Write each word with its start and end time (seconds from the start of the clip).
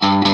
Thank 0.00 0.28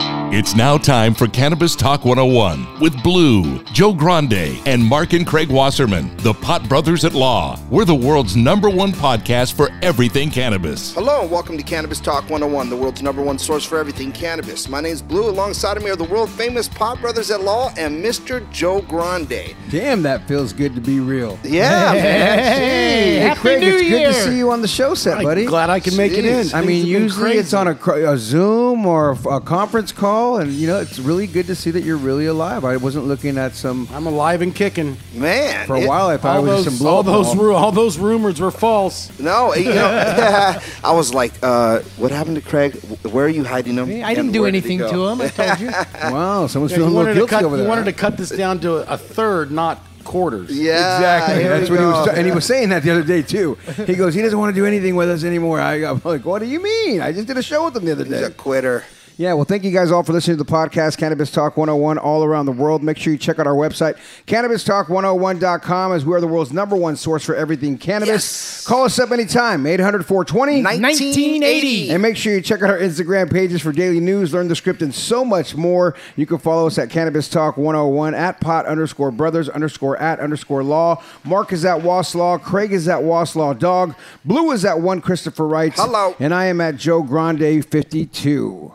you. 0.00 0.15
It's 0.28 0.56
now 0.56 0.76
time 0.76 1.14
for 1.14 1.28
Cannabis 1.28 1.76
Talk 1.76 2.04
101 2.04 2.80
with 2.80 3.00
Blue, 3.02 3.62
Joe 3.66 3.92
Grande, 3.92 4.60
and 4.66 4.84
Mark 4.84 5.12
and 5.12 5.24
Craig 5.26 5.48
Wasserman, 5.48 6.14
the 6.18 6.34
Pot 6.34 6.68
Brothers 6.68 7.04
at 7.04 7.14
Law. 7.14 7.58
We're 7.70 7.84
the 7.84 7.94
world's 7.94 8.36
number 8.36 8.68
one 8.68 8.90
podcast 8.92 9.54
for 9.54 9.70
everything 9.82 10.28
cannabis. 10.30 10.92
Hello 10.94 11.22
and 11.22 11.30
welcome 11.30 11.56
to 11.56 11.62
Cannabis 11.62 12.00
Talk 12.00 12.22
101, 12.24 12.68
the 12.70 12.76
world's 12.76 13.02
number 13.02 13.22
one 13.22 13.38
source 13.38 13.64
for 13.64 13.78
everything 13.78 14.10
cannabis. 14.10 14.68
My 14.68 14.80
name 14.80 14.92
is 14.92 15.00
Blue. 15.00 15.28
Alongside 15.30 15.76
of 15.76 15.84
me 15.84 15.90
are 15.90 15.96
the 15.96 16.04
world 16.04 16.28
famous 16.30 16.66
Pot 16.68 17.00
Brothers 17.00 17.30
at 17.30 17.42
Law 17.42 17.72
and 17.78 18.04
Mr. 18.04 18.50
Joe 18.50 18.82
Grande. 18.82 19.54
Damn, 19.70 20.02
that 20.02 20.26
feels 20.26 20.52
good 20.52 20.74
to 20.74 20.80
be 20.80 20.98
real. 20.98 21.38
Yeah, 21.44 21.92
man. 21.92 22.56
Hey, 22.56 23.16
Happy 23.18 23.40
Craig, 23.40 23.60
New 23.60 23.68
it's 23.76 23.88
good 23.88 24.06
to 24.06 24.12
see 24.14 24.38
you 24.38 24.50
on 24.50 24.60
the 24.60 24.68
show 24.68 24.94
set, 24.94 25.22
buddy. 25.22 25.44
Glad 25.46 25.70
I 25.70 25.80
can 25.80 25.96
make 25.96 26.12
it 26.12 26.24
in. 26.24 26.52
I 26.54 26.60
mean, 26.62 26.84
Things 26.84 26.84
have 26.84 26.84
been 26.84 27.02
usually 27.02 27.32
it's 27.32 27.52
on 27.54 27.68
a, 27.68 28.12
a 28.12 28.18
Zoom 28.18 28.86
or 28.86 29.10
a, 29.12 29.28
a 29.36 29.40
conference 29.40 29.92
call, 29.92 30.15
and 30.36 30.52
you 30.52 30.66
know, 30.66 30.78
it's 30.80 30.98
really 30.98 31.26
good 31.26 31.46
to 31.46 31.54
see 31.54 31.70
that 31.70 31.82
you're 31.84 31.96
really 31.96 32.26
alive. 32.26 32.64
I 32.64 32.76
wasn't 32.76 33.06
looking 33.06 33.38
at 33.38 33.54
some. 33.54 33.88
I'm 33.92 34.06
alive 34.06 34.42
and 34.42 34.54
kicking. 34.54 34.96
Man. 35.14 35.66
For 35.66 35.76
a 35.76 35.80
it- 35.82 35.88
while, 35.88 36.08
I 36.08 36.16
thought 36.16 36.36
All 36.36 36.42
it 36.44 36.48
was 36.48 36.56
those, 36.56 36.64
just 36.66 36.78
some 36.78 36.84
blow 36.84 36.96
all 36.96 37.02
those, 37.02 37.36
ru- 37.36 37.54
all 37.54 37.72
those 37.72 37.98
rumors 37.98 38.40
were 38.40 38.50
false. 38.50 39.16
No, 39.20 39.54
you 39.54 39.66
know, 39.70 39.86
I 40.84 40.92
was 40.92 41.14
like, 41.14 41.32
uh, 41.42 41.80
what 41.96 42.10
happened 42.12 42.36
to 42.36 42.42
Craig? 42.42 42.74
Where 43.10 43.26
are 43.26 43.28
you 43.28 43.44
hiding 43.44 43.74
him? 43.76 43.88
I 44.04 44.14
didn't 44.14 44.26
And 44.26 44.32
do 44.32 44.42
where 44.42 44.50
did 44.50 44.64
he 44.64 44.70
anything 44.74 44.78
go? 44.90 44.92
to 44.92 45.06
him. 45.08 45.20
I 45.20 45.28
told 45.28 45.60
you. 45.60 45.70
Wow, 46.16 46.46
someone's 46.46 46.72
Yeah, 46.72 46.78
you 46.78 46.84
feeling 46.84 46.92
a 46.92 46.96
wanted, 46.96 47.12
little 47.14 47.26
to 47.26 47.30
guilty 47.30 47.30
cut, 47.30 47.44
over 47.44 47.56
you 47.56 47.62
there. 47.62 47.68
wanted 47.68 47.84
to 47.86 47.92
cut 47.92 48.16
this 48.16 48.30
down 48.30 48.60
to 48.60 48.76
a, 48.90 48.94
a 48.94 48.98
third, 48.98 49.50
not 49.50 49.80
quarters. 50.04 50.56
Yeah, 50.56 50.96
Exactly. 50.96 51.42
here 51.42 51.58
That's 51.58 51.68
we 51.70 51.76
what 51.76 51.80
he 51.82 51.86
was, 51.90 52.06
go. 52.06 52.12
and 52.12 52.26
he 52.26 52.32
was 52.32 52.44
saying 52.44 52.68
that 52.68 52.84
the 52.84 52.90
other 52.92 53.02
day 53.02 53.22
too. 53.22 53.58
He 53.86 53.94
goes, 53.94 54.14
he 54.14 54.22
doesn't 54.22 54.38
want 54.38 54.54
to 54.54 54.60
do 54.60 54.64
anything 54.64 54.94
with 54.94 55.10
us 55.10 55.24
anymore. 55.24 55.60
I, 55.60 55.84
I'm 55.84 56.00
like, 56.04 56.24
what 56.24 56.38
do 56.38 56.46
you 56.46 56.62
mean? 56.62 57.00
I 57.00 57.10
just 57.12 57.26
did 57.26 57.36
a 57.38 57.42
show 57.42 57.64
with 57.64 57.76
him 57.76 57.84
the 57.86 57.92
other 57.92 58.04
day. 58.04 58.10
He's 58.10 58.20
day. 58.20 58.26
a 58.26 58.30
quitter. 58.30 58.84
Yeah, 59.18 59.32
well, 59.32 59.46
thank 59.46 59.64
you 59.64 59.70
guys 59.70 59.90
all 59.90 60.02
for 60.02 60.12
listening 60.12 60.36
to 60.36 60.44
the 60.44 60.50
podcast, 60.50 60.98
Cannabis 60.98 61.30
Talk 61.30 61.56
101, 61.56 61.96
all 61.96 62.22
around 62.22 62.44
the 62.44 62.52
world. 62.52 62.82
Make 62.82 62.98
sure 62.98 63.14
you 63.14 63.18
check 63.18 63.38
out 63.38 63.46
our 63.46 63.54
website, 63.54 63.96
cannabistalk101.com, 64.26 65.92
as 65.92 66.04
we 66.04 66.14
are 66.14 66.20
the 66.20 66.26
world's 66.26 66.52
number 66.52 66.76
one 66.76 66.96
source 66.96 67.24
for 67.24 67.34
everything 67.34 67.78
cannabis. 67.78 68.08
Yes. 68.08 68.66
Call 68.66 68.84
us 68.84 68.98
up 68.98 69.12
anytime, 69.12 69.64
800 69.64 70.04
420 70.04 70.62
1980. 70.62 71.90
And 71.92 72.02
make 72.02 72.18
sure 72.18 72.34
you 72.34 72.42
check 72.42 72.60
out 72.60 72.68
our 72.68 72.78
Instagram 72.78 73.32
pages 73.32 73.62
for 73.62 73.72
daily 73.72 74.00
news, 74.00 74.34
learn 74.34 74.48
the 74.48 74.56
script, 74.56 74.82
and 74.82 74.94
so 74.94 75.24
much 75.24 75.56
more. 75.56 75.94
You 76.16 76.26
can 76.26 76.36
follow 76.36 76.66
us 76.66 76.76
at 76.76 76.90
Cannabis 76.90 77.30
Talk 77.30 77.56
101 77.56 78.14
at 78.14 78.38
pot 78.42 78.66
underscore 78.66 79.10
brothers 79.10 79.48
underscore 79.48 79.96
at 79.96 80.20
underscore 80.20 80.62
law. 80.62 81.02
Mark 81.24 81.54
is 81.54 81.64
at 81.64 81.80
Waslaw. 81.80 82.42
Craig 82.42 82.70
is 82.70 82.86
at 82.86 83.00
Waslaw 83.00 83.58
Dog. 83.58 83.94
Blue 84.26 84.50
is 84.50 84.66
at 84.66 84.78
one 84.78 85.00
Christopher 85.00 85.48
Wright. 85.48 85.72
Hello. 85.74 86.14
And 86.20 86.34
I 86.34 86.46
am 86.46 86.60
at 86.60 86.76
Joe 86.76 87.02
Grande 87.02 87.64
52. 87.64 88.74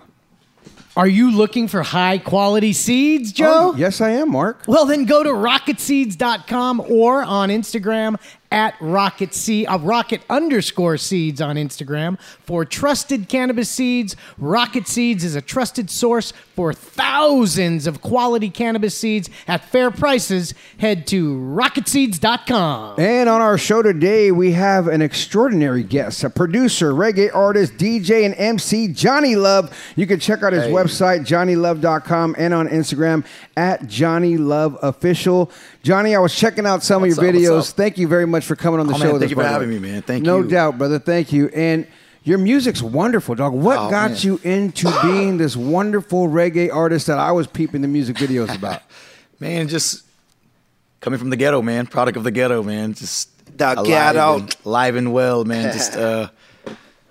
Are 0.97 1.07
you 1.07 1.31
looking 1.31 1.69
for 1.69 1.83
high 1.83 2.17
quality 2.17 2.73
seeds, 2.73 3.31
Joe? 3.31 3.71
Oh, 3.73 3.75
yes, 3.77 4.01
I 4.01 4.09
am, 4.09 4.31
Mark. 4.31 4.63
Well, 4.67 4.85
then 4.85 5.05
go 5.05 5.23
to 5.23 5.29
rocketseeds.com 5.29 6.81
or 6.81 7.23
on 7.23 7.49
Instagram 7.49 8.19
at 8.51 8.75
rocket 8.79 9.33
seed, 9.33 9.67
uh, 9.67 9.79
rocket 9.79 10.21
underscore 10.29 10.97
seeds 10.97 11.41
on 11.41 11.55
Instagram 11.55 12.19
for 12.19 12.65
trusted 12.65 13.29
cannabis 13.29 13.69
seeds. 13.69 14.15
Rocket 14.37 14.87
Seeds 14.87 15.23
is 15.23 15.35
a 15.35 15.41
trusted 15.41 15.89
source 15.89 16.33
for 16.55 16.73
thousands 16.73 17.87
of 17.87 18.01
quality 18.01 18.49
cannabis 18.49 18.95
seeds 18.95 19.29
at 19.47 19.63
fair 19.65 19.89
prices. 19.89 20.53
Head 20.77 21.07
to 21.07 21.35
rocketseeds.com. 21.37 22.99
And 22.99 23.29
on 23.29 23.41
our 23.41 23.57
show 23.57 23.81
today, 23.81 24.31
we 24.31 24.51
have 24.51 24.87
an 24.87 25.01
extraordinary 25.01 25.83
guest, 25.83 26.23
a 26.23 26.29
producer, 26.29 26.91
reggae 26.91 27.33
artist, 27.33 27.77
DJ, 27.77 28.25
and 28.25 28.35
MC, 28.35 28.89
Johnny 28.89 29.35
Love. 29.35 29.75
You 29.95 30.05
can 30.05 30.19
check 30.19 30.43
out 30.43 30.53
his 30.53 30.65
website, 30.65 31.21
johnnylove.com, 31.21 32.35
and 32.37 32.53
on 32.53 32.67
Instagram 32.67 33.25
at 33.55 33.87
Johnny 33.87 34.37
Love 34.37 34.77
Official. 34.81 35.51
Johnny, 35.83 36.15
I 36.15 36.19
was 36.19 36.35
checking 36.35 36.65
out 36.67 36.83
some 36.83 37.01
What's 37.01 37.17
of 37.17 37.23
your 37.23 37.29
up, 37.33 37.63
videos. 37.63 37.71
Thank 37.71 37.97
you 37.97 38.07
very 38.07 38.27
much 38.27 38.45
for 38.45 38.55
coming 38.55 38.79
on 38.79 38.87
the 38.87 38.93
Oh, 38.93 38.97
show. 38.97 39.03
man, 39.05 39.13
with 39.13 39.21
thank 39.23 39.31
us, 39.31 39.37
you 39.37 39.43
for 39.43 39.47
having 39.47 39.69
me, 39.69 39.79
man. 39.79 40.01
Thank 40.03 40.23
no 40.23 40.37
you. 40.37 40.43
No 40.43 40.49
doubt, 40.49 40.77
brother. 40.77 40.99
Thank 40.99 41.31
you. 41.33 41.47
And 41.49 41.87
your 42.23 42.37
music's 42.37 42.83
wonderful, 42.83 43.33
dog. 43.33 43.53
What 43.53 43.77
Oh, 43.79 43.89
got 43.89 44.11
man. 44.11 44.19
you 44.21 44.39
into 44.43 44.91
being 45.03 45.37
this 45.37 45.57
wonderful 45.57 46.27
reggae 46.27 46.71
artist 46.71 47.07
that 47.07 47.17
I 47.17 47.31
was 47.31 47.47
peeping 47.47 47.81
the 47.81 47.87
music 47.87 48.17
videos 48.17 48.55
about? 48.55 48.81
Man, 49.39 49.67
just 49.69 50.03
coming 50.99 51.17
from 51.17 51.31
the 51.31 51.35
ghetto, 51.35 51.63
man. 51.63 51.87
Product 51.87 52.15
of 52.15 52.23
the 52.23 52.29
ghetto, 52.29 52.61
man. 52.61 52.93
Just 52.93 53.29
The 53.57 53.73
alive 53.73 53.85
ghetto. 53.87 54.37
and, 54.37 54.55
alive 54.63 54.95
and 54.95 55.11
well, 55.13 55.45
man. 55.45 55.73
Just 55.73 55.95
uh, 55.97 56.29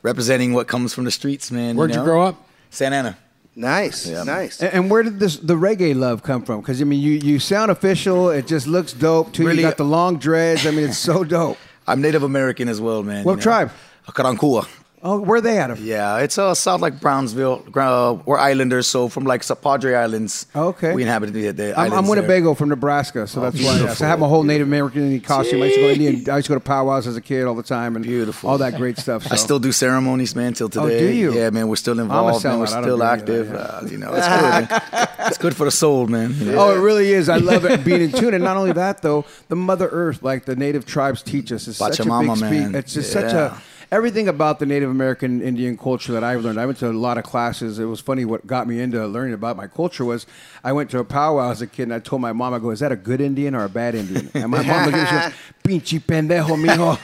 representing 0.03 0.53
what 0.53 0.69
comes 0.69 0.95
from 0.95 1.03
the 1.05 1.11
streets, 1.11 1.51
man. 1.51 1.75
Where'd 1.75 1.91
you 1.91 1.97
know? 1.97 2.05
grow 2.05 2.23
up? 2.23 2.47
Santa 2.71 2.95
Ana. 2.97 3.19
Nice, 3.61 4.07
Yeah. 4.07 4.25
nice. 4.25 4.61
And, 4.63 4.73
and 4.73 4.91
where 4.91 5.03
did 5.03 5.21
this 5.21 5.37
the 5.37 5.55
reggae 5.55 5.95
love 5.95 6.23
come 6.23 6.43
from? 6.43 6.61
Because 6.61 6.81
I 6.81 6.85
mean, 6.85 7.01
you 7.01 7.13
you 7.13 7.39
sound 7.39 7.71
official. 7.71 8.31
It 8.31 8.47
just 8.47 8.67
looks 8.67 8.93
dope 8.93 9.33
too. 9.33 9.45
Really- 9.47 9.63
You 9.63 9.69
got 9.69 9.77
the 9.77 9.85
long 9.85 10.19
dreads. 10.19 10.67
I 10.67 10.71
mean, 10.71 10.87
it's 10.89 10.99
so 10.99 11.25
dope. 11.37 11.59
I'm 11.87 12.01
Native 12.01 12.23
American 12.23 12.69
as 12.69 12.81
well, 12.81 13.03
man. 13.03 13.25
What 13.25 13.41
tribe? 13.41 13.71
Karankawa. 14.09 14.67
Oh, 15.03 15.19
where 15.19 15.39
are 15.39 15.41
they 15.41 15.59
out 15.59 15.71
of? 15.71 15.81
Yeah, 15.81 16.19
it's 16.19 16.37
uh, 16.37 16.55
south 16.55 16.83
like 16.83 17.01
Brownsville. 17.01 17.65
Uh, 17.75 18.19
we're 18.27 18.37
islanders, 18.37 18.87
so 18.87 19.09
from 19.09 19.25
like 19.25 19.43
Padre 19.63 19.95
Islands. 19.95 20.45
Okay. 20.55 20.93
We 20.95 21.03
inhabit 21.03 21.33
the, 21.33 21.53
the 21.53 21.73
I'm, 21.73 21.79
islands 21.93 21.97
I'm 21.97 22.05
there. 22.05 22.23
Winnebago 22.23 22.53
from 22.55 22.69
Nebraska, 22.69 23.27
so 23.27 23.41
that's 23.41 23.57
why. 23.63 23.81
I 23.89 24.09
have 24.09 24.21
my 24.21 24.29
whole 24.29 24.43
Native 24.43 24.67
American 24.67 25.03
Indian 25.05 25.23
costume. 25.23 25.63
I 25.63 25.67
used 25.67 25.77
to 25.77 25.81
go 25.81 25.87
to 25.87 25.93
Indian. 25.95 26.31
I 26.31 26.37
used 26.37 26.47
to 26.49 26.51
go 26.51 26.57
to 26.57 26.61
powwows 26.65 27.07
as 27.07 27.17
a 27.17 27.23
kid 27.23 27.47
all 27.47 27.55
the 27.55 27.63
time, 27.63 27.97
and 27.97 28.05
Beautiful. 28.05 28.51
all 28.51 28.59
that 28.59 28.77
great 28.77 28.99
stuff. 28.99 29.23
So. 29.23 29.31
I 29.33 29.37
still 29.37 29.59
do 29.59 29.73
ceremonies, 29.73 30.37
man, 30.37 30.53
till 30.53 30.67
Oh, 30.67 30.87
today. 30.89 30.99
do 30.99 31.13
you? 31.15 31.33
Yeah, 31.33 31.49
man, 31.49 31.69
we're 31.69 31.77
still 31.77 31.99
involved, 31.99 32.45
man. 32.45 32.59
We're 32.59 32.67
sellout. 32.67 32.73
I 32.73 32.81
don't 32.81 32.85
still 32.85 32.97
do 32.99 33.03
any 33.03 33.13
of 33.13 33.21
active. 33.21 33.49
that, 33.53 33.75
uh, 33.85 33.87
you 33.87 33.97
know, 33.97 34.13
it's 34.13 34.29
good. 34.29 35.09
it's 35.29 35.39
good 35.39 35.57
for 35.57 35.65
the 35.65 35.71
soul, 35.71 36.09
man. 36.09 36.39
know? 36.45 36.59
Oh, 36.61 36.75
it 36.77 36.79
really 36.79 37.11
is. 37.13 37.31
I 37.31 37.39
love 37.39 37.65
it 37.65 37.85
being 37.87 38.03
in 38.03 38.13
tune. 38.13 38.35
And 38.35 38.45
not 38.45 38.59
only 38.59 38.73
that, 38.73 39.01
though, 39.01 39.25
the 39.49 39.57
Mother 39.57 39.89
Earth, 39.89 40.23
like 40.23 40.45
the 40.45 40.57
native 40.57 40.85
tribes 40.85 41.23
teach 41.23 41.53
us, 41.53 41.67
is 41.69 41.79
such 41.79 42.01
a 42.01 42.05
big 42.05 42.41
man. 42.41 42.75
It's 42.75 42.93
just 42.93 43.13
such 43.13 43.33
a. 43.33 43.59
everything 43.91 44.29
about 44.29 44.59
the 44.59 44.67
Native 44.67 44.91
American 44.91 45.43
Indian 45.43 45.77
culture 45.77 46.13
that 46.13 46.23
I've 46.23 46.43
learned. 46.43 46.61
I 46.61 46.67
went 46.67 46.79
to 46.79 46.89
a 46.89 46.93
lot 46.93 47.19
of 47.19 47.25
classes. 47.25 47.79
It 47.79 47.85
was 47.85 48.01
funny. 48.01 48.25
What 48.25 48.47
got 48.47 48.67
me 48.67 48.81
into 48.81 49.05
learning 49.07 49.35
about 49.35 49.57
my 49.57 49.67
culture 49.67 50.05
was 50.05 50.27
I 50.63 50.73
went 50.73 50.91
to 50.91 50.99
a 50.99 51.05
powwow 51.05 51.51
as 51.51 51.63
a 51.63 51.67
kid, 51.67 51.85
and 51.85 51.95
I 51.95 51.99
told 51.99 52.23
my 52.23 52.33
mom, 52.33 52.55
"I 52.55 52.59
go, 52.59 52.71
is 52.71 52.81
that 52.81 52.93
a 52.93 52.97
good 52.97 53.21
Indian 53.21 53.55
or 53.55 53.65
a 53.65 53.69
bad 53.69 53.95
Indian?" 53.95 54.31
And 54.35 54.51
my 54.51 54.63
mom 54.63 54.91
goes, 54.91 55.33
"Pinche 55.63 56.01
pendejo, 56.01 56.57
mijo," 56.57 56.97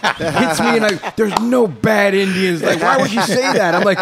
hits 0.49 0.61
me, 0.61 0.67
and 0.79 0.83
like, 0.83 1.17
"There's 1.17 1.39
no 1.41 1.67
bad 1.67 2.15
Indians. 2.15 2.63
Like, 2.63 2.81
why 2.83 2.97
would 2.99 3.13
you 3.13 3.23
say 3.23 3.41
that?" 3.53 3.75
I'm 3.75 3.83
like, 3.85 3.99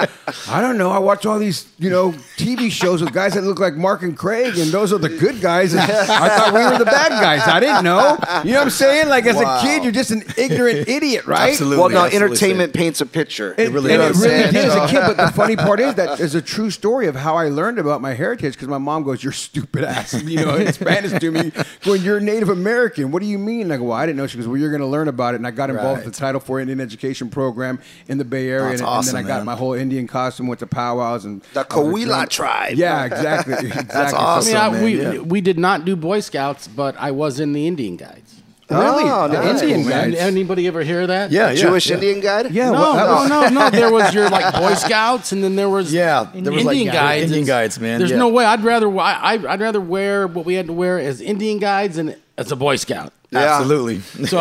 I 0.49 0.61
don't 0.61 0.79
know. 0.79 0.91
I 0.91 0.99
watch 0.99 1.27
all 1.27 1.39
these, 1.39 1.67
you 1.79 1.91
know, 1.91 2.13
TV 2.37 2.71
shows 2.71 3.03
with 3.03 3.13
guys 3.13 3.35
that 3.35 3.43
look 3.45 3.59
like 3.61 3.75
Mark 3.75 4.03
and 4.03 4.17
Craig, 4.17 4.57
and 4.59 4.71
those 4.71 4.93
are 4.93 4.99
the 4.99 5.09
good 5.09 5.41
guys. 5.41 5.73
And 5.75 5.83
I 5.83 6.29
thought 6.29 6.53
we 6.55 6.65
were 6.65 6.79
the 6.79 6.85
bad 6.85 7.11
guys. 7.11 7.43
I 7.47 7.61
didn't 7.61 7.85
know. 7.85 8.17
You 8.45 8.53
know 8.53 8.59
what 8.59 8.65
I'm 8.65 8.71
saying? 8.71 9.09
Like 9.09 9.27
as 9.27 9.37
Wow. 9.37 9.59
a 9.59 9.63
kid, 9.63 9.83
you're 9.83 9.93
just 9.93 10.11
an 10.11 10.23
ignorant 10.37 10.89
idiot, 10.89 11.27
right? 11.27 11.51
Absolutely. 11.51 11.79
Well, 11.79 11.89
no, 11.91 12.05
absolutely 12.05 12.27
entertainment 12.37 12.73
paints 12.73 13.01
a 13.01 13.07
picture. 13.07 13.55
It, 13.59 13.71
really 13.73 13.93
and 13.93 14.01
does. 14.01 14.23
it 14.23 14.29
really 14.29 14.53
did 14.53 14.65
as 14.67 14.75
a 14.77 14.87
kid. 14.89 15.01
But 15.07 15.17
the 15.17 15.33
funny 15.35 15.57
part 15.57 15.81
is 15.81 15.95
that 15.97 16.21
is 16.21 16.35
a 16.35 16.43
true 16.43 16.71
story 16.71 17.07
of 17.07 17.17
how 17.17 17.37
I 17.37 17.49
learned 17.49 17.79
about 17.79 18.01
my 18.01 18.15
heritage 18.15 18.55
because 18.55 18.69
my 18.69 18.79
mom 18.79 19.03
goes, 19.03 19.23
"You're 19.23 19.33
stupid 19.33 19.85
ass," 19.85 20.15
you 20.25 20.45
know, 20.45 20.55
in 20.55 20.73
Spanish 20.73 21.19
to 21.21 21.31
me, 21.31 21.53
going, 21.85 22.03
"You're 22.03 22.21
Native 22.21 22.49
American. 22.49 23.11
What 23.11 23.21
do 23.21 23.29
you 23.29 23.39
mean?" 23.39 23.63
And 23.63 23.73
I 23.73 23.77
go, 23.77 23.85
"Well, 23.85 23.99
I 23.99 24.07
didn't 24.07 24.17
know." 24.19 24.27
She 24.27 24.39
goes, 24.39 24.44
"Well, 24.47 24.57
you're 24.57 24.71
going 24.71 24.81
to 24.81 24.87
learn 24.87 25.09
about 25.09 25.35
it." 25.35 25.39
And 25.39 25.47
I 25.47 25.51
got 25.51 25.71
involved 25.71 25.99
Right. 25.99 26.05
with 26.07 26.15
the 26.15 26.21
Title 26.21 26.41
for 26.41 26.61
Indian 26.61 26.81
Education 26.81 27.29
program 27.31 27.79
in 28.09 28.19
the 28.19 28.25
Bay 28.25 28.49
Area, 28.49 28.69
That's 28.71 28.81
and, 28.81 28.89
awesome, 28.89 29.17
and 29.17 29.27
then 29.27 29.33
I 29.33 29.37
got 29.37 29.39
man. 29.41 29.47
my 29.47 29.57
whole 29.57 29.73
Indian 29.75 30.07
costume, 30.07 30.47
went 30.47 30.61
to 30.61 30.67
powwows, 30.67 31.25
and 31.25 31.43
The 31.53 31.61
I 31.61 31.63
was 31.63 31.87
a 31.87 31.91
Coahuila 31.91 32.07
drum- 32.09 32.29
tribe. 32.29 32.75
Yeah, 32.77 33.05
exactly. 33.05 33.55
exactly. 33.69 34.09
So- 34.11 34.17
awesome. 34.17 34.57
I 34.57 34.69
mean, 34.71 34.71
I, 34.71 34.71
man, 34.75 34.85
we 34.85 35.03
yeah. 35.03 35.19
we 35.21 35.41
did 35.41 35.59
not 35.59 35.85
do 35.85 35.97
Boy 35.97 36.21
Scouts, 36.21 36.69
but 36.69 36.95
I 36.99 37.11
was 37.11 37.41
in 37.41 37.53
the 37.53 37.67
Indian 37.67 37.97
Guides. 37.97 38.31
Really, 38.71 39.05
Oh, 39.07 39.29
the 39.29 39.35
nice. 39.35 39.61
Indian 39.61 39.81
An- 39.83 40.11
guys. 40.13 40.15
Anybody 40.21 40.67
ever 40.67 40.83
hear 40.83 41.07
that? 41.07 41.31
Yeah, 41.31 41.51
yeah. 41.51 41.55
Jewish 41.61 41.87
yeah. 41.89 41.97
Indian 41.97 42.21
guide? 42.21 42.51
Yeah, 42.51 42.71
No, 42.71 42.81
well, 42.81 43.21
was- 43.21 43.29
no, 43.29 43.43
no, 43.43 43.49
no. 43.51 43.71
There 43.71 43.93
was 43.93 44.15
your 44.15 44.31
like 44.31 44.55
Boy 44.59 44.73
Scouts, 44.73 45.33
and 45.33 45.45
then 45.45 45.55
there 45.55 45.69
was 45.69 45.93
Yeah, 45.93 46.29
there 46.35 46.51
was, 46.51 46.65
like, 46.65 46.77
Indian 46.79 46.87
yeah, 46.95 47.03
guides. 47.03 47.23
Indian 47.25 47.39
and 47.41 47.47
guides, 47.47 47.79
man, 47.79 47.99
There's 47.99 48.11
yeah. 48.11 48.17
no 48.17 48.29
way. 48.29 48.45
I'd 48.47 48.65
rather 48.65 48.89
I, 48.99 49.35
I- 49.35 49.53
I'd 49.53 49.61
rather 49.61 49.83
wear 49.83 50.27
what 50.27 50.47
we 50.47 50.55
had 50.55 50.67
to 50.69 50.73
wear 50.73 50.99
as 50.99 51.21
Indian 51.21 51.59
guides 51.59 51.99
and 51.99 52.17
as 52.39 52.51
a 52.51 52.57
Boy 52.57 52.77
Scout. 52.77 53.13
Yeah. 53.35 53.59
Absolutely. 53.59 54.01
So 54.29 54.41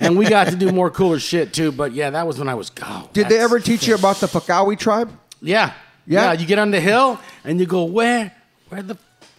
and 0.00 0.18
we 0.18 0.26
got 0.28 0.48
to 0.48 0.56
do 0.56 0.70
more 0.72 0.90
cooler 0.90 1.18
shit 1.18 1.52
too. 1.54 1.72
But 1.72 1.92
yeah, 1.92 2.10
that 2.10 2.26
was 2.26 2.38
when 2.38 2.48
I 2.48 2.54
was 2.54 2.70
go. 2.70 3.08
Did 3.12 3.28
they 3.28 3.38
ever 3.38 3.58
teach 3.60 3.86
you 3.86 3.94
about 3.94 4.16
the 4.16 4.26
Fakawi 4.26 4.78
tribe? 4.78 5.10
Yeah, 5.40 5.72
Yeah. 6.06 6.24
yeah. 6.26 6.32
You 6.32 6.46
get 6.46 6.58
on 6.58 6.70
the 6.70 6.80
hill 6.80 7.18
and 7.44 7.58
you 7.60 7.66
go 7.66 7.84
where 7.84 8.32
where 8.68 8.82
the 8.82 8.96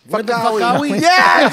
where 0.07 0.21
the 0.23 0.33
fuck 0.33 0.61
are 0.61 0.79
we? 0.81 0.89
yes, 0.89 1.51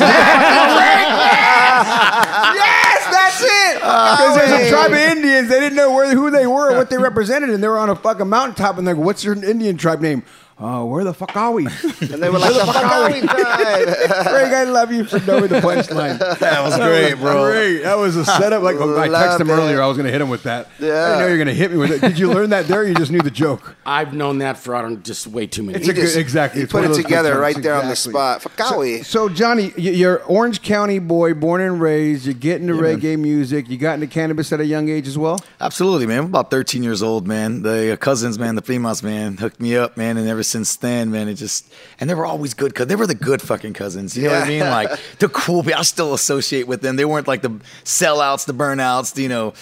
that's 3.11 3.43
it. 3.43 3.81
Uh, 3.82 4.17
because 4.17 4.37
there's 4.37 4.67
a 4.67 4.70
tribe 4.70 4.91
of 4.93 4.99
Indians. 4.99 5.49
They 5.49 5.61
didn't 5.61 5.76
know 5.76 5.93
where, 5.93 6.12
who 6.14 6.31
they 6.31 6.47
were, 6.47 6.76
what 6.76 6.91
they 6.91 6.99
represented, 7.11 7.50
and 7.50 7.62
they 7.62 7.69
were 7.69 7.79
on 7.79 7.91
a 7.91 7.97
fucking 7.97 8.29
mountaintop. 8.29 8.79
And 8.79 8.87
they're 8.87 8.94
like, 8.94 9.05
"What's 9.05 9.25
your 9.25 9.35
Indian 9.43 9.76
tribe 9.76 10.00
name?" 10.00 10.23
Uh, 10.61 10.85
where 10.85 11.05
the 11.05 11.15
fuck 11.15 11.35
are 11.37 11.53
we? 11.53 11.65
And 11.67 12.23
they 12.23 12.29
were 12.29 12.39
like, 12.39 12.53
the 12.53 12.61
Fakawi 12.61 13.23
tribe. 13.23 14.27
Greg, 14.29 14.53
I 14.53 14.65
love 14.65 14.93
you 14.93 15.05
for 15.05 15.19
knowing 15.21 15.49
the 15.49 15.61
punchline. 15.61 16.19
that 16.39 16.62
was 16.62 16.77
great, 16.77 17.15
bro. 17.15 17.47
Great. 17.51 17.79
That 17.83 17.97
was 17.97 18.15
a 18.17 18.27
setup. 18.27 18.62
Like 18.62 18.77
I 18.77 19.09
texted 19.09 19.41
him 19.41 19.49
it. 19.51 19.53
earlier, 19.55 19.81
I 19.81 19.87
was 19.87 19.97
going 19.97 20.05
to 20.05 20.12
hit 20.12 20.21
him 20.21 20.29
with 20.29 20.43
that. 20.43 20.69
Yeah. 20.79 20.89
I 20.89 21.09
didn't 21.09 21.19
know 21.21 21.27
you 21.29 21.33
were 21.33 21.45
going 21.45 21.47
to 21.49 21.55
hit 21.55 21.71
me 21.71 21.77
with 21.79 21.91
it. 21.93 22.01
Did 22.03 22.19
you 22.19 22.31
learn 22.31 22.51
that 22.51 22.67
there? 22.69 22.81
or 22.81 22.85
You 22.87 22.95
just 22.95 23.11
knew 23.11 23.23
the 23.23 23.31
joke. 23.31 23.75
I've 23.87 24.12
known 24.12 24.39
that 24.39 24.59
for 24.59 24.75
I 24.77 24.83
don't 24.83 25.03
just 25.03 25.27
way 25.27 25.47
too 25.47 25.62
many. 25.62 25.79
It's 25.79 25.87
years. 25.87 25.99
a 26.12 26.15
good, 26.17 26.21
exactly. 26.21 26.61
he 26.61 26.65
It's 26.65 26.73
put 26.73 26.83
it 26.83 26.85
of 26.85 26.89
those 26.91 26.99
good 26.99 27.05
together 27.05 27.41
right 27.41 27.57
there 27.57 27.75
on 27.77 27.87
the 27.87 27.93
Exactly. 27.93 28.12
spot. 28.12 28.43
Fakawi. 28.43 29.03
So 29.05 29.31
Johnny, 29.31 29.73
y- 29.79 29.83
you're 29.85 30.23
Orange 30.25 30.61
County 30.61 30.99
boy, 30.99 31.33
born 31.33 31.62
and 31.62 31.81
raised. 31.81 32.27
You 32.27 32.35
get 32.35 32.61
into 32.61 32.75
reggae 32.75 33.19
music. 33.19 33.71
You 33.71 33.79
got 33.79 33.95
into 33.95 34.09
cannabis 34.09 34.53
at 34.53 34.61
a 34.61 34.67
young 34.67 34.91
age 34.91 35.09
as 35.09 35.17
well. 35.17 35.41
Absolutely, 35.59 36.07
man. 36.07 36.19
I'm 36.19 36.25
about 36.27 36.51
13 36.51 36.83
years 36.83 37.03
old, 37.03 37.27
man. 37.27 37.62
The 37.62 37.95
uh, 37.95 37.97
cousins, 37.97 38.39
man, 38.39 38.57
the 38.57 38.62
Primas, 38.62 39.03
man, 39.03 39.39
hooked 39.39 39.59
me 39.61 39.75
up, 39.75 39.97
man. 39.97 40.19
And 40.19 40.29
ever 40.29 40.43
since 40.50 40.76
then, 40.76 41.11
man, 41.11 41.29
it 41.29 41.35
just, 41.35 41.73
and 42.00 42.11
they 42.11 42.14
were 42.14 42.26
always 42.26 42.52
good, 42.55 42.73
because 42.73 42.88
they 42.88 42.97
were 42.97 43.06
the 43.06 43.14
good 43.14 43.41
fucking 43.41 43.73
cousins. 43.73 44.17
You 44.17 44.25
know 44.25 44.35
what 44.35 44.43
I 44.44 44.49
mean? 44.49 44.58
Yeah. 44.58 44.70
Like, 44.75 44.91
the 45.19 45.29
cool 45.29 45.62
people, 45.62 45.79
I 45.79 45.82
still 45.82 46.12
associate 46.12 46.67
with 46.67 46.82
them. 46.82 46.97
They 46.97 47.05
weren't 47.05 47.29
like 47.29 47.43
the 47.43 47.50
sellouts, 47.85 48.44
the 48.47 48.52
burnouts, 48.55 49.17
you 49.17 49.29
know. 49.29 49.55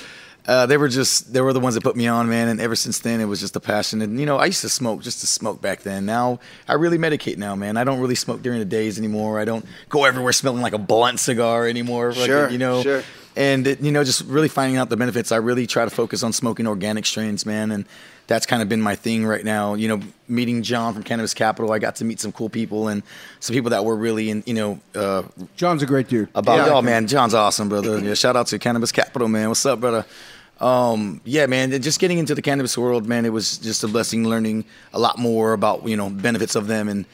Uh, 0.47 0.65
they 0.65 0.79
were 0.79 0.89
just, 0.89 1.31
they 1.35 1.43
were 1.43 1.53
the 1.53 1.61
ones 1.61 1.75
that 1.75 1.83
put 1.85 1.95
me 1.95 2.07
on, 2.09 2.27
man. 2.27 2.49
And 2.49 2.59
ever 2.59 2.75
since 2.75 3.01
then, 3.01 3.21
it 3.21 3.27
was 3.27 3.39
just 3.39 3.55
a 3.55 3.61
passion. 3.61 4.01
And, 4.01 4.19
you 4.19 4.25
know, 4.25 4.39
I 4.39 4.47
used 4.47 4.63
to 4.63 4.71
smoke 4.71 5.03
just 5.03 5.21
to 5.21 5.27
smoke 5.27 5.61
back 5.61 5.83
then. 5.83 6.07
Now, 6.07 6.41
I 6.67 6.73
really 6.73 6.97
medicate 6.97 7.37
now, 7.37 7.55
man. 7.55 7.77
I 7.77 7.85
don't 7.85 8.01
really 8.01 8.15
smoke 8.15 8.41
during 8.41 8.59
the 8.59 8.65
days 8.65 8.99
anymore. 8.99 9.39
I 9.39 9.45
don't 9.45 9.67
go 9.91 10.07
everywhere 10.07 10.33
smelling 10.33 10.63
like 10.63 10.73
a 10.73 10.79
blunt 10.79 11.21
cigar 11.21 11.69
anymore. 11.69 12.15
Sure, 12.15 12.49
You 12.49 12.57
know, 12.57 12.83
sure. 12.83 13.03
and 13.37 13.67
it, 13.67 13.81
you 13.83 13.93
know 13.93 14.03
just 14.05 14.23
really 14.25 14.49
finding 14.49 14.79
out 14.79 14.89
the 14.89 14.97
benefits 14.97 15.31
i 15.31 15.37
really 15.37 15.67
try 15.67 15.85
to 15.85 15.91
focus 15.91 16.23
on 16.25 16.33
smoking 16.33 16.67
organic 16.67 17.05
strains 17.07 17.45
man 17.47 17.71
and 17.71 17.85
that's 18.29 18.47
kind 18.47 18.63
of 18.63 18.69
been 18.69 18.81
my 18.81 18.95
thing 18.95 19.27
right 19.27 19.45
now 19.45 19.75
you 19.75 19.89
know 19.89 20.01
meeting 20.29 20.63
john 20.63 20.95
from 20.95 21.03
cannabis 21.03 21.35
capital 21.35 21.73
i 21.73 21.79
got 21.81 21.97
to 21.97 22.05
meet 22.05 22.21
some 22.21 22.31
cool 22.31 22.49
people 22.49 22.87
and 22.89 23.03
some 23.41 23.55
people 23.55 23.71
that 23.71 23.85
were 23.85 23.97
really 23.97 24.31
in 24.31 24.43
you 24.47 24.55
know 24.55 24.79
uh, 24.95 25.23
John's 25.57 25.83
a 25.83 25.87
great 25.87 26.09
dude. 26.09 26.29
about 26.35 26.59
Yeah. 26.69 26.75
oh 26.75 26.83
man 26.83 27.07
john's 27.09 27.35
awesome 27.35 27.69
brother 27.69 27.99
yeah, 27.99 28.15
shout 28.15 28.37
out 28.37 28.47
to 28.49 28.59
cannabis 28.61 28.93
capital 28.93 29.27
man 29.29 29.49
what's 29.49 29.67
up 29.67 29.81
brother 29.81 30.05
um, 30.61 31.21
yeah 31.25 31.47
man 31.47 31.73
and 31.73 31.83
just 31.83 32.01
getting 32.01 32.19
into 32.19 32.35
the 32.35 32.43
cannabis 32.43 32.77
world 32.77 33.07
man 33.07 33.25
it 33.25 33.33
was 33.33 33.59
just 33.59 33.83
a 33.85 33.89
blessing 33.89 34.29
learning 34.29 34.65
a 34.93 34.99
lot 34.99 35.19
more 35.19 35.53
about 35.53 35.87
you 35.89 35.97
know 35.97 36.11
benefits 36.11 36.55
of 36.55 36.67
them 36.67 36.89
and 36.89 37.07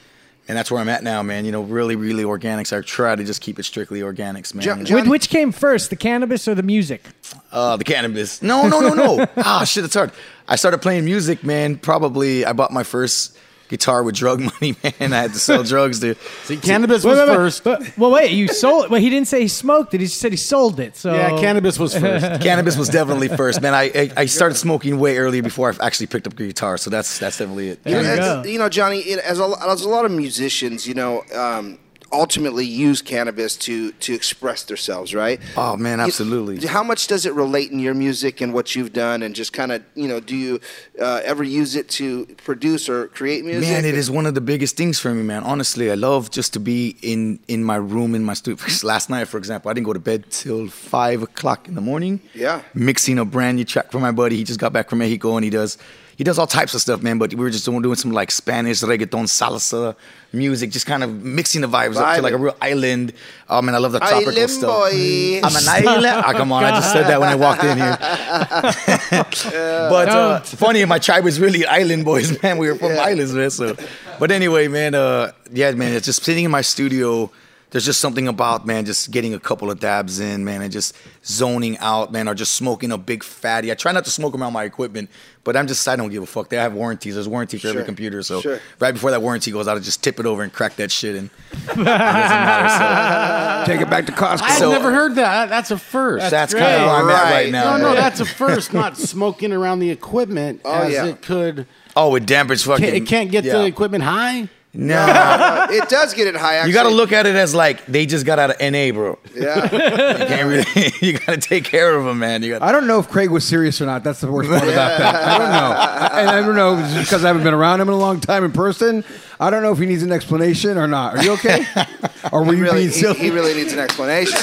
and 0.46 0.58
that's 0.58 0.70
where 0.70 0.78
I'm 0.78 0.90
at 0.90 1.02
now, 1.02 1.22
man. 1.22 1.46
You 1.46 1.52
know, 1.52 1.62
really, 1.62 1.96
really 1.96 2.22
organics. 2.22 2.76
I 2.76 2.82
try 2.82 3.16
to 3.16 3.24
just 3.24 3.40
keep 3.40 3.58
it 3.58 3.62
strictly 3.62 4.00
organics, 4.00 4.52
man. 4.54 4.62
John- 4.62 4.76
You 4.76 4.82
know? 4.84 4.88
John- 4.88 4.96
Which, 5.00 5.08
which 5.08 5.28
came 5.30 5.52
first, 5.52 5.88
the 5.88 5.96
cannabis 5.96 6.46
or 6.46 6.54
the 6.54 6.62
music? 6.62 7.02
Uh, 7.50 7.78
the 7.78 7.84
cannabis. 7.84 8.42
No, 8.42 8.68
no, 8.68 8.80
no, 8.80 8.92
no. 8.92 9.26
ah, 9.38 9.64
shit, 9.64 9.86
it's 9.86 9.94
hard. 9.94 10.12
I 10.48 10.56
started 10.56 10.82
playing 10.82 11.04
music, 11.04 11.42
man. 11.44 11.76
Probably 11.78 12.44
I 12.44 12.52
bought 12.52 12.70
my 12.72 12.82
first 12.82 13.36
guitar 13.68 14.02
with 14.02 14.14
drug 14.14 14.40
money, 14.60 14.76
man. 15.00 15.12
I 15.14 15.22
had 15.22 15.32
to 15.32 15.38
sell 15.38 15.62
drugs 15.62 16.00
to. 16.00 16.14
See, 16.44 16.58
cannabis 16.58 17.02
Wait, 17.02 17.12
was 17.12 17.18
wait, 17.20 17.28
wait. 17.28 17.34
first. 17.34 17.64
But- 17.64 17.96
well, 17.98 18.10
wait, 18.10 18.30
you 18.32 18.48
sold. 18.48 18.90
Well, 18.90 19.00
he 19.00 19.08
didn't 19.08 19.26
say 19.28 19.40
he 19.40 19.48
smoked 19.48 19.94
it. 19.94 20.00
He 20.00 20.06
just 20.06 20.20
said 20.20 20.32
he 20.32 20.36
sold 20.36 20.78
it. 20.80 20.96
So 20.96 21.14
Yeah, 21.14 21.30
cannabis 21.40 21.78
was 21.78 21.96
first. 21.96 22.24
Cannabis 22.42 22.76
was 22.76 22.88
definitely 22.90 23.28
first, 23.28 23.62
man. 23.62 23.72
I, 23.74 23.84
I 23.94 24.10
I 24.18 24.26
started 24.26 24.56
smoking 24.56 24.98
way 24.98 25.16
earlier 25.16 25.42
before 25.42 25.72
I 25.80 25.86
actually 25.86 26.08
picked 26.08 26.26
up 26.26 26.34
a 26.34 26.36
guitar, 26.36 26.76
so 26.76 26.90
that's 26.90 27.18
that's 27.18 27.38
definitely 27.38 27.70
it. 27.70 27.80
You 27.86 28.02
know, 28.02 28.42
you 28.44 28.50
you 28.52 28.58
know, 28.58 28.68
Johnny, 28.68 28.98
it, 29.00 29.18
as, 29.20 29.40
a, 29.40 29.50
as 29.66 29.82
a 29.82 29.88
lot 29.88 30.04
of 30.04 30.10
musicians, 30.12 30.86
you 30.86 30.94
know, 30.94 31.22
um, 31.34 31.78
ultimately 32.14 32.64
use 32.64 33.02
cannabis 33.02 33.56
to 33.66 33.92
to 33.92 34.14
express 34.14 34.62
themselves, 34.64 35.14
right? 35.14 35.40
Oh 35.56 35.76
man, 35.76 35.98
You- 35.98 36.04
absolutely. 36.06 36.66
How 36.66 36.82
much 36.82 37.06
does 37.08 37.26
it 37.26 37.34
relate 37.34 37.70
in 37.72 37.78
your 37.80 37.94
music 37.94 38.40
and 38.40 38.54
what 38.54 38.74
you've 38.74 38.92
done, 38.92 39.22
and 39.24 39.34
just 39.34 39.52
kind 39.52 39.72
of, 39.72 39.82
you 39.94 40.08
know, 40.08 40.20
do 40.20 40.36
you 40.36 40.60
uh, 41.00 41.20
ever 41.24 41.42
use 41.44 41.74
it 41.76 41.88
to 41.98 42.26
produce 42.44 42.88
or 42.88 43.08
create 43.08 43.44
music? 43.44 43.68
Man, 43.68 43.84
it 43.84 43.94
is 43.94 44.10
one 44.10 44.26
of 44.26 44.34
the 44.34 44.40
biggest 44.40 44.76
things 44.76 44.98
for 45.00 45.12
me, 45.14 45.22
man. 45.22 45.42
Honestly, 45.42 45.90
I 45.90 45.94
love 45.94 46.30
just 46.30 46.52
to 46.54 46.60
be 46.60 46.96
in 47.02 47.38
in 47.48 47.64
my 47.64 47.76
room 47.76 48.14
in 48.14 48.22
my 48.24 48.34
studio. 48.34 48.64
Last 48.84 49.10
night, 49.10 49.26
for 49.28 49.38
example, 49.38 49.70
I 49.70 49.74
didn't 49.74 49.86
go 49.86 49.92
to 49.92 49.98
bed 50.12 50.24
till 50.30 50.68
five 50.68 51.22
o'clock 51.22 51.68
in 51.68 51.74
the 51.74 51.80
morning. 51.80 52.20
Yeah. 52.34 52.62
mixing 52.74 53.18
a 53.18 53.24
brand 53.24 53.56
new 53.56 53.64
track 53.64 53.90
for 53.92 53.98
my 54.00 54.12
buddy. 54.12 54.36
He 54.36 54.44
just 54.44 54.60
got 54.60 54.72
back 54.72 54.88
from 54.90 54.98
Mexico, 55.00 55.36
and 55.36 55.44
he 55.44 55.50
does 55.50 55.76
he 56.16 56.24
does 56.24 56.38
all 56.38 56.46
types 56.46 56.74
of 56.74 56.80
stuff, 56.80 57.02
man. 57.02 57.18
But 57.18 57.34
we 57.34 57.42
were 57.42 57.50
just 57.50 57.64
doing, 57.64 57.82
doing 57.82 57.96
some 57.96 58.12
like 58.12 58.30
Spanish 58.30 58.80
reggaeton, 58.82 59.24
salsa 59.26 59.96
music, 60.32 60.70
just 60.70 60.86
kind 60.86 61.02
of 61.04 61.22
mixing 61.22 61.60
the 61.60 61.68
vibes 61.68 61.96
up 61.96 62.16
to 62.16 62.22
like 62.22 62.32
a 62.32 62.38
real 62.38 62.56
island. 62.60 63.12
Oh 63.48 63.60
man, 63.62 63.74
I 63.74 63.78
love 63.78 63.92
the 63.92 63.98
tropical 64.00 64.32
Island 64.32 64.50
stuff. 64.50 64.90
boy. 64.90 65.40
I'm 65.42 65.54
an 65.56 65.68
island. 65.68 66.24
Oh, 66.26 66.32
come 66.32 66.52
on, 66.52 66.64
I 66.64 66.70
just 66.70 66.92
said 66.92 67.04
that 67.04 67.20
when 67.20 67.28
I 67.28 67.34
walked 67.34 67.64
in 67.64 67.76
here. 67.78 67.96
but 69.90 70.08
uh, 70.08 70.40
funny, 70.40 70.84
my 70.84 70.98
tribe 70.98 71.24
was 71.24 71.40
really 71.40 71.64
island 71.66 72.04
boys, 72.04 72.40
man. 72.42 72.58
We 72.58 72.68
were 72.68 72.76
from 72.76 72.92
Yeah. 72.92 73.02
islands, 73.02 73.32
man. 73.32 73.50
So, 73.50 73.76
but 74.18 74.30
anyway, 74.30 74.68
man, 74.68 74.94
uh, 74.94 75.32
yeah, 75.52 75.70
man, 75.72 75.92
it's 75.92 76.06
just 76.06 76.22
sitting 76.24 76.44
in 76.44 76.50
my 76.50 76.60
studio. 76.62 77.30
There's 77.74 77.84
just 77.84 77.98
something 78.00 78.28
about 78.28 78.64
man, 78.68 78.84
just 78.84 79.10
getting 79.10 79.34
a 79.34 79.40
couple 79.40 79.68
of 79.68 79.80
dabs 79.80 80.20
in, 80.20 80.44
man, 80.44 80.62
and 80.62 80.70
just 80.70 80.94
zoning 81.26 81.76
out, 81.78 82.12
man, 82.12 82.28
or 82.28 82.34
just 82.34 82.52
smoking 82.52 82.92
a 82.92 82.96
big 82.98 83.24
fatty. 83.24 83.72
I 83.72 83.74
try 83.74 83.90
not 83.90 84.04
to 84.04 84.12
smoke 84.12 84.32
around 84.38 84.52
my 84.52 84.62
equipment, 84.62 85.10
but 85.42 85.56
I'm 85.56 85.66
just 85.66 85.88
I 85.88 85.96
don't 85.96 86.10
give 86.10 86.22
a 86.22 86.26
fuck. 86.26 86.50
They 86.50 86.56
have 86.56 86.72
warranties. 86.74 87.14
There's 87.14 87.26
warranty 87.26 87.58
for 87.58 87.66
every 87.66 87.82
computer, 87.82 88.22
so 88.22 88.40
Sure. 88.42 88.60
right 88.78 88.92
before 88.92 89.10
that 89.10 89.22
warranty 89.22 89.50
goes 89.50 89.66
out, 89.66 89.76
I 89.76 89.80
just 89.80 90.04
tip 90.04 90.20
it 90.20 90.24
over 90.26 90.44
and 90.44 90.52
crack 90.52 90.76
that 90.76 90.92
shit, 90.92 91.16
and 91.16 91.30
it 91.52 91.66
doesn't 91.66 91.82
matter. 91.84 93.66
Take 93.72 93.80
it 93.80 93.90
back 93.90 94.06
to 94.06 94.12
Costco. 94.12 94.42
I've 94.42 94.58
So- 94.58 94.70
never 94.70 94.92
heard 94.92 95.16
that. 95.16 95.48
That's 95.48 95.72
a 95.72 95.76
first. 95.78 96.26
So 96.26 96.30
that's 96.30 96.54
kind 96.54 96.64
of 96.80 96.86
where 96.86 96.90
I'm 97.02 97.10
at 97.10 97.22
Right. 97.24 97.32
right 97.32 97.50
now. 97.52 97.76
no, 97.76 97.82
no, 97.82 97.86
man. 97.88 97.96
that's 97.96 98.20
a 98.20 98.24
first. 98.24 98.72
Not 98.72 98.96
smoking 99.10 99.52
around 99.52 99.80
the 99.80 99.90
equipment 99.90 100.60
Oh, 100.64 100.72
as 100.72 100.92
yeah. 100.92 101.06
it 101.06 101.22
could. 101.22 101.66
oh, 101.96 102.14
it 102.14 102.24
dampens 102.24 102.64
fucking. 102.64 102.84
It 102.94 103.06
can't 103.06 103.32
get 103.32 103.42
yeah. 103.42 103.54
the 103.58 103.64
equipment 103.64 104.04
high. 104.04 104.48
No. 104.74 105.66
It 105.70 105.88
does 105.88 106.14
get 106.14 106.26
it 106.26 106.36
high. 106.36 106.56
Actually. 106.56 106.70
You 106.70 106.74
got 106.74 106.82
to 106.84 106.94
look 106.94 107.10
at 107.12 107.26
it 107.26 107.34
as 107.36 107.54
like 107.54 107.84
they 107.86 108.06
just 108.06 108.26
got 108.26 108.38
out 108.38 108.50
of 108.50 108.60
NA, 108.60 108.92
bro. 108.92 109.18
Yeah. 109.34 109.62
You 110.18 110.26
can't 110.26 110.48
really. 110.48 110.92
you 111.00 111.12
got 111.18 111.32
to 111.32 111.36
take 111.38 111.64
care 111.64 111.94
of 111.96 112.04
them, 112.04 112.18
man. 112.18 112.42
You 112.42 112.52
got. 112.52 112.62
I 112.62 112.70
don't 112.72 112.86
know 112.86 112.98
if 112.98 113.08
Craig 113.08 113.30
was 113.30 113.44
serious 113.46 113.80
or 113.80 113.86
not. 113.86 114.04
That's 114.04 114.20
the 114.20 114.30
worst 114.30 114.50
part 114.50 114.62
about 114.62 114.98
that. 114.98 115.14
I 115.16 115.38
don't 115.38 115.50
know. 115.50 115.76
I- 115.76 116.20
And 116.20 116.30
I 116.30 116.40
don't 116.42 116.54
know 116.56 116.76
because 117.00 117.24
I 117.24 117.28
haven't 117.28 117.42
been 117.44 117.54
around 117.54 117.80
him 117.80 117.88
in 117.88 117.94
a 117.94 117.98
long 117.98 118.20
time 118.20 118.44
in 118.44 118.52
person. 118.52 119.04
I 119.44 119.50
don't 119.50 119.62
know 119.62 119.72
if 119.72 119.78
he 119.78 119.86
needs 119.86 120.02
an 120.02 120.12
explanation 120.12 120.76
or 120.78 120.86
not. 120.88 121.16
Are 121.16 121.22
you 121.22 121.32
okay? 121.34 121.64
or 122.32 122.42
were 122.44 122.52
He 122.52 122.58
you 122.58 122.64
really, 122.64 122.76
being 122.80 122.88
he, 122.88 122.94
silly? 122.94 123.18
he 123.18 123.30
really 123.30 123.54
needs 123.54 123.72
an 123.72 123.78
explanation. 123.78 124.38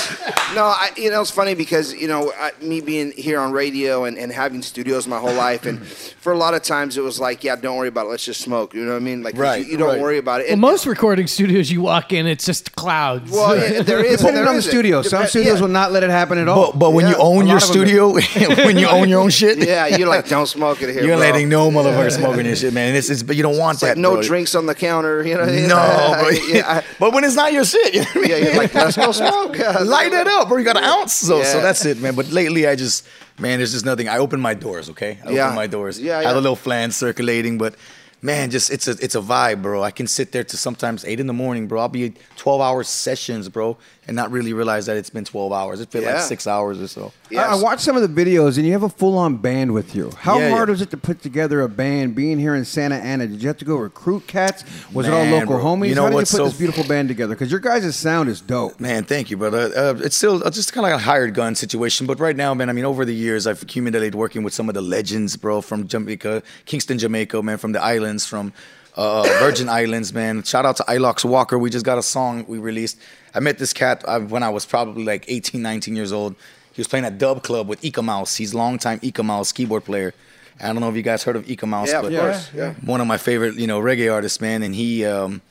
No, 0.56 0.66
I, 0.66 0.92
you 0.98 1.10
know 1.10 1.22
it's 1.22 1.32
funny 1.32 1.56
because 1.56 1.94
you 1.94 2.08
know 2.08 2.32
I, 2.38 2.52
me 2.62 2.82
being 2.82 3.12
here 3.14 3.40
on 3.40 3.52
radio 3.52 4.04
and, 4.06 4.18
and 4.18 4.32
having 4.32 4.62
studios 4.62 5.08
my 5.08 5.18
whole 5.20 5.34
life, 5.34 5.66
and 5.66 5.86
for 6.20 6.34
a 6.34 6.38
lot 6.38 6.54
of 6.54 6.62
times 6.64 6.98
it 6.98 7.02
was 7.02 7.20
like, 7.20 7.44
yeah, 7.44 7.56
don't 7.56 7.78
worry 7.78 7.88
about 7.88 8.06
it. 8.08 8.10
Let's 8.10 8.26
just 8.26 8.42
smoke. 8.42 8.74
You 8.74 8.84
know 8.86 8.92
what 8.92 8.98
I 8.98 9.00
mean? 9.00 9.24
Like 9.24 9.38
Right, 9.38 9.66
you, 9.66 9.72
you 9.74 9.78
don't 9.78 9.88
right. 9.90 10.02
worry 10.02 10.18
about 10.18 10.42
it. 10.42 10.46
Well, 10.46 10.52
And- 10.54 10.62
most 10.62 10.86
recording 10.86 11.28
studios 11.28 11.72
you 11.72 11.82
walk 11.82 12.12
in, 12.14 12.28
it's 12.28 12.46
just 12.46 12.76
clouds. 12.76 13.32
well, 13.32 13.56
yeah, 13.58 13.82
there 13.82 14.04
is. 14.06 14.18
Depending 14.20 14.44
there 14.44 14.48
on 14.50 14.56
the 14.56 14.60
is 14.60 14.68
it. 14.68 14.72
studio. 14.72 15.02
Some 15.02 15.26
studios 15.28 15.56
yeah. 15.56 15.62
will 15.62 15.68
not 15.70 15.92
let 15.92 16.04
it 16.04 16.10
happen 16.10 16.38
at 16.38 16.48
all. 16.48 16.72
But, 16.74 16.80
but 16.80 16.90
when 16.92 17.08
you 17.08 17.16
own 17.16 17.48
your 17.48 17.56
lot 17.60 17.64
of 17.70 17.74
them 17.74 17.86
studio, 17.88 18.12
when 18.66 18.78
you 18.78 18.88
own 18.88 19.08
your 19.10 19.22
own 19.22 19.30
shit, 19.30 19.58
Yeah, 19.66 19.88
you're 19.88 20.08
like, 20.10 20.28
don't 20.28 20.46
smoke 20.48 20.82
it 20.82 20.90
here. 20.94 21.04
you're 21.04 21.16
bro. 21.18 21.26
letting 21.28 21.48
no 21.50 21.72
motherfucker 21.72 22.12
smoking 22.12 22.46
your 22.46 22.56
shit, 22.56 22.74
man. 22.74 22.90
And 22.90 22.98
it's, 22.98 23.10
it's 23.10 23.24
but 23.24 23.36
you 23.38 23.44
don't 23.44 23.58
want 23.58 23.76
It's 23.76 23.84
like 23.84 23.96
that. 23.96 24.02
no 24.02 24.14
bro. 24.16 24.22
drinks 24.22 24.54
on 24.54 24.66
the 24.66 24.76
counter. 24.92 25.24
You 25.28 25.36
know. 25.38 25.46
No, 25.46 26.18
bro. 26.20 26.30
yeah, 26.30 26.68
I- 26.80 26.84
but 27.00 27.14
when 27.14 27.24
it's 27.24 27.36
not 27.36 27.54
your 27.54 27.66
shit, 27.66 27.94
you 27.94 28.02
know 28.02 28.08
what 28.14 28.32
I 28.32 28.34
mean? 28.36 28.46
yeah, 28.52 28.58
like, 28.58 28.74
let's 28.74 28.98
go 28.98 29.12
smoke. 29.24 29.58
light 29.96 30.12
it 30.14 30.28
up, 30.28 30.48
bro. 30.48 30.58
You 30.58 30.66
got 30.66 30.78
an 30.78 30.84
ounce, 30.84 31.14
so 31.14 31.44
so 31.44 31.62
that's 31.62 31.86
it, 31.86 31.98
man. 32.00 32.16
But 32.16 32.28
lately, 32.32 32.68
I 32.68 32.76
just 32.76 33.08
man, 33.40 33.60
there's 33.60 33.72
just 33.72 33.86
nothing. 33.86 34.08
I 34.08 34.18
open 34.18 34.40
my 34.40 34.54
doors, 34.54 34.90
okay. 34.90 35.20
I 35.26 35.32
Yeah. 35.32 35.46
open 35.46 35.56
my 35.56 35.68
doors. 35.68 36.00
Yeah, 36.00 36.20
yeah. 36.22 36.26
I 36.26 36.28
have 36.30 36.38
a 36.38 36.42
little 36.42 36.56
flan 36.68 36.92
circulating, 36.92 37.58
but 37.58 37.76
man, 38.22 38.52
just 38.52 38.70
it's 38.72 38.88
a 38.88 38.92
it's 39.06 39.16
a 39.16 39.22
vibe, 39.22 39.62
bro. 39.62 39.82
I 39.84 39.92
can 39.92 40.08
sit 40.08 40.32
there 40.32 40.44
to 40.44 40.58
sometimes 40.58 41.04
eight 41.06 41.20
in 41.20 41.28
the 41.28 41.34
morning, 41.44 41.68
bro. 41.68 41.80
I'll 41.82 41.90
be 41.90 42.14
twelve 42.38 42.62
hour 42.62 42.84
sessions, 42.84 43.50
bro, 43.50 43.78
and 44.08 44.16
not 44.16 44.32
really 44.32 44.52
realize 44.52 44.88
that 44.88 44.98
it's 44.98 45.12
been 45.12 45.24
twelve 45.24 45.54
hours. 45.54 45.80
It 45.80 45.92
feels 45.92 46.04
Yeah. 46.06 46.16
like 46.16 46.24
six 46.24 46.48
hours 46.48 46.82
or 46.82 46.88
so. 46.88 47.14
I, 47.32 47.36
I 47.36 47.56
watched 47.56 47.82
some 47.82 47.96
of 47.96 48.02
the 48.02 48.10
videos, 48.26 48.58
and 48.58 48.66
you 48.66 48.72
have 48.74 48.82
a 48.84 48.90
full-on 48.90 49.38
band 49.38 49.74
with 49.74 49.96
you. 49.96 50.12
How 50.18 50.40
Yeah, 50.40 50.50
hard 50.50 50.70
yeah. 50.70 50.72
was 50.72 50.82
it 50.82 50.90
to 50.90 50.98
put 50.98 51.22
together 51.22 51.62
a 51.62 51.70
band? 51.70 52.16
Being 52.16 52.40
here 52.40 52.56
in 52.56 52.66
Santa 52.66 52.96
Ana, 52.96 53.28
did 53.28 53.42
you 53.42 53.48
have 53.48 53.58
to 53.58 53.66
go 53.66 53.76
recruit 53.76 54.26
cats? 54.28 54.64
Was 54.92 55.08
it 55.08 55.14
all 55.14 55.24
local 55.26 55.58
bro. 55.58 55.64
homies? 55.64 55.90
You 55.90 55.96
know 55.96 56.02
How 56.04 56.10
did 56.10 56.14
you 56.14 56.18
put 56.18 56.22
what's 56.22 56.32
so- 56.32 56.46
this 56.46 56.58
beautiful 56.58 56.84
band 56.86 57.10
together? 57.10 57.36
Because 57.36 57.52
your 57.52 57.60
guys' 57.60 57.96
sound 57.96 58.28
is 58.28 58.42
dope. 58.42 58.80
Man, 58.80 59.04
thank 59.04 59.30
you, 59.30 59.38
brother. 59.38 59.72
Uh, 59.76 59.94
it's 60.04 60.16
still 60.18 60.44
uh, 60.44 60.50
just 60.50 60.74
kind 60.74 60.86
of 60.86 60.92
like 60.92 61.00
a 61.00 61.04
hired 61.04 61.34
gun 61.36 61.54
situation, 61.56 62.08
but 62.08 62.20
right 62.20 62.36
now, 62.36 62.54
man, 62.56 62.70
I 62.70 62.74
mean, 62.74 62.86
over 62.86 63.06
the 63.06 63.16
years, 63.16 63.46
I've 63.46 63.62
accumulated 63.62 64.16
working 64.16 64.42
with 64.44 64.54
some 64.54 64.68
of 64.68 64.74
the 64.74 64.82
legends, 64.82 65.38
bro, 65.38 65.62
from 65.62 65.88
Jamaica, 65.88 66.42
Kingston, 66.66 66.98
Jamaica, 66.98 67.42
man, 67.44 67.58
from 67.60 67.72
the 67.72 67.82
islands, 67.82 68.26
from 68.26 68.52
uh, 68.98 69.24
Virgin 69.40 69.70
Islands, 69.82 70.12
man. 70.12 70.44
Shout 70.44 70.66
out 70.66 70.76
to 70.78 70.84
Ilox 70.84 71.24
Walker. 71.24 71.58
We 71.60 71.70
just 71.70 71.86
got 71.86 71.98
a 72.00 72.04
song 72.04 72.46
we 72.48 72.58
released. 72.58 72.98
I 73.34 73.40
met 73.40 73.58
this 73.58 73.74
cat 73.74 74.04
uh, 74.08 74.20
when 74.20 74.44
I 74.44 74.50
was 74.50 74.66
probably 74.66 75.04
like 75.04 75.26
18, 75.28 75.62
19 75.62 75.96
years 75.96 76.12
old. 76.12 76.36
He 76.74 76.80
was 76.80 76.88
playing 76.88 77.06
at 77.06 77.18
Dub 77.18 77.44
Club 77.44 77.68
with 77.68 77.84
Eek-A-Mouse. 77.84 78.36
He's 78.36 78.54
a 78.54 78.58
longtime 78.58 79.00
Eek-A-Mouse 79.02 79.52
keyboard 79.52 79.84
player. 79.86 80.14
I 80.60 80.68
don't 80.68 80.80
know 80.80 80.90
if 80.90 80.96
you 80.96 81.02
guys 81.02 81.24
heard 81.24 81.36
of 81.36 81.50
Eek-A-Mouse, 81.50 81.90
Yeah, 81.90 82.00
of 82.02 82.14
course, 82.14 82.52
yeah. 82.54 82.74
one 82.86 83.02
of 83.02 83.08
my 83.08 83.18
favorite, 83.18 83.56
you 83.56 83.68
know, 83.68 83.82
reggae 83.82 84.12
artists, 84.14 84.40
man. 84.40 84.64
And 84.64 84.76
he, 84.76 85.04
um, 85.06 85.42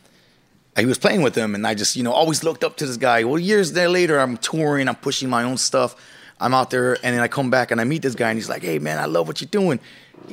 he 0.78 0.86
was 0.86 0.98
playing 0.98 1.22
with 1.22 1.34
them, 1.34 1.54
and 1.54 1.66
I 1.66 1.74
just, 1.74 1.96
you 1.96 2.02
know, 2.02 2.12
always 2.12 2.44
looked 2.44 2.62
up 2.64 2.76
to 2.78 2.86
this 2.86 2.96
guy. 2.96 3.24
Well, 3.24 3.38
years 3.38 3.72
there 3.72 3.88
later, 3.88 4.18
I'm 4.18 4.36
touring, 4.36 4.88
I'm 4.88 4.94
pushing 4.96 5.28
my 5.28 5.42
own 5.42 5.56
stuff. 5.56 5.96
I'm 6.42 6.54
out 6.54 6.70
there, 6.70 6.94
and 7.04 7.14
then 7.14 7.20
I 7.20 7.28
come 7.28 7.50
back 7.50 7.70
and 7.70 7.80
I 7.80 7.84
meet 7.84 8.00
this 8.00 8.14
guy, 8.14 8.30
and 8.30 8.38
he's 8.38 8.48
like, 8.48 8.62
"Hey, 8.62 8.78
man, 8.78 8.98
I 8.98 9.04
love 9.04 9.28
what 9.28 9.42
you're 9.42 9.48
doing." 9.50 9.78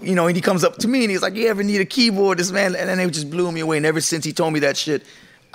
You 0.01 0.15
know, 0.15 0.27
and 0.27 0.37
he 0.37 0.41
comes 0.41 0.63
up 0.63 0.77
to 0.77 0.87
me 0.87 1.01
and 1.03 1.11
he's 1.11 1.21
like, 1.21 1.35
"You 1.35 1.47
ever 1.49 1.63
need 1.63 1.81
a 1.81 1.85
keyboard?" 1.85 2.37
This 2.39 2.49
man, 2.49 2.75
and 2.77 2.87
then 2.87 2.97
it 2.97 3.09
just 3.11 3.29
blew 3.29 3.51
me 3.51 3.59
away. 3.59 3.75
And 3.75 3.85
ever 3.85 3.99
since 3.99 4.23
he 4.23 4.31
told 4.31 4.53
me 4.53 4.59
that 4.61 4.77
shit, 4.77 5.03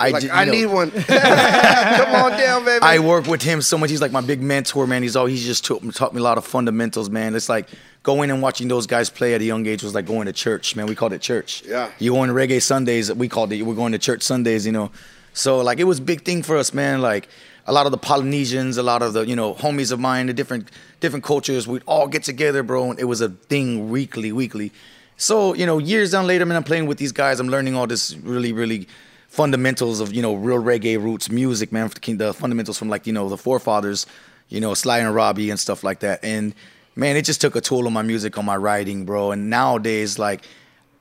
I 0.07 0.09
Like, 0.09 0.23
you 0.23 0.29
I 0.31 0.45
know, 0.45 0.51
need 0.51 0.65
one. 0.67 0.91
Come 1.37 2.15
on 2.15 2.31
down, 2.31 2.65
baby. 2.65 2.81
I 2.81 2.99
work 2.99 3.27
with 3.27 3.41
him 3.41 3.61
so 3.61 3.77
much. 3.77 3.89
He's 3.89 4.01
like 4.01 4.11
my 4.11 4.21
big 4.21 4.41
mentor, 4.41 4.87
man. 4.87 5.03
He's 5.03 5.15
all 5.15 5.25
he's 5.25 5.45
just 5.45 5.65
taught, 5.65 5.83
taught 5.93 6.13
me 6.13 6.19
a 6.19 6.23
lot 6.23 6.37
of 6.37 6.45
fundamentals, 6.45 7.09
man. 7.09 7.35
It's 7.35 7.49
like 7.49 7.67
going 8.03 8.29
and 8.31 8.41
watching 8.41 8.67
those 8.67 8.85
guys 8.87 9.09
play 9.09 9.33
at 9.33 9.41
a 9.41 9.43
young 9.45 9.65
age 9.65 9.83
was 9.83 9.95
like 9.95 10.05
going 10.05 10.25
to 10.25 10.33
church, 10.33 10.75
man. 10.75 10.87
We 10.87 10.95
called 10.95 11.13
it 11.13 11.21
church. 11.21 11.63
Yeah. 11.65 11.89
You 11.99 12.11
going 12.11 12.29
to 12.29 12.35
reggae 12.35 12.61
Sundays, 12.61 13.11
we 13.13 13.29
called 13.29 13.51
it. 13.53 13.61
We're 13.63 13.75
going 13.75 13.93
to 13.93 13.99
church 13.99 14.23
Sundays, 14.23 14.65
you 14.65 14.71
know. 14.71 14.91
So 15.33 15.59
like 15.59 15.79
it 15.79 15.85
was 15.85 15.99
a 15.99 16.01
big 16.03 16.23
thing 16.25 16.43
for 16.43 16.57
us, 16.57 16.73
man. 16.73 17.01
Like 17.01 17.27
a 17.65 17.71
lot 17.73 17.85
of 17.85 17.91
the 17.91 17.97
Polynesians, 17.97 18.77
a 18.77 18.83
lot 18.83 19.01
of 19.01 19.13
the 19.13 19.25
you 19.25 19.35
know 19.35 19.53
homies 19.55 19.91
of 19.91 19.99
mine, 19.99 20.27
the 20.27 20.33
different 20.33 20.69
different 20.99 21.23
cultures, 21.25 21.67
we'd 21.67 21.83
all 21.85 22.07
get 22.07 22.23
together, 22.23 22.61
bro. 22.63 22.91
And 22.91 22.99
it 22.99 23.05
was 23.05 23.21
a 23.21 23.29
thing 23.29 23.89
weekly, 23.89 24.31
weekly. 24.31 24.71
So 25.17 25.53
you 25.53 25.65
know, 25.65 25.77
years 25.77 26.11
down 26.11 26.27
later, 26.27 26.45
man, 26.45 26.57
I'm 26.57 26.63
playing 26.63 26.87
with 26.87 26.97
these 26.97 27.11
guys. 27.11 27.39
I'm 27.39 27.47
learning 27.49 27.75
all 27.75 27.87
this 27.87 28.15
really, 28.17 28.51
really 28.51 28.87
fundamentals 29.33 29.99
of 29.99 30.13
you 30.13 30.21
know 30.21 30.35
real 30.35 30.61
reggae 30.61 31.01
roots 31.01 31.31
music, 31.31 31.71
man. 31.71 31.89
The 31.89 32.33
fundamentals 32.33 32.77
from 32.77 32.89
like 32.89 33.07
you 33.07 33.13
know 33.13 33.29
the 33.29 33.37
forefathers, 33.37 34.05
you 34.47 34.61
know 34.61 34.75
Sly 34.75 34.99
and 34.99 35.13
Robbie 35.13 35.49
and 35.49 35.59
stuff 35.59 35.83
like 35.83 36.01
that. 36.01 36.23
And 36.23 36.53
man, 36.95 37.15
it 37.17 37.25
just 37.25 37.41
took 37.41 37.55
a 37.55 37.61
toll 37.61 37.87
on 37.87 37.93
my 37.93 38.03
music, 38.03 38.37
on 38.37 38.45
my 38.45 38.55
writing, 38.55 39.05
bro. 39.05 39.31
And 39.31 39.49
nowadays, 39.49 40.19
like 40.19 40.45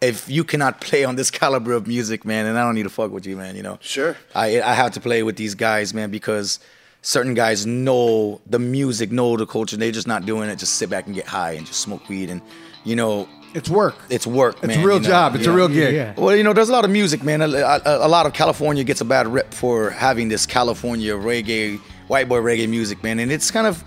if 0.00 0.30
you 0.30 0.44
cannot 0.44 0.80
play 0.86 1.04
on 1.04 1.16
this 1.16 1.30
caliber 1.30 1.72
of 1.74 1.86
music, 1.86 2.24
man, 2.24 2.46
and 2.46 2.58
I 2.58 2.64
don't 2.64 2.74
need 2.74 2.84
to 2.84 2.90
fuck 2.90 3.10
with 3.12 3.26
you, 3.26 3.36
man. 3.36 3.54
You 3.54 3.64
know, 3.64 3.78
Sure. 3.82 4.16
I 4.34 4.62
I 4.62 4.72
have 4.72 4.92
to 4.92 5.00
play 5.00 5.22
with 5.22 5.36
these 5.36 5.54
guys, 5.54 5.92
man, 5.92 6.10
because 6.10 6.58
certain 7.02 7.34
guys 7.34 7.66
know 7.66 8.40
the 8.46 8.58
music, 8.58 9.12
know 9.12 9.36
the 9.36 9.44
culture. 9.46 9.76
They're 9.76 9.92
just 9.92 10.08
not 10.08 10.24
doing 10.24 10.48
it. 10.48 10.56
Just 10.56 10.76
sit 10.76 10.88
back 10.88 11.04
and 11.06 11.14
get 11.14 11.26
high 11.26 11.52
and 11.52 11.66
just 11.66 11.80
smoke 11.80 12.08
weed 12.08 12.30
and 12.30 12.40
you 12.84 12.96
know. 12.96 13.28
It's 13.54 13.68
work. 13.68 13.96
It's 14.08 14.26
work, 14.26 14.56
It's 14.58 14.68
man. 14.68 14.80
a 14.80 14.86
real 14.86 14.96
you 14.96 15.02
know? 15.02 15.08
job. 15.08 15.34
It's 15.36 15.46
a 15.46 15.52
real 15.52 15.68
gig. 15.68 15.94
Yeah. 15.94 16.14
Well, 16.16 16.34
you 16.36 16.42
know, 16.42 16.52
there's 16.52 16.68
a 16.68 16.72
lot 16.72 16.84
of 16.84 16.90
music, 16.90 17.22
man. 17.22 17.42
A, 17.42 17.46
a- 17.48 18.06
a 18.06 18.08
lot 18.08 18.26
of 18.26 18.32
California 18.32 18.84
gets 18.84 19.00
a 19.00 19.04
bad 19.04 19.26
rep 19.26 19.52
for 19.52 19.90
having 19.90 20.28
this 20.28 20.46
California 20.46 21.14
reggae, 21.14 21.78
white 22.08 22.28
boy 22.28 22.38
reggae 22.38 22.68
music, 22.68 23.02
man. 23.02 23.18
And 23.18 23.30
it's 23.30 23.50
kind 23.50 23.66
of, 23.66 23.84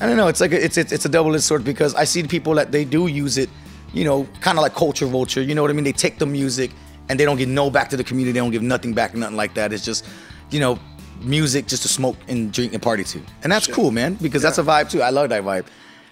I 0.00 0.06
don't 0.06 0.16
know, 0.16 0.28
it's 0.28 0.40
like 0.40 0.52
a, 0.52 0.64
it's, 0.64 0.76
it's 0.78 0.92
it's 0.92 1.04
a 1.04 1.08
double-edged 1.08 1.42
sword 1.44 1.64
because 1.64 1.94
I 1.94 2.04
see 2.04 2.22
the 2.22 2.28
people 2.28 2.54
that 2.54 2.70
they 2.72 2.84
do 2.84 3.06
use 3.08 3.36
it, 3.38 3.50
you 3.92 4.04
know, 4.04 4.26
kind 4.40 4.56
of 4.58 4.62
like 4.62 4.74
culture 4.74 5.06
vulture. 5.06 5.42
You 5.42 5.54
know 5.54 5.62
what 5.62 5.70
I 5.70 5.74
mean? 5.74 5.84
They 5.84 5.92
take 5.92 6.18
the 6.18 6.26
music 6.26 6.70
and 7.08 7.18
they 7.18 7.24
don't 7.24 7.36
give 7.36 7.48
no 7.48 7.68
back 7.70 7.90
to 7.90 7.96
the 7.96 8.04
community. 8.04 8.32
They 8.32 8.40
don't 8.40 8.52
give 8.52 8.62
nothing 8.62 8.94
back, 8.94 9.14
nothing 9.14 9.36
like 9.36 9.54
that. 9.54 9.72
It's 9.72 9.84
just, 9.84 10.06
you 10.50 10.60
know, 10.60 10.78
music 11.22 11.66
just 11.66 11.82
to 11.82 11.88
smoke 11.88 12.16
and 12.28 12.50
drink 12.52 12.72
and 12.72 12.80
party 12.82 13.04
to, 13.04 13.20
and 13.42 13.52
that's 13.52 13.66
cool, 13.66 13.90
man, 13.90 14.14
because 14.14 14.40
that's 14.40 14.56
a 14.58 14.62
vibe 14.62 14.88
too. 14.90 15.02
I 15.02 15.10
love 15.10 15.28
that 15.30 15.42
vibe. 15.42 15.66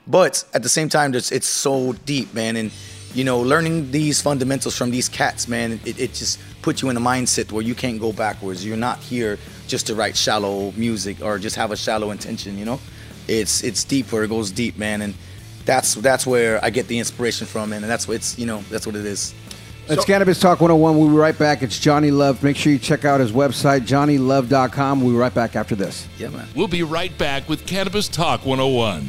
But 0.08 0.44
at 0.54 0.62
the 0.62 0.68
same 0.68 0.88
time, 0.88 1.14
it's, 1.14 1.30
it's 1.30 1.46
so 1.46 1.92
deep, 2.06 2.32
man. 2.32 2.56
And, 2.56 2.72
you 3.14 3.24
know, 3.24 3.40
learning 3.40 3.90
these 3.90 4.20
fundamentals 4.22 4.76
from 4.76 4.90
these 4.90 5.08
cats, 5.08 5.46
man, 5.46 5.80
it, 5.84 6.00
it 6.00 6.14
just 6.14 6.40
puts 6.62 6.82
you 6.82 6.88
in 6.88 6.96
a 6.96 7.00
mindset 7.00 7.52
where 7.52 7.62
you 7.62 7.74
can't 7.74 8.00
go 8.00 8.12
backwards. 8.12 8.64
You're 8.64 8.76
not 8.76 8.98
here 8.98 9.38
just 9.66 9.86
to 9.88 9.94
write 9.94 10.16
shallow 10.16 10.72
music 10.72 11.22
or 11.22 11.38
just 11.38 11.56
have 11.56 11.70
a 11.70 11.76
shallow 11.76 12.10
intention, 12.10 12.58
you 12.58 12.64
know? 12.64 12.80
It's 13.28 13.62
it's 13.62 13.84
deep 13.84 14.10
where 14.10 14.24
it 14.24 14.28
goes 14.28 14.50
deep, 14.50 14.78
man. 14.78 15.02
And 15.02 15.14
that's 15.66 15.94
that's 15.96 16.26
where 16.26 16.64
I 16.64 16.70
get 16.70 16.88
the 16.88 16.98
inspiration 16.98 17.46
from, 17.46 17.70
man. 17.70 17.82
And 17.82 17.90
that's 17.90 18.08
what 18.08 18.14
it's, 18.14 18.38
you 18.38 18.46
know, 18.46 18.62
that's 18.70 18.86
what 18.86 18.96
it 18.96 19.04
is. 19.04 19.34
It's 19.90 20.04
Cannabis 20.04 20.38
Talk 20.38 20.60
101. 20.60 20.98
We'll 20.98 21.08
be 21.08 21.14
right 21.14 21.38
back. 21.38 21.62
It's 21.62 21.78
Johnny 21.78 22.10
Love. 22.10 22.42
Make 22.42 22.56
sure 22.56 22.72
you 22.72 22.78
check 22.78 23.06
out 23.06 23.20
his 23.20 23.32
website, 23.32 23.80
johnnylove.com. 23.80 25.00
We'll 25.00 25.12
be 25.12 25.18
right 25.18 25.32
back 25.32 25.56
after 25.56 25.74
this. 25.74 26.06
Yeah, 26.18 26.28
man. 26.28 26.46
We'll 26.54 26.68
be 26.68 26.82
right 26.82 27.16
back 27.16 27.48
with 27.48 27.66
Cannabis 27.66 28.06
Talk 28.08 28.44
101. 28.44 29.08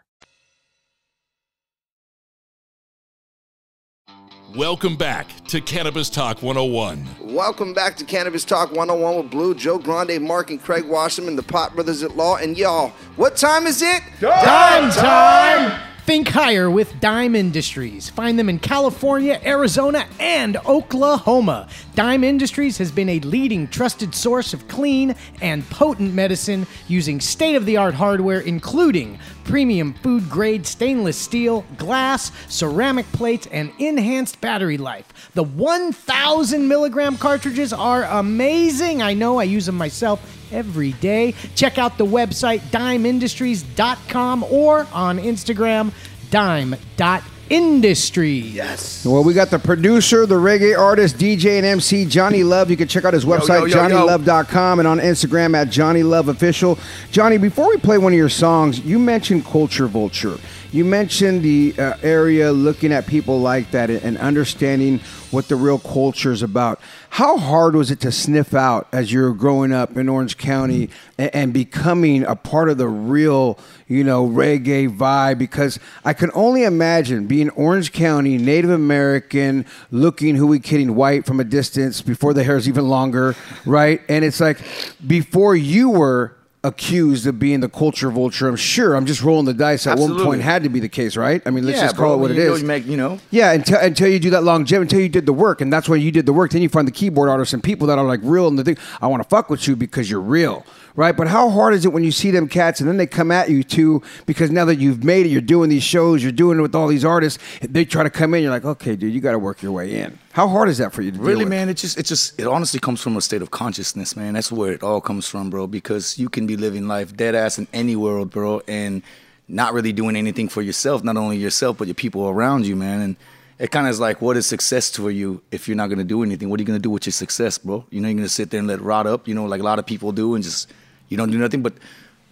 Welcome 4.55 4.97
back 4.97 5.27
to 5.47 5.61
Cannabis 5.61 6.09
Talk 6.09 6.41
101. 6.43 7.07
Welcome 7.21 7.73
back 7.73 7.95
to 7.97 8.03
Cannabis 8.03 8.43
Talk 8.43 8.71
101 8.71 9.15
with 9.15 9.31
Blue, 9.31 9.55
Joe 9.55 9.77
Grande, 9.77 10.21
Mark, 10.21 10.49
and 10.49 10.61
Craig 10.61 10.83
Wasserman, 10.89 11.37
the 11.37 11.43
Pot 11.43 11.73
Brothers 11.73 12.03
at 12.03 12.17
Law. 12.17 12.35
And 12.35 12.57
y'all, 12.57 12.89
what 13.15 13.37
time 13.37 13.65
is 13.65 13.81
it? 13.81 14.03
Dime 14.19 14.91
time! 14.91 15.90
Think 16.11 16.27
higher 16.27 16.69
with 16.69 16.99
Dime 16.99 17.35
Industries. 17.35 18.09
Find 18.09 18.37
them 18.37 18.49
in 18.49 18.59
California, 18.59 19.39
Arizona, 19.45 20.05
and 20.19 20.57
Oklahoma. 20.65 21.69
Dime 21.95 22.25
Industries 22.25 22.77
has 22.79 22.91
been 22.91 23.07
a 23.07 23.21
leading 23.21 23.65
trusted 23.69 24.13
source 24.13 24.53
of 24.53 24.67
clean 24.67 25.15
and 25.41 25.63
potent 25.69 26.13
medicine 26.13 26.67
using 26.89 27.21
state 27.21 27.55
of 27.55 27.65
the 27.65 27.77
art 27.77 27.93
hardware, 27.93 28.41
including 28.41 29.19
premium 29.45 29.93
food 29.93 30.29
grade 30.29 30.67
stainless 30.67 31.17
steel, 31.17 31.63
glass, 31.77 32.33
ceramic 32.49 33.09
plates, 33.13 33.47
and 33.49 33.71
enhanced 33.79 34.41
battery 34.41 34.77
life. 34.77 35.31
The 35.33 35.45
1,000 35.45 36.67
milligram 36.67 37.15
cartridges 37.15 37.71
are 37.71 38.03
amazing. 38.03 39.01
I 39.01 39.13
know 39.13 39.39
I 39.39 39.43
use 39.43 39.65
them 39.65 39.77
myself 39.77 40.40
every 40.51 40.93
day. 40.93 41.33
Check 41.55 41.77
out 41.77 41.97
the 41.97 42.05
website 42.05 42.59
dimeindustries.com 42.71 44.43
or 44.43 44.87
on 44.93 45.19
Instagram 45.19 45.91
dime.industries. 46.31 48.53
Yes. 48.53 49.05
Well, 49.05 49.23
we 49.23 49.33
got 49.33 49.49
the 49.49 49.59
producer, 49.59 50.25
the 50.25 50.35
reggae 50.35 50.77
artist, 50.77 51.17
DJ, 51.17 51.57
and 51.57 51.65
MC 51.65 52.05
Johnny 52.05 52.43
Love. 52.43 52.69
You 52.71 52.77
can 52.77 52.87
check 52.87 53.05
out 53.05 53.13
his 53.13 53.25
website, 53.25 53.69
yo, 53.69 53.75
yo, 53.87 53.87
yo. 53.87 54.07
johnnylove.com, 54.07 54.79
and 54.79 54.87
on 54.87 54.99
Instagram 54.99 55.55
at 55.55 55.69
Johnny 55.69 56.03
Love 56.03 56.29
Official. 56.29 56.79
Johnny, 57.11 57.37
before 57.37 57.69
we 57.69 57.77
play 57.77 57.97
one 57.97 58.13
of 58.13 58.17
your 58.17 58.29
songs, 58.29 58.79
you 58.79 58.97
mentioned 58.97 59.45
Culture 59.45 59.87
Vulture. 59.87 60.37
You 60.73 60.85
mentioned 60.85 61.43
the 61.43 61.75
uh, 61.77 61.95
area 62.01 62.53
looking 62.53 62.93
at 62.93 63.05
people 63.05 63.41
like 63.41 63.71
that 63.71 63.89
and 63.89 64.17
understanding 64.17 64.99
what 65.29 65.49
the 65.49 65.57
real 65.57 65.79
culture 65.79 66.31
is 66.31 66.43
about. 66.43 66.79
How 67.09 67.37
hard 67.37 67.75
was 67.75 67.91
it 67.91 67.99
to 68.01 68.11
sniff 68.11 68.53
out 68.53 68.87
as 68.93 69.11
you 69.11 69.19
were 69.21 69.33
growing 69.33 69.73
up 69.73 69.97
in 69.97 70.07
Orange 70.07 70.37
County 70.37 70.89
and, 71.17 71.35
and 71.35 71.53
becoming 71.53 72.23
a 72.23 72.37
part 72.37 72.69
of 72.69 72.77
the 72.77 72.87
real, 72.87 73.59
you 73.89 74.05
know, 74.05 74.25
reggae 74.25 74.87
vibe? 74.87 75.39
Because 75.39 75.77
I 76.05 76.13
can 76.13 76.31
only 76.33 76.63
imagine 76.63 77.27
being 77.27 77.49
Orange 77.49 77.91
County, 77.91 78.37
Native 78.37 78.71
American, 78.71 79.65
looking 79.91 80.37
who 80.37 80.47
we 80.47 80.61
kidding 80.61 80.95
white 80.95 81.25
from 81.25 81.41
a 81.41 81.43
distance 81.43 82.01
before 82.01 82.33
the 82.33 82.45
hair 82.45 82.55
is 82.55 82.69
even 82.69 82.87
longer, 82.87 83.35
right? 83.65 83.99
And 84.07 84.23
it's 84.23 84.39
like 84.39 84.59
before 85.05 85.53
you 85.53 85.89
were 85.89 86.37
accused 86.63 87.25
of 87.25 87.39
being 87.39 87.59
the 87.59 87.69
culture 87.69 88.11
vulture. 88.11 88.47
I'm 88.47 88.55
sure. 88.55 88.93
I'm 88.95 89.05
just 89.07 89.23
rolling 89.23 89.45
the 89.45 89.53
dice. 89.53 89.87
At 89.87 89.97
one 89.97 90.15
point, 90.23 90.41
had 90.41 90.61
to 90.63 90.69
be 90.69 90.79
the 90.79 90.89
case, 90.89 91.17
right? 91.17 91.41
I 91.45 91.49
mean, 91.49 91.65
let's 91.65 91.77
Yeah, 91.79 91.85
just 91.85 91.95
call 91.95 92.09
bro, 92.09 92.13
it 92.13 92.17
what 92.17 92.31
it 92.31 92.37
you 92.37 92.49
know, 92.49 92.67
make- 92.67 92.85
you 92.85 92.97
know. 92.97 93.19
Yeah, 93.31 93.51
until, 93.53 93.79
until 93.79 94.07
you 94.09 94.19
do 94.19 94.29
that 94.31 94.43
longevity, 94.43 94.81
until 94.83 94.99
you 94.99 95.09
did 95.09 95.25
the 95.25 95.33
work, 95.33 95.61
and 95.61 95.73
that's 95.73 95.89
when 95.89 96.01
you 96.01 96.11
did 96.11 96.27
the 96.27 96.33
work. 96.33 96.51
Then 96.51 96.61
you 96.61 96.69
find 96.69 96.87
the 96.87 96.91
keyboard 96.91 97.29
artists 97.29 97.53
and 97.53 97.63
people 97.63 97.87
that 97.87 97.97
are 97.97 98.05
like 98.05 98.19
real, 98.23 98.47
and 98.47 98.59
the 98.59 98.63
thing. 98.63 98.77
I 99.01 99.07
want 99.07 99.23
to 99.23 99.29
fuck 99.29 99.49
with 99.49 99.67
you 99.67 99.75
because 99.75 100.09
you're 100.11 100.21
real, 100.21 100.63
right? 100.95 101.15
But 101.15 101.27
how 101.27 101.49
hard 101.49 101.73
is 101.73 101.85
it 101.85 101.93
when 101.93 102.03
you 102.03 102.11
see 102.11 102.31
them 102.31 102.47
cats 102.47 102.79
and 102.79 102.89
then 102.89 102.97
they 102.97 103.07
come 103.07 103.31
at 103.31 103.49
you 103.49 103.63
too? 103.63 104.01
Because 104.25 104.51
now 104.51 104.65
that 104.65 104.75
you've 104.75 105.03
made 105.03 105.25
it, 105.25 105.29
you're 105.29 105.41
doing 105.41 105.69
these 105.69 105.83
shows, 105.83 106.23
you're 106.23 106.31
doing 106.31 106.59
it 106.59 106.61
with 106.61 106.75
all 106.75 106.87
these 106.87 107.05
artists. 107.05 107.41
They 107.61 107.85
try 107.85 108.03
to 108.03 108.09
come 108.09 108.33
in, 108.33 108.43
you're 108.43 108.51
like, 108.51 108.65
okay, 108.65 108.95
dude, 108.95 109.13
you 109.13 109.21
got 109.21 109.31
to 109.31 109.39
work 109.39 109.61
your 109.61 109.71
way 109.71 110.01
in. 110.01 110.17
How 110.33 110.47
hard 110.47 110.69
is 110.69 110.77
that 110.77 110.93
for 110.93 111.01
you 111.01 111.11
to 111.11 111.19
Really, 111.19 111.45
man, 111.45 111.69
it 111.69 111.75
just 111.75 111.97
it 111.97 112.05
just 112.05 112.39
it 112.39 112.47
honestly 112.47 112.79
comes 112.79 113.01
from 113.01 113.17
a 113.17 113.21
state 113.21 113.41
of 113.41 113.51
consciousness, 113.51 114.15
man. 114.15 114.33
That's 114.33 114.51
where 114.51 114.71
it 114.71 114.83
all 114.83 115.01
comes 115.01 115.27
from, 115.27 115.49
bro. 115.49 115.67
Because 115.67 116.17
you 116.17 116.29
can 116.29 116.47
be 116.47 116.55
living 116.55 116.87
life 116.87 117.15
dead 117.15 117.35
ass 117.35 117.57
in 117.57 117.67
any 117.73 117.95
world, 117.95 118.31
bro, 118.31 118.61
and 118.67 119.01
not 119.47 119.73
really 119.73 119.91
doing 119.91 120.15
anything 120.15 120.47
for 120.47 120.61
yourself, 120.61 121.03
not 121.03 121.17
only 121.17 121.37
yourself 121.37 121.77
but 121.77 121.87
your 121.87 121.95
people 121.95 122.29
around 122.29 122.65
you, 122.65 122.75
man. 122.75 123.01
And 123.01 123.15
it 123.59 123.69
kind 123.69 123.85
of 123.85 123.91
is 123.91 123.99
like, 123.99 124.21
what 124.21 124.37
is 124.37 124.45
success 124.47 124.89
to 124.91 125.09
you 125.09 125.41
if 125.51 125.67
you're 125.67 125.77
not 125.77 125.87
gonna 125.87 126.03
do 126.03 126.23
anything? 126.23 126.49
What 126.49 126.59
are 126.59 126.63
you 126.63 126.67
gonna 126.67 126.79
do 126.79 126.89
with 126.89 127.05
your 127.05 127.11
success, 127.11 127.57
bro? 127.57 127.85
You 127.89 127.99
know, 127.99 128.07
you're 128.07 128.15
gonna 128.15 128.29
sit 128.29 128.49
there 128.49 128.59
and 128.59 128.67
let 128.67 128.79
it 128.79 128.83
rot 128.83 129.05
up, 129.05 129.27
you 129.27 129.35
know, 129.35 129.45
like 129.45 129.59
a 129.59 129.63
lot 129.63 129.79
of 129.79 129.85
people 129.85 130.11
do, 130.11 130.33
and 130.35 130.43
just 130.43 130.71
you 131.11 131.17
don't 131.17 131.29
do 131.29 131.37
nothing. 131.37 131.61
But 131.61 131.73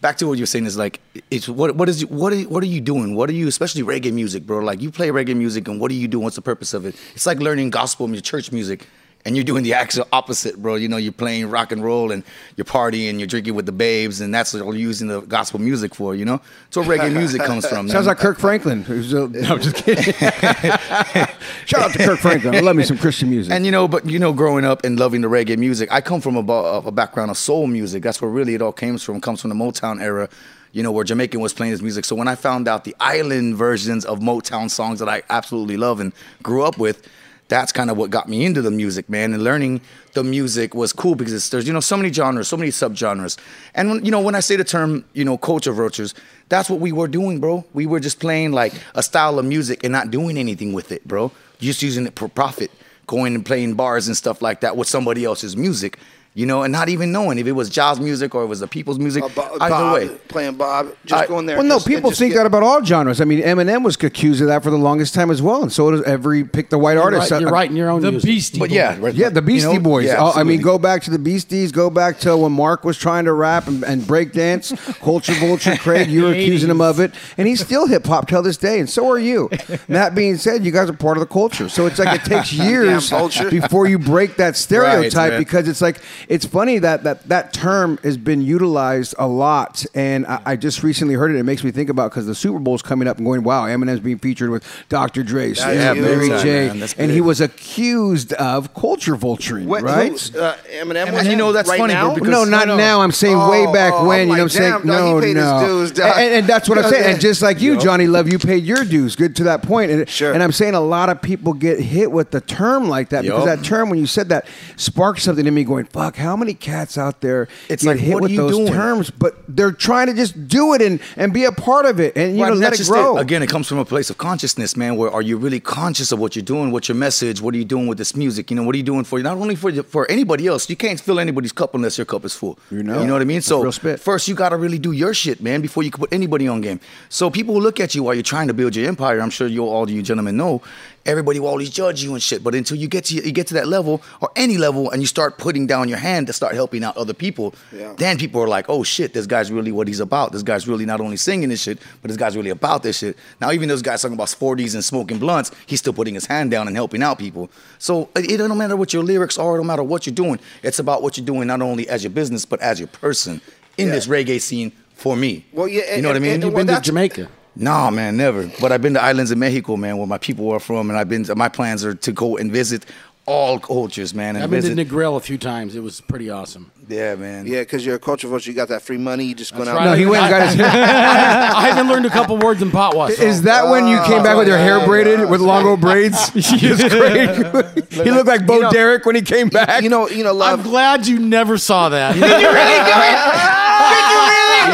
back 0.02 0.18
to 0.18 0.28
what 0.28 0.38
you're 0.38 0.48
saying 0.48 0.66
is 0.66 0.78
like, 0.78 1.02
it's 1.30 1.48
what 1.48 1.76
what 1.76 1.90
is 1.90 2.06
what 2.06 2.34
are, 2.34 2.42
what 2.44 2.64
are 2.64 2.68
you 2.68 2.82
doing? 2.82 3.14
What 3.14 3.30
are 3.30 3.34
you, 3.34 3.48
especially 3.48 3.84
reggae 3.84 4.12
music, 4.12 4.46
bro? 4.46 4.60
Like 4.60 4.82
you 4.82 4.90
play 4.90 5.10
reggae 5.10 5.36
music, 5.36 5.68
and 5.68 5.80
what 5.80 5.92
are 5.92 5.96
you 5.96 6.08
doing? 6.08 6.24
What's 6.24 6.38
the 6.38 6.42
purpose 6.42 6.74
of 6.74 6.86
it? 6.86 6.96
It's 7.14 7.26
like 7.26 7.40
learning 7.40 7.70
gospel 7.70 8.08
music, 8.08 8.26
church 8.26 8.52
music. 8.52 8.88
And 9.26 9.36
you're 9.36 9.44
doing 9.44 9.64
the 9.64 9.74
actual 9.74 10.08
opposite, 10.14 10.56
bro. 10.62 10.76
You 10.76 10.88
know, 10.88 10.96
you're 10.96 11.12
playing 11.12 11.50
rock 11.50 11.74
and 11.74 11.84
roll 11.84 12.12
and 12.12 12.24
you're 12.56 12.66
partying, 12.66 13.20
you're 13.20 13.28
drinking 13.28 13.54
with 13.54 13.66
the 13.66 13.74
babes, 13.74 14.22
and 14.22 14.34
that's 14.34 14.54
what 14.54 14.64
you're 14.64 14.76
using 14.76 15.10
the 15.10 15.20
gospel 15.22 15.60
music 15.60 15.94
for, 15.94 16.16
you 16.16 16.24
know? 16.24 16.40
That's 16.72 16.88
where 16.88 16.98
reggae 16.98 17.14
music 17.14 17.42
comes 17.42 17.68
from. 17.68 17.90
Sounds 17.90 18.08
like 18.08 18.18
Kirk 18.18 18.40
Franklin. 18.40 18.84
Who's 18.84 19.12
a, 19.12 19.28
no, 19.28 19.56
I'm 19.56 19.62
just 19.62 19.76
kidding. 19.76 20.14
Shout 21.66 21.82
out 21.82 21.92
to 21.92 21.98
Kirk 22.00 22.20
Franklin. 22.20 22.56
I 22.56 22.62
love 22.62 22.78
me 22.78 22.84
some 22.84 22.98
Christian 22.98 23.30
music. 23.30 23.54
And 23.54 23.66
you 23.66 23.72
know, 23.72 23.90
but 23.90 24.06
you 24.06 24.20
know, 24.20 24.32
growing 24.32 24.64
up 24.64 24.86
and 24.86 24.98
loving 24.98 25.20
the 25.20 25.28
reggae 25.28 25.58
music, 25.58 25.92
I 25.92 26.00
come 26.00 26.22
from 26.22 26.38
a, 26.38 26.54
a 26.54 26.92
background 26.92 27.30
of 27.30 27.38
soul 27.38 27.68
music. 27.68 28.04
That's 28.04 28.22
where 28.22 28.32
really 28.32 28.56
it 28.56 28.62
all 28.62 28.72
comes 28.72 29.04
from. 29.04 29.20
Comes 29.20 29.42
from 29.42 29.50
the 29.50 29.56
Motown 29.56 30.02
era, 30.02 30.30
you 30.72 30.82
know, 30.82 30.94
where 30.94 31.04
Jamaican 31.04 31.42
was 31.42 31.54
playing 31.54 31.72
his 31.72 31.82
music. 31.82 32.06
So 32.06 32.16
when 32.16 32.30
I 32.30 32.36
found 32.36 32.70
out 32.70 32.86
the 32.86 32.96
island 33.02 33.58
versions 33.58 34.06
of 34.06 34.20
Motown 34.20 34.70
songs 34.70 35.00
that 35.00 35.10
I 35.10 35.24
absolutely 35.30 35.76
love 35.76 36.00
and 36.00 36.14
grew 36.42 36.64
up 36.64 36.78
with, 36.78 37.08
that's 37.50 37.72
kind 37.72 37.90
of 37.90 37.98
what 37.98 38.12
got 38.12 38.30
me 38.30 38.46
into 38.46 38.62
the 38.62 38.72
music, 38.72 39.10
man. 39.10 39.34
And 39.34 39.44
learning 39.44 39.82
the 40.14 40.24
music 40.24 40.74
was 40.74 40.94
cool 40.94 41.16
because 41.16 41.50
there's 41.50 41.68
you 41.68 41.74
know 41.74 41.80
so 41.80 41.98
many 41.98 42.14
genres, 42.14 42.48
so 42.48 42.56
many 42.56 42.72
subgenres. 42.72 43.38
And 43.76 43.90
when, 43.90 44.06
you 44.06 44.12
know 44.12 44.22
when 44.22 44.36
I 44.36 44.40
say 44.40 44.56
the 44.56 44.64
term 44.64 45.04
you 45.14 45.26
know 45.26 45.38
culture 45.38 45.74
vultures, 45.74 46.14
that's 46.48 46.70
what 46.70 46.80
we 46.80 46.92
were 46.92 47.08
doing, 47.08 47.40
bro. 47.40 47.66
We 47.74 47.86
were 47.86 48.00
just 48.00 48.20
playing 48.20 48.54
like 48.54 48.74
a 48.96 49.04
style 49.04 49.38
of 49.40 49.46
music 49.46 49.84
and 49.84 49.92
not 49.92 50.12
doing 50.12 50.38
anything 50.38 50.74
with 50.74 50.92
it, 50.92 51.06
bro. 51.08 51.32
Just 51.60 51.82
using 51.82 52.06
it 52.06 52.18
for 52.18 52.30
profit, 52.30 52.72
going 53.08 53.36
and 53.36 53.46
playing 53.46 53.74
bars 53.74 54.08
and 54.08 54.16
stuff 54.16 54.42
like 54.42 54.62
that 54.62 54.78
with 54.78 54.88
somebody 54.88 55.26
else's 55.26 55.58
music. 55.58 55.98
You 56.40 56.46
know, 56.46 56.64
and 56.64 56.72
not 56.72 56.88
even 56.88 57.12
knowing 57.12 57.38
if 57.38 57.48
it 57.48 57.52
was 57.52 57.70
jazz 57.70 58.00
music 58.00 58.34
or 58.34 58.44
it 58.44 58.46
was 58.46 58.62
the 58.62 58.68
people's 58.68 58.98
music. 58.98 59.24
Uh, 59.26 59.30
Bob, 59.36 59.52
Either 59.60 59.70
Bob, 59.76 59.94
way, 59.94 60.08
playing 60.30 60.56
Bob, 60.56 60.88
just 61.06 61.24
I- 61.24 61.28
going 61.28 61.46
there. 61.48 61.58
Well, 61.58 61.66
no, 61.66 61.76
just- 61.76 61.88
people 61.88 62.12
think 62.12 62.32
get- 62.32 62.38
that 62.40 62.46
about 62.46 62.64
all 62.64 62.82
genres. 62.82 63.20
I 63.20 63.26
mean, 63.26 63.42
Eminem 63.44 63.84
was 63.84 64.02
accused 64.02 64.40
of 64.40 64.48
that 64.48 64.64
for 64.64 64.70
the 64.70 64.78
longest 64.78 65.14
time 65.14 65.32
as 65.32 65.42
well, 65.42 65.62
and 65.64 65.74
so 65.74 65.92
does 65.92 66.02
every 66.04 66.46
pick 66.46 66.70
the 66.70 66.78
white 66.78 66.94
You're, 66.94 67.04
artist. 67.04 67.30
right, 67.32 67.42
you're 67.42 67.50
Uh, 67.50 67.52
writing 67.52 67.76
your 67.76 67.90
own 67.90 68.02
The 68.02 68.12
music. 68.12 68.28
Beastie 68.30 68.60
but 68.60 68.70
yeah, 68.70 68.96
right, 69.02 69.14
Yeah, 69.14 69.28
the 69.28 69.42
Beastie 69.42 69.68
you 69.68 69.74
know? 69.74 69.80
Boys. 69.82 70.06
Yeah, 70.06 70.16
Oh, 70.24 70.32
I 70.34 70.44
mean, 70.44 70.62
go 70.62 70.80
back 70.80 71.04
to 71.04 71.12
the 71.12 71.20
Beasties. 71.20 71.74
Go 71.74 71.90
back 71.90 72.20
to 72.22 72.38
when 72.38 72.54
Mark 72.54 72.86
was 72.86 72.96
trying 72.98 73.26
to 73.26 73.34
rap 73.34 73.68
and, 73.68 73.84
and 73.84 74.08
break 74.08 74.32
dance. 74.32 74.72
Culture 75.02 75.34
Vulture, 75.34 75.76
Craig, 75.76 76.10
you 76.10 76.24
were 76.24 76.32
accusing 76.32 76.70
him 76.70 76.80
of 76.80 77.02
it, 77.02 77.12
and 77.38 77.50
he's 77.50 77.60
still 77.60 77.86
hip 77.88 78.06
hop 78.08 78.30
till 78.30 78.42
this 78.44 78.56
day, 78.56 78.80
and 78.80 78.90
so 78.90 79.10
are 79.12 79.20
you. 79.20 79.50
And 79.68 79.80
that 79.98 80.16
being 80.16 80.38
said, 80.38 80.64
you 80.64 80.72
guys 80.72 80.90
are 80.90 80.94
part 80.94 81.18
of 81.18 81.22
the 81.22 81.28
culture. 81.34 81.68
So 81.68 81.86
it's 81.86 82.00
like 82.00 82.18
it 82.18 82.24
takes 82.26 82.54
years 82.70 83.12
before 83.50 83.88
you 83.88 84.00
break 84.00 84.38
that 84.38 84.56
stereotype 84.56 85.32
man. 85.34 85.40
because 85.42 85.68
it's 85.68 85.82
like 85.82 85.98
it's 86.30 86.46
funny 86.46 86.78
that 86.80 87.04
that 87.04 87.28
that 87.28 87.52
term 87.52 87.98
has 88.04 88.16
been 88.16 88.42
utilized 88.42 89.16
a 89.18 89.28
lot, 89.28 89.86
and 89.96 90.26
I, 90.28 90.42
I 90.46 90.56
just 90.56 90.84
recently 90.84 91.16
heard 91.16 91.32
it. 91.32 91.38
It 91.38 91.44
makes 91.44 91.64
me 91.64 91.72
think 91.72 91.90
about 91.90 92.12
because 92.12 92.28
the 92.28 92.36
Super 92.36 92.60
Bowl's 92.60 92.82
coming 92.84 93.08
up 93.08 93.18
and 93.18 93.26
going, 93.26 93.44
wow, 93.44 93.66
Eminem's 93.66 94.00
being 94.00 94.20
featured 94.20 94.52
with 94.52 94.64
Dr. 94.90 95.24
Dre, 95.24 95.50
That's 95.54 95.62
Snoop. 95.62 95.98
Mary 95.98 96.30
J, 96.42 96.68
man. 96.80 96.88
And 96.98 97.12
he 97.12 97.20
was 97.20 97.42
accused 97.42 98.34
of 98.34 98.74
culture 98.76 99.16
vulturing, 99.16 99.66
What, 99.66 99.82
right? 99.84 100.12
who's, 100.12 100.36
uh, 100.36 100.56
Eminem. 100.72 101.08
And 101.08 101.16
was 101.16 101.28
you 101.28 101.36
know, 101.36 101.52
that's 101.52 101.68
right 101.68 101.80
funny, 101.80 101.94
now? 101.94 102.14
because- 102.14 102.30
no, 102.30 102.44
not 102.44 102.68
no, 102.68 102.76
no. 102.76 102.78
now. 102.78 103.02
I'm 103.02 103.12
saying 103.12 103.36
Oh, 103.36 103.50
way 103.50 103.66
back 103.74 103.94
oh, 103.96 104.08
when. 104.08 104.22
I'm 104.22 104.28
you 104.30 104.34
know 104.34 104.34
what 104.34 104.42
I'm 104.44 104.50
saying? 104.50 104.72
damn, 104.72 104.80
dog, 104.82 104.86
no, 104.88 105.16
he 105.18 105.22
paid 105.24 105.36
his 105.36 105.46
no. 105.46 105.66
dues, 105.66 105.92
dog. 105.92 106.14
and, 106.18 106.34
and 106.36 106.48
that's 106.48 106.70
what 106.70 106.78
I'm 106.78 106.84
saying. 106.92 107.12
And 107.14 107.20
just 107.22 107.42
like 107.42 107.60
you, 107.60 107.74
Yup. 107.74 107.82
Johnny 107.82 108.06
Love, 108.08 108.32
you 108.32 108.38
paid 108.38 108.64
your 108.64 108.84
dues. 108.86 109.16
Good 109.16 109.36
to 109.38 109.44
that 109.46 109.64
point. 109.64 109.92
And, 109.92 110.08
Sure. 110.08 110.32
and 110.34 110.44
I'm 110.44 110.52
saying 110.52 110.76
a 110.76 110.80
lot 110.82 111.10
of 111.10 111.22
people 111.24 111.54
get 111.54 111.80
hit 111.80 112.12
with 112.12 112.30
the 112.32 112.42
term 112.42 112.88
like 112.88 113.10
that 113.10 113.24
because 113.24 113.46
that 113.46 113.64
term, 113.64 113.90
when 113.90 113.98
you 113.98 114.06
said 114.06 114.30
that, 114.30 114.46
sparked 114.76 115.22
something 115.22 115.48
in 115.48 115.54
me 115.56 115.64
going, 115.64 115.86
fuck, 115.86 116.16
how 116.20 116.36
many 116.36 116.54
cats 116.54 116.98
out 116.98 117.22
there 117.22 117.48
It's 117.70 117.84
like, 117.84 117.98
hit 118.00 118.14
what 118.14 118.20
are 118.20 118.24
with 118.24 118.32
you 118.32 118.38
those 118.38 118.58
doing? 118.58 118.68
terms, 118.74 119.10
but 119.10 119.38
they're 119.48 119.72
trying 119.72 120.08
to 120.08 120.14
just 120.14 120.48
do 120.48 120.74
it 120.74 120.82
and, 120.82 121.00
and 121.18 121.34
be 121.34 121.46
a 121.46 121.52
part 121.52 121.86
of 121.86 122.00
it 122.00 122.16
and, 122.16 122.34
you 122.36 122.42
Well, 122.42 122.54
know, 122.54 122.60
let 122.60 122.80
it 122.80 122.86
grow. 122.88 123.18
Again, 123.18 123.42
it 123.42 123.50
comes 123.50 123.68
from 123.68 123.80
a 123.80 123.86
place 123.86 124.10
of 124.10 124.18
consciousness, 124.18 124.76
man. 124.78 124.96
Where 124.96 125.12
are 125.12 125.22
you 125.22 125.38
really 125.38 125.60
conscious 125.60 126.12
of 126.12 126.20
what 126.20 126.36
you're 126.36 126.44
doing? 126.46 126.72
What's 126.72 126.88
your 126.90 126.96
message? 126.98 127.42
What 127.42 127.54
are 127.56 127.58
you 127.58 127.66
doing 127.66 127.88
with 127.88 127.98
this 127.98 128.16
music? 128.16 128.50
You 128.52 128.56
know, 128.58 128.64
what 128.64 128.76
are 128.76 128.78
you 128.78 128.84
doing 128.84 129.04
for 129.06 129.20
not 129.22 129.38
only 129.38 129.56
for 129.56 129.72
for 129.84 130.10
anybody 130.12 130.48
else? 130.48 130.70
You 130.70 130.76
can't 130.76 131.00
fill 131.00 131.20
anybody's 131.20 131.52
cup 131.52 131.74
unless 131.74 131.98
your 131.98 132.06
cup 132.06 132.26
is 132.26 132.34
full. 132.36 132.58
You 132.72 132.84
know. 132.84 133.00
you 133.02 133.08
know 133.08 133.14
what 133.14 133.22
I 133.22 133.26
mean. 133.26 133.42
So 133.42 133.72
first, 133.72 134.28
you 134.28 134.36
got 134.36 134.50
to 134.50 134.58
really 134.58 134.80
do 134.80 134.92
your 134.92 135.14
shit, 135.14 135.42
man, 135.42 135.62
before 135.62 135.84
you 135.84 135.92
can 135.92 136.00
put 136.00 136.12
anybody 136.14 136.48
on 136.48 136.62
game. 136.62 136.80
So 137.10 137.30
people 137.30 137.54
will 137.56 137.62
look 137.62 137.80
at 137.80 137.96
you 137.96 138.04
while 138.04 138.14
you're 138.18 138.24
trying 138.36 138.48
to 138.48 138.54
build 138.54 138.76
your 138.76 138.88
empire. 138.88 139.20
I'm 139.22 139.30
sure 139.38 139.48
you 139.48 139.64
all 139.66 139.90
you 139.90 140.02
gentlemen 140.02 140.36
know. 140.38 140.62
Everybody 141.06 141.40
will 141.40 141.48
always 141.48 141.70
judge 141.70 142.04
you 142.04 142.14
and 142.14 142.22
shit, 142.22 142.44
but 142.44 142.54
until 142.54 142.78
you 142.78 142.88
get 142.88 143.06
to 143.06 143.16
you 143.16 143.32
get 143.32 143.48
to 143.48 143.54
that 143.56 143.68
level 143.68 144.02
or 144.22 144.30
any 144.36 144.58
level, 144.58 144.92
and 144.92 145.02
you 145.02 145.08
start 145.08 145.38
putting 145.38 145.66
down 145.66 145.88
your 145.90 145.98
hand 145.98 146.09
to 146.26 146.34
start 146.34 146.54
helping 146.56 146.84
out 146.84 146.96
other 146.98 147.14
people, 147.14 147.54
Yeah. 147.72 147.94
then 147.98 148.18
people 148.18 148.42
are 148.42 148.48
like, 148.48 148.66
"Oh 148.70 148.84
shit, 148.84 149.14
this 149.14 149.26
guy's 149.28 149.52
really 149.52 149.72
what 149.72 149.88
he's 149.88 150.00
about. 150.00 150.32
This 150.32 150.44
guy's 150.44 150.68
really 150.68 150.86
not 150.86 151.00
only 151.02 151.18
singing 151.18 151.50
this 151.50 151.62
shit, 151.62 151.78
but 152.02 152.10
this 152.10 152.18
guy's 152.18 152.36
really 152.36 152.50
about 152.50 152.84
this 152.84 152.98
shit." 153.00 153.16
Now, 153.42 153.52
even 153.52 153.70
those 153.70 153.82
guys 153.82 154.02
talking 154.02 154.16
about 154.16 154.30
40s 154.30 154.74
and 154.74 154.84
smoking 154.84 155.20
blunts, 155.20 155.52
he's 155.68 155.80
still 155.80 155.94
putting 155.94 156.14
his 156.16 156.26
hand 156.26 156.52
down 156.52 156.68
and 156.68 156.76
helping 156.76 157.04
out 157.04 157.18
people. 157.20 157.50
So 157.78 158.10
it, 158.16 158.32
it 158.32 158.38
don't 158.38 158.58
matter 158.58 158.76
what 158.76 158.94
your 158.94 159.04
lyrics 159.04 159.38
are, 159.38 159.56
it 159.56 159.58
don't 159.60 159.68
matter 159.68 159.84
what 159.84 160.06
you're 160.06 160.16
doing. 160.16 160.40
It's 160.64 160.80
about 160.80 161.02
what 161.04 161.18
you're 161.18 161.26
doing, 161.26 161.48
not 161.48 161.62
only 161.62 161.88
as 161.90 162.04
your 162.04 162.12
business, 162.12 162.46
but 162.46 162.60
as 162.62 162.80
your 162.80 162.88
person 162.90 163.42
in 163.78 163.88
Yeah. 163.88 163.94
this 163.96 164.08
reggae 164.08 164.42
scene. 164.42 164.72
For 164.96 165.16
me, 165.16 165.46
Well, 165.54 165.70
yeah, 165.70 165.96
you 165.96 166.02
know 166.02 166.10
what 166.10 166.16
I 166.16 166.18
and- 166.18 166.24
mean. 166.24 166.34
and- 166.34 166.44
You've 166.44 166.54
well, 166.54 166.66
been 166.66 166.76
to 166.76 166.82
Jamaica. 166.82 167.30
No, 167.56 167.90
man, 167.90 168.18
never. 168.18 168.50
But 168.60 168.74
I've 168.74 168.82
been 168.82 168.94
to 168.96 169.02
islands 169.02 169.32
in 169.32 169.40
Mexico, 169.40 169.78
man, 169.78 169.98
where 169.98 170.06
my 170.08 170.18
people 170.18 170.50
are 170.52 170.60
from, 170.60 170.90
and 170.90 171.00
I've 171.00 171.08
been. 171.08 171.24
To, 171.24 171.36
my 171.36 171.48
plans 171.48 171.86
are 171.86 171.94
to 171.96 172.12
go 172.12 172.36
and 172.36 172.52
visit 172.52 172.86
all 173.30 173.60
cultures, 173.60 174.14
man, 174.14 174.36
and 174.36 174.44
I've 174.44 174.50
been 174.50 174.62
visit. 174.62 174.76
to 174.76 174.86
Negril 174.86 175.16
a 175.16 175.20
few 175.20 175.38
times. 175.38 175.76
It 175.76 175.84
was 175.84 176.02
pretty 176.02 176.30
awesome. 176.30 176.72
yeah, 176.88 177.14
man. 177.16 177.46
Yeah, 177.46 177.60
because 177.62 177.86
you're 177.86 177.96
a 177.96 178.00
culture 178.00 178.28
vulture. 178.28 178.50
You 178.50 178.56
got 178.56 178.70
that 178.70 178.82
free 178.82 178.98
money. 178.98 179.26
You 179.26 179.36
just 179.36 179.54
going 179.54 179.66
That's 179.66 179.76
out. 179.78 179.82
right. 179.86 179.92
no, 179.92 179.96
he 179.96 180.06
went 180.08 180.24
and 180.24 180.32
got 180.32 180.50
his 180.50 180.60
I 180.60 181.68
haven't 181.70 181.88
learned 181.88 182.08
a 182.08 182.10
couple 182.10 182.38
words 182.38 182.62
in 182.62 182.72
Patwa. 182.72 183.12
so- 183.12 183.22
Is 183.24 183.44
that 183.44 183.70
when 183.70 183.88
you 183.88 184.02
came 184.04 184.24
back 184.24 184.36
oh, 184.36 184.40
with 184.40 184.48
your 184.48 184.58
hair 184.58 184.84
braided 184.86 185.30
with 185.30 185.42
longo 185.42 185.78
braids? 185.78 186.32
It's 186.36 186.84
great. 186.94 188.06
he 188.06 188.12
looked 188.12 188.28
like 188.28 188.46
Bo 188.48 188.56
You 188.56 188.62
know- 188.64 188.72
Derek 188.72 189.06
when 189.06 189.16
he 189.16 189.22
came 189.22 189.50
back. 189.50 189.84
You 189.84 189.90
know, 189.90 190.10
you 190.10 190.24
know, 190.24 190.42
I'm 190.42 190.64
glad 190.64 191.06
you 191.08 191.20
never 191.20 191.58
saw 191.58 191.90
that. 191.90 192.16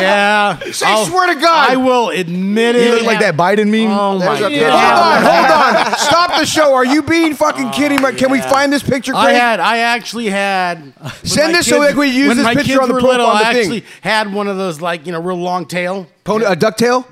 Yeah. 0.01 0.59
Say, 0.71 0.85
I'll- 0.85 1.05
swear 1.05 1.33
to 1.33 1.39
God. 1.39 1.69
I 1.71 1.75
will 1.77 2.09
admit 2.09 2.75
it. 2.75 2.85
You 2.87 2.95
look 2.95 3.03
like 3.05 3.19
that 3.19 3.35
Biden 3.35 3.69
meme. 3.69 3.91
Oh 3.91 4.19
my 4.19 4.39
There's 4.39 4.59
god. 4.59 5.21
Hold 5.23 5.53
on, 5.53 5.85
hold 5.85 5.87
on. 5.93 5.97
Stop 5.99 6.39
the 6.39 6.45
show. 6.45 6.73
Are 6.73 6.85
you 6.85 7.01
being 7.01 7.33
fucking 7.35 7.71
kidding 7.71 8.01
me? 8.01 8.13
Can 8.13 8.31
we 8.31 8.41
find 8.41 8.71
this 8.71 8.83
picture, 8.83 9.13
I 9.15 9.25
Craig? 9.25 9.35
had, 9.35 9.59
I 9.59 9.77
actually 9.79 10.27
had. 10.29 10.93
Send 11.23 11.53
this 11.55 11.67
so 11.67 11.81
that 11.81 11.95
we 11.95 12.07
use 12.07 12.35
this 12.35 12.47
picture 12.53 12.81
on 12.81 12.87
the 12.89 12.93
profile 12.95 13.11
little, 13.11 13.25
on 13.27 13.37
the 13.39 13.45
I 13.47 13.53
thing. 13.53 13.61
actually 13.63 13.85
had 14.01 14.33
one 14.33 14.47
of 14.47 14.57
those 14.57 14.81
like 14.81 15.05
you 15.05 15.11
know 15.11 15.21
real 15.21 15.37
long 15.37 15.65
tail. 15.65 16.07
Pony, 16.23 16.45
a 16.45 16.55
ducktail? 16.55 17.05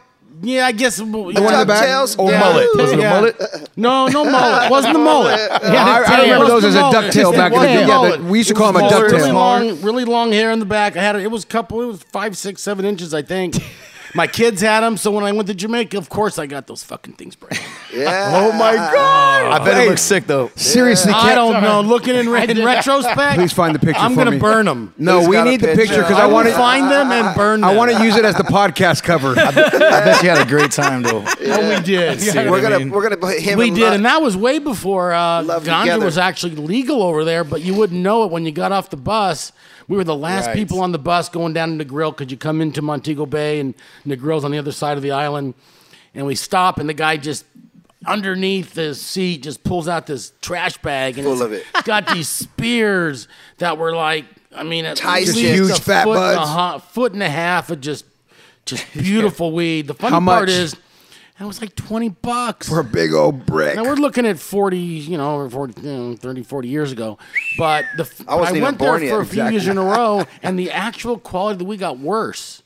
Yeah, 0.43 0.65
I 0.67 0.71
guess. 0.73 0.97
The 0.97 1.06
one 1.06 1.29
in 1.29 1.36
the 1.36 1.41
back? 1.65 1.67
DuckTales? 1.88 2.19
Or 2.19 2.29
Yeah. 2.29 2.39
mullet. 2.39 2.67
Was 2.75 2.91
it 2.91 2.99
a 2.99 3.01
Yeah. 3.01 3.10
mullet? 3.13 3.69
No, 3.77 4.08
no 4.08 4.25
mullet. 4.25 4.69
Wasn't 4.75 4.93
the 4.93 4.99
mullet. 4.99 5.39
I, 5.51 6.03
I 6.06 6.21
remember 6.23 6.47
those 6.47 6.65
as 6.65 6.75
a 6.75 6.79
ducktail 6.79 7.32
back 7.34 7.53
in 7.53 7.60
the 7.62 7.65
day. 7.65 7.88
Yeah, 7.88 8.17
the- 8.17 8.23
we 8.23 8.39
used 8.39 8.49
to 8.49 8.56
call 8.56 8.71
them 8.73 8.84
a 8.84 8.88
ducktail. 8.89 9.12
Really 9.12 9.32
long, 9.32 9.82
really 9.82 10.06
long 10.06 10.32
hair 10.32 10.51
in 10.51 10.60
the 10.60 10.65
back. 10.65 10.97
I 10.97 11.01
had 11.01 11.15
it. 11.15 11.23
It 11.23 11.32
was 11.32 11.43
a 11.43 11.47
couple. 11.47 11.82
It 11.82 11.86
was 11.86 12.03
five, 12.03 12.36
six, 12.38 12.62
seven 12.62 12.84
inches, 12.86 13.13
I 13.13 13.21
think. 13.21 13.56
My 14.15 14.28
kids 14.28 14.62
had 14.62 14.82
them, 14.82 14.95
so 14.97 15.10
when 15.12 15.23
I 15.23 15.32
went 15.32 15.47
to 15.47 15.56
Jamaica, 15.56 15.97
of 15.97 16.08
course, 16.08 16.38
I 16.38 16.45
got 16.45 16.67
those 16.67 16.84
fucking 16.84 17.13
things 17.13 17.36
brand. 17.36 17.58
Yeah. 17.91 18.32
Oh 18.36 18.52
my 18.52 18.76
God! 18.76 19.52
I 19.52 19.58
bet 19.65 19.73
Hey, 19.76 19.86
it 19.86 19.89
looks 19.89 20.02
sick 20.02 20.28
though. 20.28 20.52
Seriously, 20.56 21.12
I 21.13 21.34
don't 21.36 21.62
know. 21.63 21.82
Looking 21.82 22.15
in, 22.15 22.30
re- 22.30 22.47
in 22.47 22.63
retrospect, 22.63 23.36
Please 23.39 23.54
find 23.54 23.73
the 23.73 23.80
picture 23.80 23.99
I'm 24.02 24.12
for 24.13 24.17
gonna 24.17 24.32
me. 24.32 24.39
burn 24.39 24.65
them. 24.67 24.93
No, 24.97 25.19
He's 25.19 25.30
we 25.30 25.34
got 25.36 25.47
a 25.47 25.49
need 25.52 25.62
the 25.62 25.67
picture. 25.67 25.82
picture 25.82 26.02
because 26.02 26.17
I 26.17 26.23
I 26.23 26.26
want 26.26 26.34
want 26.45 26.47
to 26.49 26.54
find 26.54 26.91
them 26.91 27.12
and 27.12 27.36
burn 27.36 27.62
them. 27.62 27.69
I 27.69 27.76
want 27.76 27.91
to 27.91 28.04
use 28.04 28.15
it 28.15 28.23
as 28.26 28.36
the 28.36 28.43
podcast 28.43 29.02
cover. 29.04 29.30
I 29.38 29.52
bet 29.52 30.21
you 30.23 30.30
had 30.30 30.45
a 30.45 30.49
great 30.49 30.71
time 30.71 31.02
though. 31.04 31.23
Oh, 31.26 31.69
we 31.76 31.84
did. 31.84 32.21
See 32.21 32.38
We're 32.49 32.62
gonna 32.62 32.91
we're 32.91 33.04
gonna 33.04 33.17
put 33.17 33.39
him. 33.39 33.58
We 33.58 33.67
and 33.69 33.76
did, 33.76 33.84
Love- 33.84 33.93
and 33.93 34.06
that 34.06 34.21
was 34.21 34.38
way 34.38 34.60
before 34.60 35.12
uh, 35.13 35.41
Love 35.43 35.63
ganja 35.63 35.82
together. 35.84 36.06
was 36.06 36.17
actually 36.17 36.56
legal 36.56 37.02
over 37.02 37.23
there. 37.26 37.43
But 37.43 37.62
you 37.62 37.73
wouldn't 37.73 37.99
know 38.02 38.23
it 38.26 38.32
when 38.32 38.45
you 38.45 38.52
got 38.52 38.71
off 38.71 38.89
the 38.89 38.97
bus. 38.97 39.52
We 39.93 39.97
were 39.97 40.03
the 40.03 40.15
last 40.15 40.47
Right. 40.47 40.56
people 40.56 40.82
on 40.82 40.91
the 40.91 40.97
bus 40.97 41.29
going 41.29 41.53
down 41.53 41.77
to 41.77 41.86
Negril 41.86 42.10
because 42.17 42.32
you 42.32 42.38
come 42.38 42.62
into 42.62 42.82
Montego 42.82 43.27
Bay 43.27 43.60
and 43.60 43.75
Negril's 44.08 44.43
on 44.43 44.49
the 44.49 44.58
other 44.58 44.71
side 44.71 44.97
of 44.97 45.03
the 45.03 45.12
island, 45.12 45.53
and 46.15 46.25
we 46.25 46.34
stop, 46.34 46.79
and 46.79 46.89
the 46.89 46.95
guy 46.95 47.15
just 47.15 47.45
underneath 48.08 48.73
the 48.73 48.95
seat 48.95 49.43
just 49.43 49.63
pulls 49.63 49.88
out 49.88 50.08
this 50.08 50.34
trash 50.41 50.77
bag 50.79 51.19
and 51.19 51.25
Full 51.25 51.34
it's 51.34 51.41
of 51.43 51.53
it. 51.53 51.63
got 51.84 52.08
these 52.08 52.27
spears 52.43 53.27
that 53.60 53.77
were 53.77 53.95
like, 53.95 54.25
I 54.56 54.63
mean, 54.63 54.86
at 54.86 54.97
Tyson. 54.97 55.36
least 55.36 55.53
Huge 55.53 55.69
a 55.69 55.75
fat 55.75 56.06
foot 56.06 56.17
and 56.17 56.39
a 56.39 56.45
buds. 56.45 56.84
foot 56.86 57.13
and 57.13 57.21
a 57.21 57.29
half 57.29 57.69
of 57.69 57.79
just 57.79 58.06
just 58.65 58.91
beautiful 58.97 59.51
weed. 59.51 59.86
The 59.86 59.93
funny 59.93 60.13
How 60.13 60.19
part 60.25 60.41
much? 60.47 60.49
is. 60.49 60.75
It 61.43 61.47
was 61.47 61.60
like 61.60 61.75
20 61.75 62.08
bucks. 62.10 62.69
For 62.69 62.79
a 62.79 62.86
big 62.86 63.13
old 63.13 63.45
brick. 63.45 63.75
Now 63.75 63.84
we're 63.84 63.95
looking 63.95 64.25
at 64.25 64.39
40, 64.39 64.77
you 64.77 65.17
know, 65.17 65.36
or 65.36 65.49
40, 65.49 65.82
you 65.82 65.88
know, 65.88 66.15
30, 66.15 66.43
40 66.43 66.67
years 66.69 66.93
ago. 66.93 67.17
But 67.58 67.84
the 67.97 68.03
f- 68.03 68.21
I 68.29 68.36
wasn't 68.36 68.58
even 68.58 68.63
went 68.63 68.79
there 68.79 68.89
born 68.89 68.99
for 69.01 69.06
yet. 69.06 69.19
a 69.19 69.25
few 69.25 69.49
years 69.49 69.67
in 69.67 69.77
a 69.77 69.84
row, 69.84 70.25
and 70.43 70.58
the 70.58 70.71
actual 70.71 71.19
quality 71.19 71.58
that 71.58 71.65
we 71.65 71.75
got 71.75 71.99
worse 71.99 72.63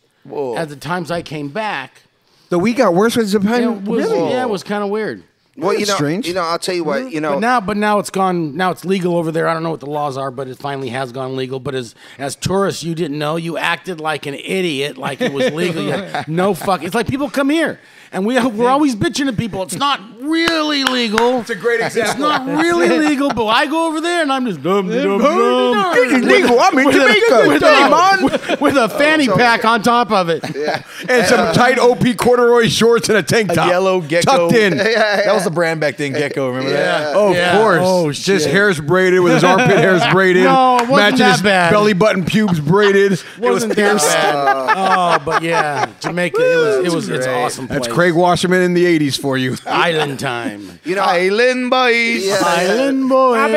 as 0.56 0.68
the 0.68 0.76
times 0.76 1.10
I 1.10 1.24
came 1.24 1.50
back. 1.50 2.04
The 2.50 2.60
we 2.60 2.74
got 2.74 2.94
worse 2.94 3.16
with 3.16 3.32
Japan. 3.32 3.64
It 3.64 3.82
was, 3.82 4.08
really? 4.08 4.30
Yeah, 4.30 4.44
it 4.44 4.50
was 4.50 4.62
kind 4.62 4.84
of 4.84 4.92
weird. 4.92 5.24
Well, 5.58 5.74
you 5.74 5.88
know, 5.88 5.96
strange. 5.96 6.28
you 6.28 6.36
know, 6.36 6.44
I'll 6.44 6.60
tell 6.60 6.76
you 6.76 6.84
what, 6.84 7.02
mm-hmm. 7.02 7.10
you 7.16 7.20
know, 7.20 7.34
But 7.34 7.40
now, 7.40 7.60
but 7.60 7.78
now 7.78 7.98
it's 7.98 8.12
gone. 8.12 8.56
Now 8.56 8.70
it's 8.70 8.86
legal 8.86 9.18
over 9.18 9.32
there. 9.32 9.48
I 9.48 9.54
don't 9.56 9.64
know 9.64 9.72
what 9.72 9.80
the 9.80 9.90
laws 9.90 10.16
are, 10.16 10.30
but 10.30 10.48
it 10.48 10.58
finally 10.60 10.90
has 10.90 11.12
gone 11.12 11.36
legal. 11.36 11.60
But 11.60 11.74
as 11.74 11.96
as 12.20 12.36
tourists, 12.36 12.84
you 12.84 12.94
didn't 12.94 13.18
know. 13.18 13.38
You 13.38 13.58
acted 13.58 14.00
like 14.00 14.28
an 14.28 14.36
idiot, 14.36 14.98
like 14.98 15.20
it 15.20 15.34
was 15.34 15.52
legal. 15.52 15.82
You 15.82 15.92
had 15.92 16.28
no 16.28 16.54
fuck. 16.54 16.84
It's 16.84 16.94
like 16.94 17.08
people 17.08 17.30
come 17.32 17.50
here, 17.50 17.80
and 18.12 18.26
we 18.26 18.40
we're 18.48 18.70
always 18.70 18.96
bitching 18.96 19.28
at 19.28 19.38
people. 19.38 19.64
It's 19.64 19.76
not 19.76 20.00
really 20.22 20.84
legal. 20.84 21.40
It's 21.42 21.50
a 21.50 21.56
great 21.56 21.80
example. 21.80 22.12
It's 22.12 22.20
not 22.20 22.46
really 22.62 22.90
legal. 23.08 23.30
But 23.34 23.46
I 23.48 23.66
go 23.66 23.88
over 23.88 24.02
there, 24.02 24.22
and 24.22 24.32
I'm 24.32 24.46
just 24.46 24.62
dum 24.62 24.88
dum 24.90 25.20
dum. 25.20 25.94
This 25.96 26.14
is 26.14 26.24
legal. 26.26 26.60
I'm 26.60 26.78
in 26.78 26.86
With 26.86 26.96
a- 26.96 27.00
Jamaica. 27.00 27.48
with 27.48 27.62
Hey, 27.62 27.84
a- 27.86 27.90
man. 27.90 28.24
with- 28.24 28.62
with 28.62 28.76
a 28.78 28.90
fanny 28.90 29.30
oh, 29.30 29.36
pack 29.38 29.64
on 29.66 29.82
top 29.82 30.12
of 30.12 30.30
it. 30.30 30.44
And 31.10 31.26
some 31.28 31.54
tight 31.54 31.78
OP 31.78 32.04
corduroy 32.18 32.68
shorts 32.70 33.08
and 33.10 33.18
a 33.20 33.24
tank 33.24 33.52
A 33.52 33.56
top. 33.56 33.70
yellow 33.70 34.02
gecko. 34.02 34.50
Tucked 34.50 34.56
in. 34.56 34.78
That 34.78 35.34
was 35.34 35.44
the 35.44 35.52
brand 35.52 35.80
back 35.80 35.98
then, 35.98 36.12
Gecko. 36.14 36.48
Remember 36.50 36.72
that? 36.72 37.16
Oh, 37.16 37.34
of 37.34 37.62
course. 37.62 37.80
Oh, 37.84 38.12
Just 38.12 38.46
shit. 38.46 38.52
hairs 38.52 38.80
braided 38.82 39.22
with 39.22 39.34
his 39.34 39.44
armpit 39.44 39.78
hairs 39.78 40.02
braided. 40.12 40.44
No, 40.44 40.78
it 40.78 40.90
wasn't 40.90 40.98
matching 40.98 41.18
that 41.20 41.32
his 41.34 41.42
bad. 41.42 41.72
belly 41.72 41.94
button 41.94 42.26
pubes 42.26 42.60
braided. 42.60 43.12
it 43.14 43.24
was 43.40 43.40
Wasn't 43.40 43.76
that 43.76 43.98
bad. 43.98 44.74
Oh, 45.20 45.24
but 45.24 45.44
yeah, 45.44 45.90
Jamaica. 46.00 46.38
It 46.42 46.56
was. 46.56 46.86
It 46.86 46.96
was. 46.96 47.10
It's 47.10 47.26
an 47.26 47.34
awesome. 47.36 47.68
That's 47.68 47.88
place. 47.88 47.96
Craig 47.98 48.14
Wasserman 48.14 48.62
in 48.62 48.76
the 48.76 48.86
80s 48.86 49.20
for 49.20 49.40
you. 49.40 49.56
Island 49.66 50.20
time. 50.20 50.80
you 50.84 50.94
know, 50.94 51.02
Island 51.02 51.72
boys. 51.72 52.28
Yeah. 52.28 52.40
Island 52.44 53.10
boy. 53.10 53.48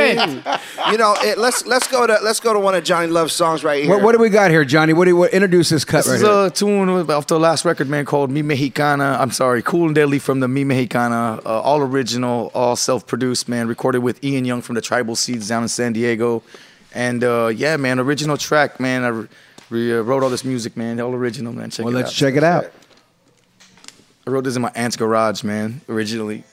you 0.90 0.96
know, 0.96 1.14
it, 1.18 1.36
let's 1.36 1.66
let's 1.66 1.86
go 1.88 2.06
to 2.06 2.18
let's 2.22 2.40
go 2.40 2.54
to 2.54 2.58
one 2.58 2.74
of 2.74 2.82
Johnny 2.82 3.08
Love's 3.08 3.34
songs 3.34 3.62
right 3.62 3.84
here. 3.84 3.92
What, 3.92 4.02
what 4.02 4.12
do 4.12 4.18
we 4.18 4.30
got 4.30 4.50
here, 4.50 4.64
Johnny? 4.64 4.94
What 4.94 5.04
do 5.04 5.10
you 5.10 5.16
what, 5.16 5.34
introduce 5.34 5.68
this 5.68 5.84
cut 5.84 6.06
This 6.06 6.08
right 6.08 6.14
is 6.14 6.22
here? 6.22 6.46
a 6.46 6.50
tune 6.50 6.88
off 6.88 7.26
the 7.26 7.38
last 7.38 7.66
record, 7.66 7.90
man, 7.90 8.06
called 8.06 8.30
Mi 8.30 8.40
Mexicana. 8.40 9.18
I'm 9.20 9.30
sorry, 9.30 9.60
Cool 9.60 9.84
and 9.88 9.94
Deadly 9.94 10.18
from 10.18 10.40
the 10.40 10.48
Mi 10.48 10.64
Mexicana. 10.64 11.38
Uh, 11.44 11.60
all 11.60 11.82
original, 11.82 12.50
all 12.54 12.76
self-produced, 12.76 13.46
man. 13.46 13.68
Recorded 13.68 13.98
with 13.98 14.24
Ian 14.24 14.46
Young 14.46 14.62
from 14.62 14.74
the 14.74 14.80
Tribal 14.80 15.16
Seeds 15.16 15.48
down 15.48 15.64
in 15.64 15.68
San 15.68 15.92
Diego. 15.92 16.42
And 16.94 17.22
uh, 17.22 17.48
yeah, 17.48 17.76
man, 17.76 17.98
original 17.98 18.38
track, 18.38 18.80
man. 18.80 19.04
I 19.04 19.08
re- 19.08 19.28
re- 19.68 19.98
uh, 19.98 20.00
wrote 20.00 20.22
all 20.22 20.30
this 20.30 20.46
music, 20.46 20.78
man. 20.78 20.98
All 20.98 21.12
original, 21.14 21.52
man. 21.52 21.68
Check 21.68 21.84
well, 21.84 21.94
it 21.94 21.98
let's 21.98 22.08
out. 22.08 22.14
check 22.14 22.36
it 22.36 22.42
out. 22.42 22.72
I 24.26 24.30
wrote 24.30 24.44
this 24.44 24.56
in 24.56 24.62
my 24.62 24.72
aunt's 24.74 24.96
garage, 24.96 25.42
man, 25.42 25.80
originally. 25.88 26.44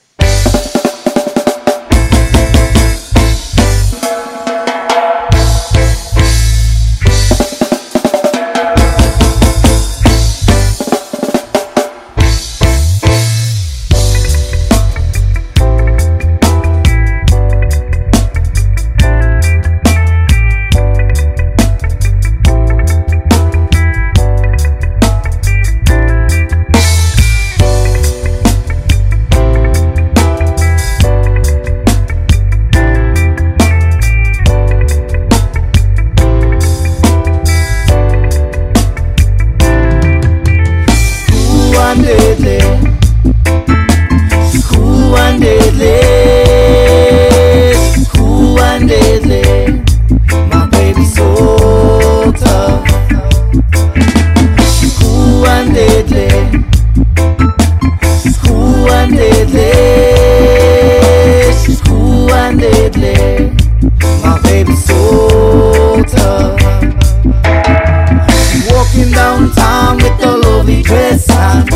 Time 69.54 69.96
with 69.96 70.24
a 70.24 70.36
lovely 70.36 70.82
dress 70.82 71.28
on. 71.30 71.66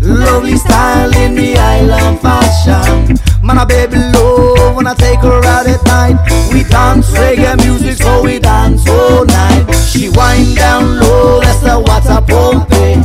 Lovely 0.00 0.56
style 0.56 1.14
in 1.16 1.34
the 1.34 1.56
island 1.56 2.20
fashion. 2.20 3.18
Man, 3.42 3.58
I 3.58 3.64
baby 3.64 3.96
love 3.96 4.76
when 4.76 4.86
I 4.86 4.94
take 4.94 5.20
her 5.20 5.44
out 5.44 5.66
at 5.66 5.82
night. 5.84 6.16
We 6.52 6.64
dance 6.64 7.10
reggae 7.10 7.56
music, 7.64 7.96
so 8.02 8.22
we 8.22 8.38
dance 8.38 8.88
all 8.88 9.24
night. 9.24 9.66
She 9.90 10.08
wind 10.10 10.56
down 10.56 11.00
low, 11.00 11.40
that's 11.40 11.60
the 11.60 11.78
water 11.78 12.20
pumping. 12.26 13.02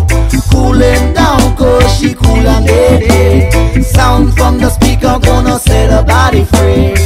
Cooling 0.51 1.13
down, 1.13 1.55
cause 1.55 1.97
she 1.97 2.13
cool 2.13 2.47
and 2.47 2.67
dead. 2.67 3.83
Sound 3.83 4.33
from 4.35 4.59
the 4.59 4.69
speaker 4.69 5.19
gonna 5.23 5.57
set 5.59 5.89
her 5.91 6.03
body 6.03 6.45
free. 6.45 7.02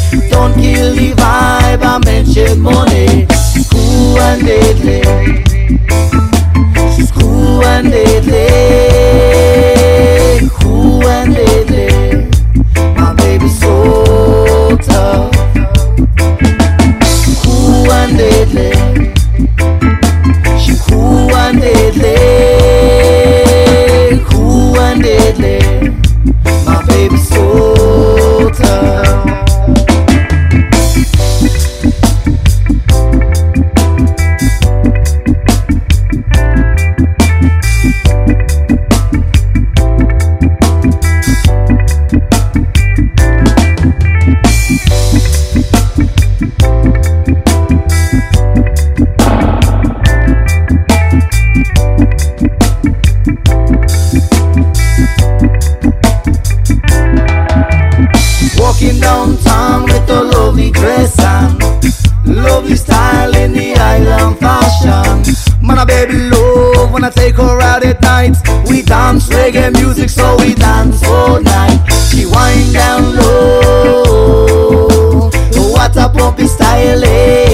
Water 76.28 76.38
be 76.38 76.48
is 76.48 77.47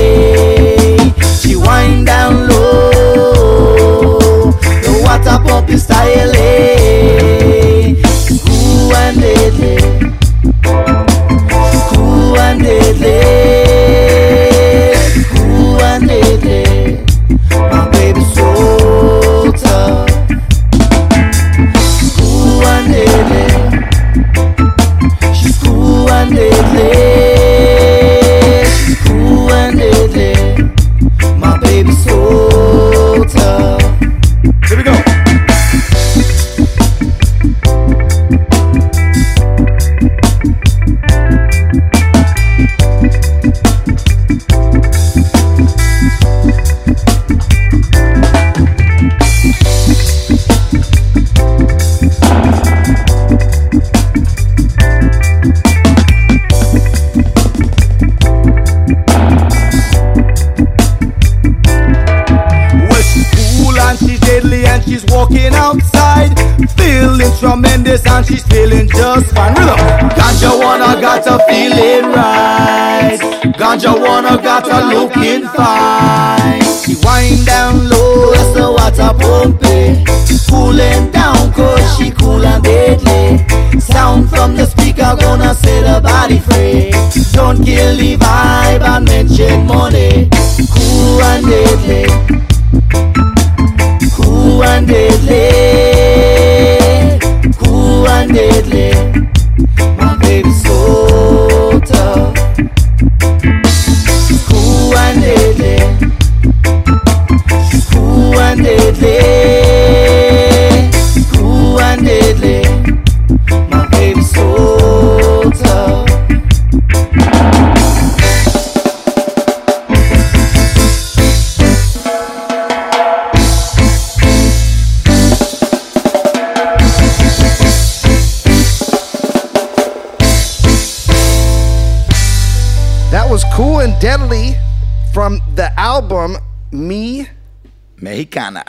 deadly. 98.34 98.83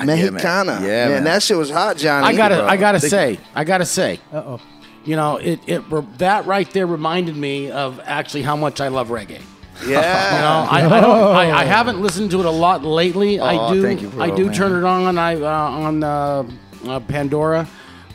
Mexicana. 0.07 0.33
Mexicana. 0.33 0.73
Yeah, 0.87 1.05
man, 1.05 1.11
man. 1.11 1.25
that 1.25 1.43
shit 1.43 1.57
was 1.57 1.71
hot, 1.71 1.97
Johnny. 1.97 2.27
I 2.27 2.37
gotta, 2.37 2.63
I 2.65 2.77
gotta 2.77 3.01
Think- 3.01 3.11
say, 3.11 3.39
I 3.55 3.65
gotta 3.65 3.85
say, 3.87 4.21
Uh 4.33 4.43
oh. 4.47 4.61
you 5.05 5.17
know, 5.17 5.37
it, 5.37 5.61
it, 5.67 6.19
that 6.19 6.47
right 6.47 6.71
there 6.73 6.87
reminded 6.87 7.37
me 7.37 7.71
of 7.71 8.01
actually 8.05 8.43
how 8.43 8.57
much 8.57 8.81
I 8.81 8.89
love 8.89 9.09
reggae. 9.09 9.41
Yeah. 9.87 10.37
You 10.37 10.41
know, 10.41 10.71
I, 10.71 10.99
I 10.99 11.01
don't, 11.01 11.37
I, 11.37 11.51
I 11.63 11.65
haven't 11.65 12.01
listened 12.01 12.31
to 12.31 12.39
it 12.39 12.47
a 12.47 12.51
lot 12.51 12.85
lately. 12.85 13.41
I 13.41 13.73
do, 13.73 13.83
thank 13.83 14.03
you, 14.03 14.09
bro, 14.09 14.23
I 14.23 14.31
do 14.31 14.47
man. 14.47 14.55
turn 14.55 14.73
it 14.73 14.85
on. 14.87 15.19
I 15.19 15.35
uh, 15.35 15.47
on 15.51 16.05
uh, 16.05 16.45
uh, 16.87 17.01
Pandora, 17.01 17.69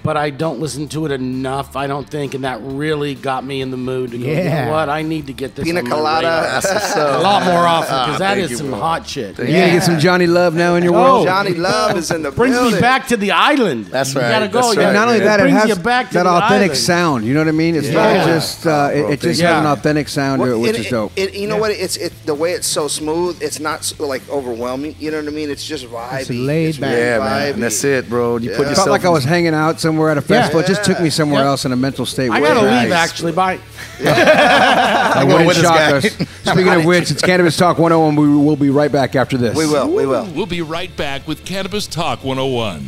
but 0.10 0.18
I 0.18 0.32
don't 0.32 0.60
listen 0.60 0.88
to 0.88 1.06
it 1.06 1.12
enough. 1.12 1.76
I 1.76 1.86
don't 1.86 2.10
think, 2.10 2.34
and 2.34 2.44
that 2.44 2.60
really 2.64 3.14
got 3.14 3.44
me 3.46 3.62
in 3.62 3.70
the 3.70 3.78
mood 3.78 4.10
to 4.10 4.18
go. 4.18 4.26
You 4.26 4.44
know 4.44 4.72
what? 4.72 4.90
I 4.90 5.04
need 5.04 5.28
to 5.28 5.34
get 5.34 5.54
this 5.54 5.66
Pina 5.66 5.84
colada. 5.84 6.26
radar 6.26 6.42
That's 6.42 6.66
what's 6.74 6.96
up. 6.96 7.20
a 7.20 7.22
lot 7.22 7.44
more 7.44 7.60
often 7.68 7.94
Ah, 7.94 8.06
because 8.08 8.18
that 8.18 8.34
thank 8.34 8.46
is 8.46 8.50
you, 8.50 8.58
some 8.58 8.70
bro. 8.72 8.80
hot 8.80 9.08
shit. 9.08 9.38
You 9.38 9.46
gotta 9.46 9.72
get 9.72 9.84
some 9.84 10.00
Johnny 10.00 10.26
Love 10.26 10.56
now 10.56 10.74
in 10.74 10.84
your 10.84 10.96
Oh, 10.96 11.00
world. 11.04 11.28
Johnny 11.28 11.54
Love 11.54 11.96
is 11.96 12.10
in 12.10 12.24
the 12.24 12.32
brings 12.32 12.56
building. 12.56 12.74
me 12.74 12.82
back 12.82 13.06
to 13.10 13.18
the 13.18 13.34
island. 13.34 13.86
That's 13.86 14.16
You 14.16 14.22
right, 14.22 14.32
gotta 14.32 14.48
go. 14.48 14.72
you 14.72 14.78
right, 14.80 14.86
And 14.88 14.96
not 14.96 15.08
only 15.10 15.20
man. 15.20 15.28
that, 15.28 15.40
it 15.42 15.44
brings 15.44 15.58
has 15.60 15.70
you 15.70 15.76
back 15.76 16.08
to 16.08 16.14
that 16.16 16.24
the 16.24 16.30
authentic 16.32 16.72
island. 16.72 16.78
sound. 16.78 17.26
You 17.26 17.36
know 17.36 17.42
what 17.42 17.48
I 17.50 17.52
mean? 17.52 17.76
It's 17.76 17.90
Yeah. 17.90 18.14
not 18.16 18.26
just 18.26 18.66
uh, 18.66 18.90
it, 18.92 18.98
it 19.12 19.20
just 19.22 19.40
thank 19.42 19.54
has 19.54 19.64
an 19.64 19.72
authentic 19.72 20.10
sound 20.10 20.42
to 20.42 20.52
it, 20.54 20.58
which 20.58 20.72
it- 20.72 20.80
is 20.86 20.90
dope. 20.90 21.12
It, 21.18 21.36
you 21.36 21.46
know 21.48 21.58
what? 21.58 21.70
It's 21.70 21.98
it 21.98 22.14
the 22.26 22.34
way 22.34 22.54
it's 22.54 22.66
so 22.68 22.88
smooth. 22.88 23.44
It's 23.44 23.60
not 23.60 23.94
like 24.00 24.28
overwhelming. 24.28 24.96
You 24.98 25.12
know 25.12 25.18
what 25.20 25.28
I 25.28 25.32
mean? 25.32 25.52
It's 25.52 25.64
just 25.64 25.86
vibey. 25.86 26.22
It's 26.22 26.30
laid 26.32 26.80
back. 26.82 26.98
Yeah, 26.98 27.20
man. 27.20 27.60
that's 27.60 27.84
it, 27.84 28.10
bro. 28.10 28.38
You 28.38 28.50
put 28.50 28.60
yourself. 28.70 28.78
Felt 28.78 28.90
like 28.90 29.06
I 29.06 29.10
was 29.10 29.26
hanging 29.26 29.54
out 29.54 29.80
somewhere 29.80 29.99
at 30.08 30.18
a 30.18 30.22
festival. 30.22 30.62
It 30.62 30.68
just 30.68 30.86
took 30.86 31.02
me 31.02 31.10
somewhere 31.10 31.42
Yeah. 31.44 31.50
else 31.50 31.66
in 31.66 31.74
a 31.74 31.76
mental 31.76 32.06
state. 32.06 32.30
I 32.32 32.40
where 32.40 32.54
gotta 32.54 32.70
I- 32.70 32.84
leave 32.84 32.92
actually. 32.94 33.34
Bye. 33.34 33.60
I 34.00 35.26
going 35.28 35.46
wouldn't 35.46 35.66
shock 35.66 35.80
us. 35.80 36.06
Speaking 36.44 36.70
of 36.74 36.86
which, 36.86 37.12
it's 37.12 37.22
Cannabis 37.22 37.58
Talk 37.58 37.78
101. 37.78 38.16
We 38.16 38.34
will 38.38 38.56
be 38.56 38.70
right 38.70 38.92
back 38.92 39.16
after 39.18 39.36
this. 39.38 39.58
We 39.58 39.66
will. 39.68 39.92
We 39.94 40.06
will. 40.06 40.26
We'll 40.34 40.46
be 40.46 40.62
right 40.62 40.96
back 40.96 41.28
with 41.28 41.44
Cannabis 41.44 41.86
Talk 41.88 42.24
101. 42.24 42.88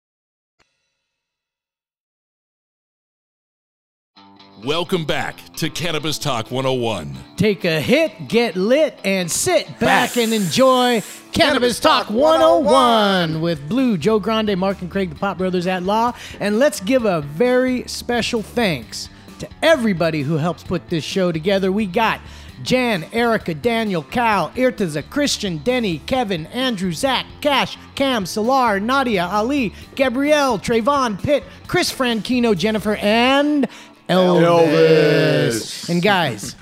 Welcome 4.63 5.05
back 5.05 5.37
to 5.55 5.71
Cannabis 5.71 6.19
Talk 6.19 6.51
101. 6.51 7.17
Take 7.35 7.65
a 7.65 7.81
hit, 7.81 8.27
get 8.27 8.55
lit, 8.55 8.95
and 9.03 9.29
sit 9.29 9.79
back 9.79 10.17
and 10.17 10.31
enjoy 10.31 11.01
Cannabis 11.31 11.79
Talk 11.79 12.11
101 12.11 13.41
with 13.41 13.67
Blue, 13.67 13.97
Joe 13.97 14.19
Grande, 14.19 14.55
Mark 14.55 14.79
and 14.83 14.91
Craig, 14.91 15.09
the 15.09 15.15
Pot 15.15 15.39
Brothers 15.39 15.65
at 15.65 15.81
Law. 15.81 16.13
And 16.39 16.59
let's 16.59 16.79
give 16.79 17.05
a 17.05 17.21
very 17.21 17.87
special 17.87 18.43
thanks 18.43 19.09
to 19.39 19.49
everybody 19.63 20.21
who 20.21 20.37
helps 20.37 20.63
put 20.63 20.89
this 20.89 21.03
show 21.03 21.31
together. 21.31 21.71
We 21.71 21.87
got 21.87 22.21
Jan, 22.61 23.05
Erica, 23.11 23.55
Daniel, 23.55 24.03
Cal, 24.03 24.51
Irtaza, 24.51 25.09
Christian, 25.09 25.57
Denny, 25.57 25.97
Kevin, 26.05 26.45
Andrew, 26.47 26.91
Zach, 26.91 27.25
Cash, 27.41 27.79
Cam, 27.95 28.27
Salar, 28.27 28.79
Nadia, 28.79 29.25
Ali, 29.25 29.73
Gabrielle, 29.95 30.59
Trayvon, 30.59 31.21
Pitt, 31.21 31.43
Chris 31.65 31.91
Franchino, 31.91 32.55
Jennifer, 32.55 32.95
and 32.97 33.67
Elvis. 34.09 35.89
And 35.89 36.01
guys, 36.01 36.55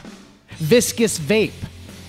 Viscous 0.58 1.20
Vape. 1.20 1.54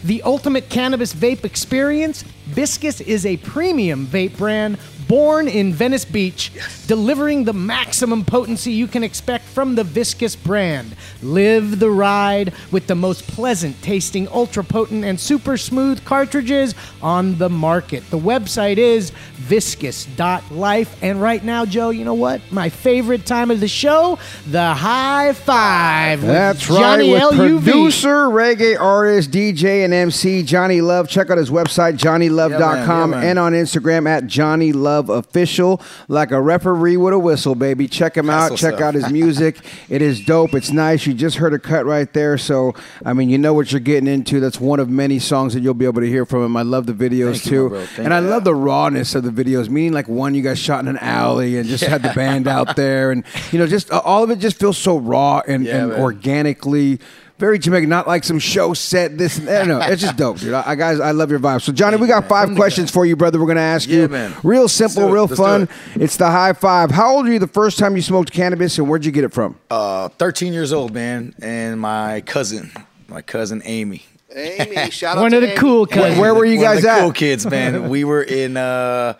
The 0.03 0.23
ultimate 0.23 0.71
cannabis 0.71 1.13
vape 1.13 1.45
experience, 1.45 2.23
Viscous 2.47 3.01
is 3.03 3.27
a 3.27 3.37
premium 3.39 4.07
vape 4.07 4.37
brand 4.37 4.79
born 5.11 5.49
in 5.49 5.73
Venice 5.73 6.05
Beach, 6.05 6.53
delivering 6.87 7.43
the 7.43 7.53
maximum 7.53 8.25
potency 8.25 8.71
you 8.71 8.87
can 8.87 9.03
expect 9.03 9.45
from 9.45 9.75
the 9.75 9.83
Viscous 9.83 10.37
brand. 10.37 10.95
Live 11.21 11.81
the 11.81 11.91
ride 11.91 12.53
with 12.71 12.87
the 12.87 12.95
most 12.95 13.27
pleasant 13.27 13.75
tasting, 13.83 14.29
ultra 14.29 14.63
potent, 14.63 15.05
and 15.05 15.19
super 15.19 15.57
smooth 15.57 16.05
cartridges 16.05 16.77
on 17.03 17.39
the 17.39 17.51
market. 17.51 18.09
The 18.11 18.19
website 18.21 18.77
is 18.79 19.11
viscous.life. 19.35 20.97
And 21.03 21.21
right 21.21 21.43
now, 21.43 21.65
Joe, 21.67 21.91
you 21.91 22.05
know 22.05 22.15
what? 22.15 22.41
My 22.53 22.69
favorite 22.69 23.27
time 23.27 23.51
of 23.51 23.59
the 23.59 23.67
show, 23.67 24.17
the 24.47 24.75
high 24.75 25.33
five. 25.33 26.21
with 26.23 26.31
That's 26.31 26.67
Johnny 26.69 27.13
right. 27.15 27.31
With 27.31 27.39
LUV. 27.41 27.63
producer, 27.65 28.27
reggae 28.29 28.81
artist, 28.81 29.33
DJ, 29.33 29.85
and 29.85 29.93
MC 29.93 30.45
Johnny 30.45 30.81
Love. 30.81 31.09
Check 31.09 31.31
out 31.31 31.39
his 31.39 31.51
website, 31.51 31.95
johnnylove.com, 31.99 32.61
Yeah, 32.61 32.87
man. 32.87 33.11
Yeah, 33.11 33.17
man. 33.17 33.25
and 33.25 33.39
on 33.41 33.53
Instagram 33.55 34.09
at 34.09 34.29
Johnny 34.29 34.73
Love 34.73 35.00
Official. 35.09 35.81
Like 36.09 36.31
a 36.31 36.41
referee 36.41 36.97
with 36.97 37.15
a 37.15 37.19
whistle, 37.19 37.55
baby. 37.55 37.89
Check 37.89 38.17
him 38.17 38.29
out. 38.29 38.57
Check 38.57 38.81
out 38.81 38.95
his 38.95 39.11
music. 39.13 39.59
it 39.89 40.03
is 40.03 40.25
dope. 40.25 40.55
It's 40.55 40.71
nice. 40.71 41.07
You 41.07 41.15
just 41.15 41.37
heard 41.37 41.55
a 41.55 41.59
cut 41.59 41.87
right 41.87 42.13
there. 42.13 42.37
So, 42.39 42.75
I 43.05 43.13
mean, 43.13 43.31
you 43.31 43.39
know 43.39 43.55
what 43.55 43.73
you're 43.73 43.81
getting 43.81 44.09
into. 44.09 44.41
That's 44.41 44.61
one 44.61 44.81
of 44.81 44.89
many 44.89 45.19
songs 45.19 45.55
that 45.55 45.61
you'll 45.61 45.75
be 45.75 45.85
able 45.87 46.01
to 46.03 46.09
hear 46.09 46.27
from 46.27 46.45
him. 46.45 46.57
I 46.57 46.63
love 46.63 46.87
the 46.87 46.93
videos 46.93 47.41
Thank 47.41 47.45
too. 47.45 48.03
and 48.03 48.13
I 48.13 48.19
love 48.19 48.45
the 48.45 48.55
rawness 48.55 49.15
of 49.15 49.23
the 49.25 49.31
videos, 49.31 49.69
meaning 49.69 49.93
like 49.93 50.09
one 50.09 50.35
you 50.35 50.43
guys 50.43 50.59
shot 50.59 50.81
in 50.81 50.89
an 50.89 50.99
alley 50.99 51.57
and 51.57 51.69
just 51.69 51.85
had 51.85 52.03
the 52.03 52.13
band 52.15 52.47
out 52.49 52.77
there. 52.77 53.11
And, 53.13 53.25
you 53.53 53.59
know, 53.59 53.67
just 53.67 53.91
uh, 53.93 54.01
all 54.05 54.23
of 54.25 54.31
it 54.31 54.39
just 54.41 54.59
feels 54.59 54.77
so 54.77 54.99
raw 54.99 55.41
and, 55.47 55.65
Yeah, 55.65 55.85
and 55.85 55.93
organically. 55.93 57.01
Very 57.41 57.59
Jamaican, 57.59 57.89
not 57.89 58.07
like 58.07 58.23
some 58.23 58.39
show 58.39 58.75
set. 58.75 59.17
This, 59.17 59.39
and 59.39 59.49
that. 59.49 59.67
no, 59.67 59.81
it's 59.81 60.03
just 60.03 60.17
dope, 60.17 60.39
dude. 60.39 60.53
I, 60.53 60.63
I 60.67 60.75
guys, 60.75 61.01
I 61.01 61.13
love 61.13 61.31
your 61.31 61.41
vibe. 61.41 61.63
So, 61.63 61.73
Johnny, 61.73 61.97
we 61.97 62.07
got 62.07 62.29
five 62.29 62.55
questions 62.55 62.91
for 62.91 63.07
you, 63.07 63.17
brother. 63.17 63.41
We're 63.41 63.47
gonna 63.47 63.61
ask 63.61 63.89
Yeah, 63.89 64.01
you. 64.03 64.09
man. 64.09 64.35
Real 64.43 64.69
simple, 64.69 65.09
it. 65.09 65.13
real 65.13 65.23
Let's 65.25 65.31
do 65.39 65.43
fun. 65.43 65.63
it. 65.63 65.71
It's 66.03 66.19
the 66.19 66.31
high 66.31 66.53
five. 66.53 66.91
How 66.91 67.17
old 67.17 67.25
were 67.27 67.33
you 67.33 67.39
the 67.39 67.47
first 67.49 67.79
time 67.79 67.97
you 67.97 68.03
smoked 68.03 68.31
cannabis, 68.31 68.77
and 68.79 68.89
where'd 68.89 69.05
you 69.07 69.11
get 69.11 69.25
it 69.25 69.33
from? 69.33 69.57
Uh, 69.71 70.09
13 70.11 70.53
years 70.53 70.71
old, 70.73 70.93
man, 70.93 71.35
and 71.41 71.81
my 71.81 72.21
cousin, 72.27 72.71
my 73.09 73.23
cousin 73.23 73.63
Amy. 73.65 74.05
Amy, 74.37 74.91
shout 74.91 75.17
out 75.17 75.23
One 75.23 75.31
to 75.31 75.39
of 75.39 75.43
the 75.43 75.49
Amy. 75.49 75.57
cool 75.59 75.87
Where, 75.87 76.09
kids. 76.09 76.21
where 76.21 76.35
were 76.35 76.45
you 76.45 76.59
One 76.59 76.67
of 76.67 76.73
guys 76.75 76.83
the 76.83 76.91
at? 76.91 77.01
Cool 77.01 77.13
kids, 77.13 77.47
man. 77.47 77.89
we 77.89 78.05
were 78.05 78.23
in 78.23 78.57
uh, 78.59 79.15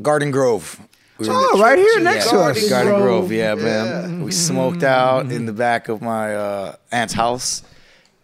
Garden 0.00 0.30
Grove. 0.30 0.80
We 1.18 1.26
Oh, 1.28 1.60
right 1.60 1.78
here 1.78 1.98
Yeah, 1.98 2.02
next 2.04 2.30
to 2.30 2.38
us. 2.38 2.68
Garden 2.68 2.92
Grove. 2.94 3.02
Grove, 3.02 3.32
yeah, 3.32 3.54
man. 3.54 4.22
We 4.22 4.30
smoked 4.32 4.82
out 4.82 5.30
in 5.32 5.46
the 5.46 5.52
back 5.52 5.88
of 5.88 6.00
my 6.00 6.34
uh, 6.34 6.76
aunt's 6.92 7.14
house, 7.14 7.62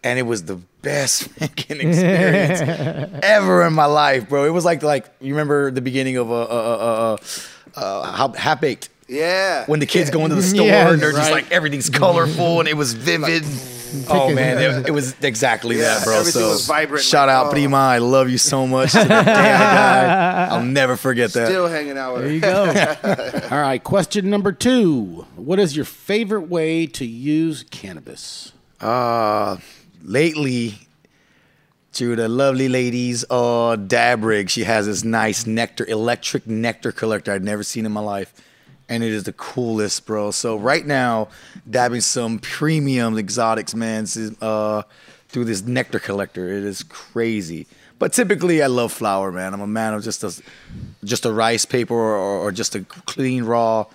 and 0.03 0.17
it 0.17 0.23
was 0.23 0.43
the 0.43 0.55
best 0.81 1.23
fucking 1.39 1.81
experience 1.81 2.61
ever 3.23 3.63
in 3.65 3.73
my 3.73 3.85
life, 3.85 4.29
bro. 4.29 4.45
It 4.45 4.51
was 4.51 4.63
like 4.65 4.81
like 4.83 5.07
you 5.19 5.33
remember 5.33 5.71
the 5.71 5.81
beginning 5.81 6.17
of 6.17 6.31
uh, 6.31 6.35
uh, 6.35 7.17
uh, 7.75 7.77
uh, 7.77 7.79
uh, 7.79 8.31
Half 8.33 8.61
Baked. 8.61 8.89
Yeah. 9.07 9.65
When 9.67 9.79
the 9.79 9.85
kids 9.85 10.09
go 10.09 10.23
into 10.23 10.35
the 10.35 10.41
store 10.41 10.65
Yes, 10.65 10.93
and 10.93 11.01
they're 11.01 11.11
just 11.11 11.31
like 11.31 11.51
everything's 11.51 11.89
colorful 11.89 12.59
and 12.59 12.67
it 12.69 12.75
was 12.75 12.93
vivid. 12.93 13.43
Oh 14.09 14.33
man, 14.33 14.57
it, 14.57 14.87
it 14.87 14.91
was 14.91 15.15
exactly 15.21 15.77
Yeah, 15.77 15.95
that, 15.95 16.03
bro. 16.03 16.19
everything 16.19 16.41
So 16.41 16.49
was 16.49 16.65
vibrant, 16.67 17.03
shout 17.03 17.27
like, 17.27 17.35
out, 17.35 17.47
oh. 17.47 17.51
Prima. 17.51 17.77
I 17.77 17.97
love 17.99 18.29
you 18.29 18.37
so 18.37 18.65
much. 18.67 18.91
To 18.93 18.99
the 18.99 19.05
day 19.07 19.13
I 19.15 19.23
die, 19.23 20.47
I'll 20.51 20.63
never 20.63 20.95
forget 20.95 21.31
that. 21.33 21.47
Still 21.47 21.67
hanging 21.67 21.97
out 21.97 22.15
with 22.17 22.41
There 22.41 22.53
her. 22.65 23.05
you 23.05 23.39
go. 23.41 23.47
All 23.55 23.61
right, 23.61 23.83
question 23.83 24.29
number 24.29 24.51
two. 24.51 25.25
What 25.35 25.59
is 25.59 25.75
your 25.75 25.85
favorite 25.85 26.49
way 26.49 26.87
to 26.87 27.05
use 27.05 27.63
cannabis? 27.71 28.51
Uh, 28.81 29.57
lately, 30.03 30.75
to 31.93 32.15
the 32.15 32.27
lovely 32.27 32.67
ladies, 32.69 33.23
uh, 33.29 33.77
Dabrig, 33.77 34.49
she 34.49 34.63
has 34.65 34.85
this 34.85 35.03
nice 35.03 35.45
nectar, 35.45 35.85
electric 35.85 36.45
nectar 36.45 36.91
collector 36.91 37.31
I'd 37.31 37.43
never 37.43 37.63
seen 37.63 37.85
in 37.85 37.91
my 37.91 38.01
life. 38.01 38.33
And 38.87 39.03
it 39.03 39.11
is 39.11 39.23
the 39.23 39.33
coolest, 39.33 40.05
bro. 40.05 40.31
So 40.31 40.57
right 40.57 40.85
now, 40.85 41.29
dabbing 41.69 42.01
some 42.01 42.39
premium 42.39 43.17
exotics, 43.17 43.73
man, 43.73 44.05
uh, 44.41 44.83
through 45.29 45.45
this 45.45 45.63
nectar 45.63 45.99
collector. 45.99 46.47
It 46.49 46.63
is 46.63 46.83
crazy. 46.83 47.67
But 47.97 48.13
typically, 48.13 48.61
I 48.61 48.67
love 48.67 48.91
flour, 48.91 49.31
man. 49.31 49.53
I'm 49.53 49.61
a 49.61 49.67
man 49.67 49.93
of 49.93 50.03
just 50.03 50.23
a, 50.23 50.33
just 51.03 51.25
a 51.25 51.31
rice 51.31 51.65
paper 51.65 51.93
or, 51.93 52.15
or 52.15 52.51
just 52.51 52.75
a 52.75 52.81
clean 52.81 53.43
raw, 53.43 53.85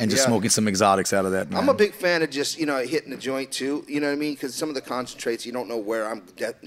and 0.00 0.10
just 0.10 0.22
Yeah. 0.22 0.26
smoking 0.28 0.50
some 0.50 0.68
exotics 0.68 1.12
out 1.12 1.24
of 1.26 1.32
that. 1.32 1.50
Man. 1.50 1.60
I'm 1.60 1.68
a 1.68 1.74
big 1.74 1.92
fan 1.92 2.22
of 2.22 2.30
just 2.30 2.58
you 2.58 2.66
know 2.66 2.78
hitting 2.78 3.10
the 3.10 3.16
joint 3.16 3.50
too. 3.50 3.84
You 3.88 4.00
know 4.00 4.06
what 4.06 4.12
I 4.12 4.16
mean? 4.16 4.34
Because 4.34 4.54
some 4.54 4.68
of 4.68 4.74
the 4.74 4.80
concentrates 4.80 5.44
you 5.44 5.52
don't 5.52 5.68
know 5.68 5.76
where 5.76 6.08
I'm 6.08 6.22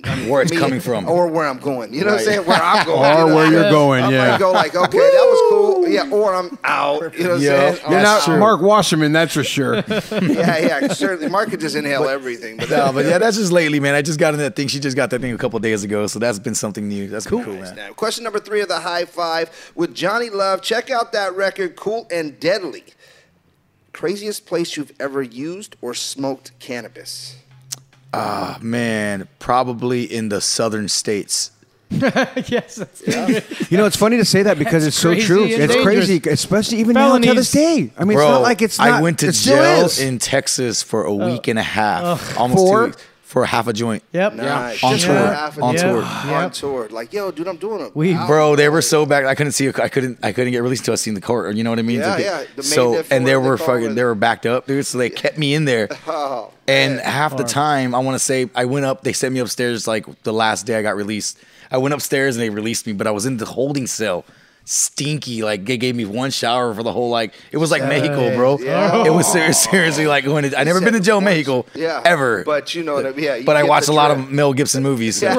I 0.06 0.16
mean, 0.16 0.30
Where 0.30 0.42
it's 0.42 0.52
me, 0.52 0.58
coming 0.58 0.80
from. 0.82 1.08
or 1.10 1.28
where 1.28 1.48
I'm 1.48 1.60
going. 1.60 1.94
You 1.94 2.02
know 2.02 2.12
what 2.12 2.20
I'm 2.20 2.26
saying? 2.26 2.46
Where 2.46 2.62
I'm 2.62 2.86
going, 2.92 3.00
Or 3.00 3.20
you 3.22 3.28
know? 3.30 3.36
where 3.36 3.52
you're 3.52 3.72
going, 3.72 4.04
I 4.04 4.12
yeah. 4.12 4.32
might 4.32 4.40
go 4.40 4.52
like, 4.52 4.76
okay, 4.76 4.98
that 4.98 5.14
was 5.30 5.50
cool. 5.50 5.88
Yeah, 5.88 6.10
or 6.12 6.34
I'm 6.36 6.58
out. 6.64 7.18
You 7.18 7.24
know 7.24 7.30
what 7.30 7.36
I'm 7.36 7.42
saying? 7.42 7.78
You're 7.84 7.92
You're 7.92 8.02
not 8.02 8.24
true. 8.24 8.38
Mark 8.38 8.62
Wasserman, 8.62 9.12
that's 9.14 9.34
for 9.34 9.44
sure. 9.44 9.76
yeah, 9.88 10.58
yeah, 10.58 10.88
certainly. 10.90 11.30
Mark 11.30 11.50
could 11.50 11.60
just 11.60 11.76
inhale 11.76 12.08
everything. 12.10 12.58
But 12.58 12.70
No, 12.70 12.92
but 12.94 13.06
yeah, 13.06 13.18
that's 13.18 13.38
just 13.38 13.52
lately, 13.52 13.80
man. 13.80 13.96
I 13.96 14.02
just 14.02 14.20
got 14.20 14.34
in 14.34 14.40
that 14.42 14.56
thing. 14.56 14.68
She 14.68 14.80
just 14.80 14.96
got 14.98 15.10
that 15.12 15.22
thing 15.22 15.34
a 15.34 15.38
couple 15.38 15.58
days 15.60 15.84
ago, 15.84 16.08
so 16.08 16.20
that's 16.20 16.40
been 16.40 16.56
something 16.56 16.88
new. 16.88 17.08
That's 17.08 17.26
cool, 17.28 17.44
cool 17.44 17.56
man. 17.56 17.76
Now, 17.76 17.94
question 17.94 18.24
number 18.24 18.40
three 18.40 18.62
of 18.62 18.68
the 18.68 18.80
high 18.82 19.06
five 19.06 19.72
with 19.76 19.94
Johnny 19.96 20.30
Love. 20.30 20.62
Check 20.62 20.90
out 20.90 21.12
that 21.14 21.36
record, 21.36 21.76
Cool 21.76 22.08
and 22.12 22.40
Deadly. 22.40 22.84
Craziest 24.02 24.48
place 24.48 24.78
you've 24.78 24.94
ever 25.00 25.22
used 25.22 25.76
or 25.80 25.94
smoked 25.94 26.58
cannabis? 26.58 27.36
Ah, 28.12 28.58
man, 28.60 29.28
probably 29.38 30.06
in 30.12 30.30
the 30.30 30.42
southern 30.42 30.88
states. 30.88 31.52
yes, 31.92 32.78
that's 32.78 33.70
You 33.70 33.78
know, 33.78 33.86
it's 33.86 33.96
funny 33.96 34.18
to 34.18 34.26
say 34.26 34.42
that 34.42 34.58
because 34.58 34.88
it's 34.88 34.98
so 34.98 35.14
true. 35.14 35.44
It's 35.44 35.56
dangerous. 35.56 35.84
crazy, 35.84 36.20
especially 36.32 36.80
even 36.80 36.96
now 36.96 37.20
to 37.20 37.34
this 37.36 37.52
day. 37.52 37.92
I 37.96 38.06
mean, 38.06 38.18
Bro, 38.18 38.26
it's 38.26 38.32
not 38.32 38.42
like 38.42 38.62
it's 38.64 38.80
not. 38.80 38.90
I 38.90 39.02
went 39.04 39.20
to 39.20 39.28
it 39.28 39.36
still 39.36 39.58
jail 39.58 39.86
is. 39.86 40.00
in 40.00 40.18
Texas 40.18 40.82
for 40.82 41.04
a 41.04 41.14
week 41.14 41.48
and 41.48 41.60
a 41.60 41.64
half, 41.64 42.36
almost 42.40 42.58
For? 42.60 42.80
two 42.80 42.86
weeks, 42.88 43.04
for 43.32 43.46
half 43.46 43.68
a 43.68 43.74
joint. 43.74 44.04
Yep. 44.12 44.34
Nice. 44.36 44.84
On 44.84 44.92
Just 44.94 45.06
tour. 45.06 45.16
for 45.16 45.22
half 45.34 45.58
a 45.58 45.62
On 45.62 45.74
day. 45.74 45.82
tour. 45.82 46.04
On 46.04 46.52
tour. 46.52 46.90
Like, 46.90 47.14
yo, 47.14 47.32
dude, 47.32 47.48
I'm 47.48 47.56
doing 47.56 47.80
it. 47.86 47.96
We- 47.96 48.14
Bro, 48.14 48.58
they 48.58 48.68
were 48.68 48.82
so 48.82 49.06
back. 49.06 49.24
I 49.26 49.36
couldn't 49.36 49.54
see. 49.54 49.70
I 49.70 49.88
couldn't. 49.88 50.20
I 50.22 50.34
couldn't 50.34 50.52
get 50.52 50.62
released 50.62 50.82
until 50.82 50.94
I 50.94 50.96
seen 50.98 51.14
the 51.14 51.22
court. 51.22 51.56
You 51.56 51.64
know 51.64 51.70
what 51.70 51.80
I 51.80 51.84
mean? 51.84 52.00
Yeah, 52.02 52.10
Like, 52.16 52.24
yeah. 52.26 52.44
The 52.58 52.64
So 52.64 52.92
main 52.92 53.04
and 53.10 53.26
they 53.26 53.32
difference, 53.32 53.46
were 53.48 53.58
fucking. 53.58 53.92
it. 53.92 53.96
They 53.96 54.04
were 54.04 54.16
backed 54.16 54.46
up, 54.46 54.68
dude. 54.68 54.86
So 54.86 54.98
they 54.98 55.10
kept 55.10 55.38
me 55.38 55.54
in 55.54 55.64
there. 55.66 55.88
Oh, 56.08 56.52
And 56.68 57.00
half 57.00 57.38
the 57.38 57.44
time, 57.46 57.96
I 57.96 58.00
want 58.00 58.16
to 58.16 58.20
say, 58.20 58.50
I 58.54 58.66
went 58.66 58.86
up. 58.86 59.04
They 59.04 59.14
sent 59.14 59.34
me 59.34 59.40
upstairs 59.40 59.88
like 59.88 60.06
the 60.24 60.34
last 60.34 60.66
day 60.66 60.76
I 60.76 60.82
got 60.82 60.96
released. 60.98 61.38
I 61.72 61.78
went 61.78 61.94
upstairs 61.94 62.36
and 62.36 62.44
they 62.44 62.50
released 62.50 62.86
me, 62.86 62.92
but 62.94 63.08
I 63.08 63.12
was 63.12 63.26
in 63.26 63.38
the 63.38 63.46
holding 63.46 63.88
cell, 63.88 64.26
stinky. 64.66 65.44
Like 65.44 65.66
they 65.66 65.78
gave 65.78 65.96
me 65.96 66.06
one 66.06 66.32
shower 66.32 66.74
for 66.74 66.84
the 66.84 66.92
whole 66.92 67.10
like. 67.10 67.34
It 67.52 67.58
was 67.58 67.72
like 67.72 67.84
Mexico, 67.84 68.36
bro. 68.36 68.58
Yeah. 68.60 69.06
It 69.06 69.10
was 69.12 69.32
ser- 69.32 69.54
seriously 69.72 70.08
like 70.08 70.24
going. 70.26 70.50
To, 70.50 70.60
I 70.60 70.64
never 70.64 70.80
been 70.82 70.94
to 70.94 71.00
jail, 71.00 71.22
Mexico, 71.22 71.66
Yeah. 71.76 72.02
ever. 72.06 72.44
But 72.44 72.74
you 72.76 72.84
know 72.84 72.94
what 72.96 73.06
I 73.06 73.12
mean. 73.12 73.24
Yeah, 73.26 73.36
you 73.36 73.46
but 73.46 73.56
I 73.58 73.64
watched 73.64 73.88
a 73.90 73.94
lot 73.94 74.12
of 74.12 74.30
Mel 74.32 74.54
Gibson 74.54 74.84
movies. 74.84 75.24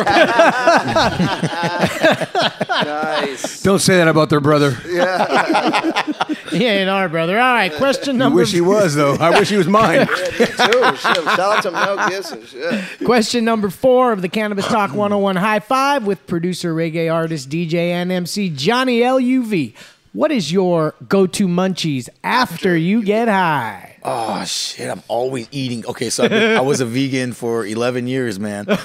Nice. 2.72 3.62
Don't 3.62 3.78
say 3.78 3.96
that 3.98 4.08
about 4.08 4.30
their 4.30 4.40
brother. 4.40 4.70
He 6.58 6.64
ain't 6.66 6.88
our 6.90 7.08
brother. 7.08 7.38
All 7.38 7.52
right, 7.54 7.72
question 7.72 8.18
number. 8.18 8.24
I 8.24 8.28
number. 8.28 8.36
wish 8.42 8.52
he 8.52 8.60
was 8.60 8.94
though. 8.94 9.14
I 9.14 9.30
wish 9.38 9.48
he 9.48 9.56
was 9.56 9.66
mine. 9.68 10.06
Yeah, 10.18 10.38
me 10.38 10.46
too. 10.46 10.96
Shit. 10.96 10.98
Shout 11.24 11.38
out 11.40 11.62
to 11.64 11.70
Mel 11.70 12.08
Gibson. 12.08 12.44
Shit. 12.46 13.04
Question 13.04 13.44
number 13.44 13.70
four 13.70 14.12
of 14.12 14.22
the 14.22 14.28
Cannabis 14.28 14.66
Talk 14.66 14.90
101 14.90 15.36
High 15.36 15.60
Five 15.60 16.04
with 16.06 16.26
producer, 16.26 16.74
reggae 16.74 17.12
artist, 17.12 17.48
DJ, 17.48 17.74
and 17.90 18.10
MC 18.12 18.50
Johnny 18.50 19.00
LUV. 19.00 19.74
What 20.12 20.30
is 20.30 20.52
your 20.52 20.94
go-to 21.08 21.48
munchies 21.48 22.08
after 22.22 22.76
you 22.76 23.02
get 23.02 23.28
high? 23.28 23.96
Oh 24.04 24.44
shit! 24.44 24.90
I'm 24.90 25.02
always 25.08 25.48
eating. 25.52 25.86
Okay, 25.86 26.10
so 26.10 26.24
I've 26.24 26.30
been, 26.30 26.56
I 26.58 26.60
was 26.60 26.80
a 26.80 26.84
vegan 26.86 27.32
for 27.32 27.64
11 27.64 28.06
years, 28.08 28.38
man. 28.38 28.66
And 28.68 28.78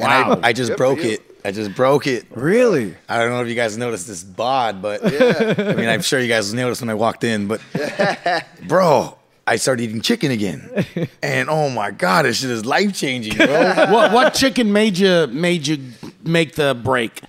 Wow. 0.00 0.40
I, 0.42 0.48
I 0.48 0.52
just 0.52 0.70
Good 0.72 0.76
broke 0.78 0.98
it. 0.98 1.22
I 1.44 1.50
just 1.50 1.74
broke 1.74 2.06
it. 2.06 2.24
Really? 2.30 2.94
I 3.06 3.18
don't 3.18 3.28
know 3.28 3.42
if 3.42 3.48
you 3.48 3.54
guys 3.54 3.76
noticed 3.76 4.06
this 4.06 4.24
bod, 4.24 4.80
but 4.80 5.02
yeah. 5.12 5.54
I 5.58 5.74
mean, 5.74 5.88
I'm 5.88 6.00
sure 6.00 6.18
you 6.18 6.28
guys 6.28 6.54
noticed 6.54 6.80
when 6.80 6.88
I 6.88 6.94
walked 6.94 7.22
in. 7.22 7.48
But 7.48 7.60
bro, 8.66 9.18
I 9.46 9.56
started 9.56 9.82
eating 9.82 10.00
chicken 10.00 10.30
again, 10.30 10.86
and 11.22 11.50
oh 11.50 11.68
my 11.68 11.90
god, 11.90 12.24
this 12.24 12.40
shit 12.40 12.48
is 12.48 12.64
life 12.64 12.94
changing, 12.94 13.36
bro. 13.36 13.46
what 13.92 14.12
what 14.12 14.32
chicken 14.32 14.72
made 14.72 14.96
you 14.96 15.26
made 15.26 15.66
you 15.66 15.78
make 16.22 16.54
the 16.54 16.74
break? 16.74 17.20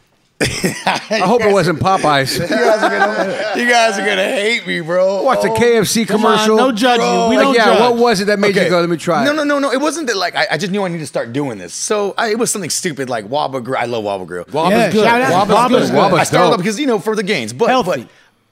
I 0.85 1.19
hope 1.25 1.41
it 1.41 1.51
wasn't 1.51 1.79
Popeyes. 1.79 2.39
you, 2.39 2.47
guys 2.47 2.83
are 2.83 2.89
gonna, 2.89 3.53
you 3.63 3.69
guys 3.69 3.97
are 3.99 4.05
gonna 4.05 4.23
hate 4.23 4.65
me, 4.67 4.81
bro. 4.81 5.23
Watch 5.23 5.41
the 5.41 5.49
Oh, 5.49 5.55
KFC 5.55 6.07
Come 6.07 6.25
on, 6.25 6.33
commercial. 6.37 6.57
no 6.57 6.71
judging. 6.71 7.01
Bro. 7.05 7.29
We 7.29 7.35
Like, 7.37 7.43
don't 7.45 7.55
yeah, 7.55 7.65
judge. 7.65 7.79
what 7.79 7.95
was 7.97 8.21
it 8.21 8.25
that 8.25 8.39
made 8.39 8.55
you 8.55 8.61
Okay. 8.61 8.69
go? 8.69 8.79
Let 8.79 8.89
me 8.89 8.97
try. 8.97 9.23
No, 9.25 9.31
it. 9.31 9.35
no, 9.35 9.43
no, 9.43 9.59
no. 9.59 9.71
It 9.71 9.81
wasn't 9.81 10.07
that 10.07 10.17
like 10.17 10.35
I, 10.35 10.47
I 10.51 10.57
just 10.57 10.71
knew 10.71 10.83
I 10.83 10.87
needed 10.87 10.99
to 11.01 11.07
start 11.07 11.33
doing 11.33 11.57
this. 11.57 11.73
So 11.73 12.13
I, 12.17 12.29
it 12.29 12.39
was 12.39 12.51
something 12.51 12.69
stupid 12.69 13.09
like 13.09 13.25
Waba 13.25 13.63
Grill. 13.63 13.79
I 13.79 13.85
love 13.85 14.03
Waba 14.03 14.27
Grill. 14.27 14.45
Waba's 14.51 14.71
Yeah, 14.77 14.91
good. 14.91 15.03
shout 15.05 15.21
out- 15.21 15.31
Waba's 15.31 15.55
Waba's 15.55 15.69
good. 15.89 15.91
good. 15.91 15.97
Waba's 15.97 16.19
I 16.19 16.23
started 16.23 16.45
dope. 16.47 16.53
off 16.53 16.59
because 16.59 16.79
you 16.79 16.87
know 16.87 16.99
for 16.99 17.15
the 17.15 17.23
gains, 17.23 17.53
but 17.53 17.69
Healthy. 17.69 18.07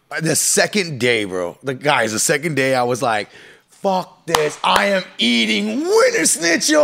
but 0.09 0.23
the 0.23 0.35
second 0.35 0.99
day, 0.99 1.25
bro, 1.25 1.57
the 1.63 1.73
guys, 1.73 2.11
the 2.11 2.19
second 2.19 2.55
day, 2.55 2.75
I 2.75 2.83
was 2.83 3.01
like, 3.01 3.29
"Fuck 3.69 4.22
this! 4.25 4.57
I 4.63 4.85
am 4.85 5.03
eating 5.17 5.79
wiener 5.81 6.25
schnitzel." 6.25 6.81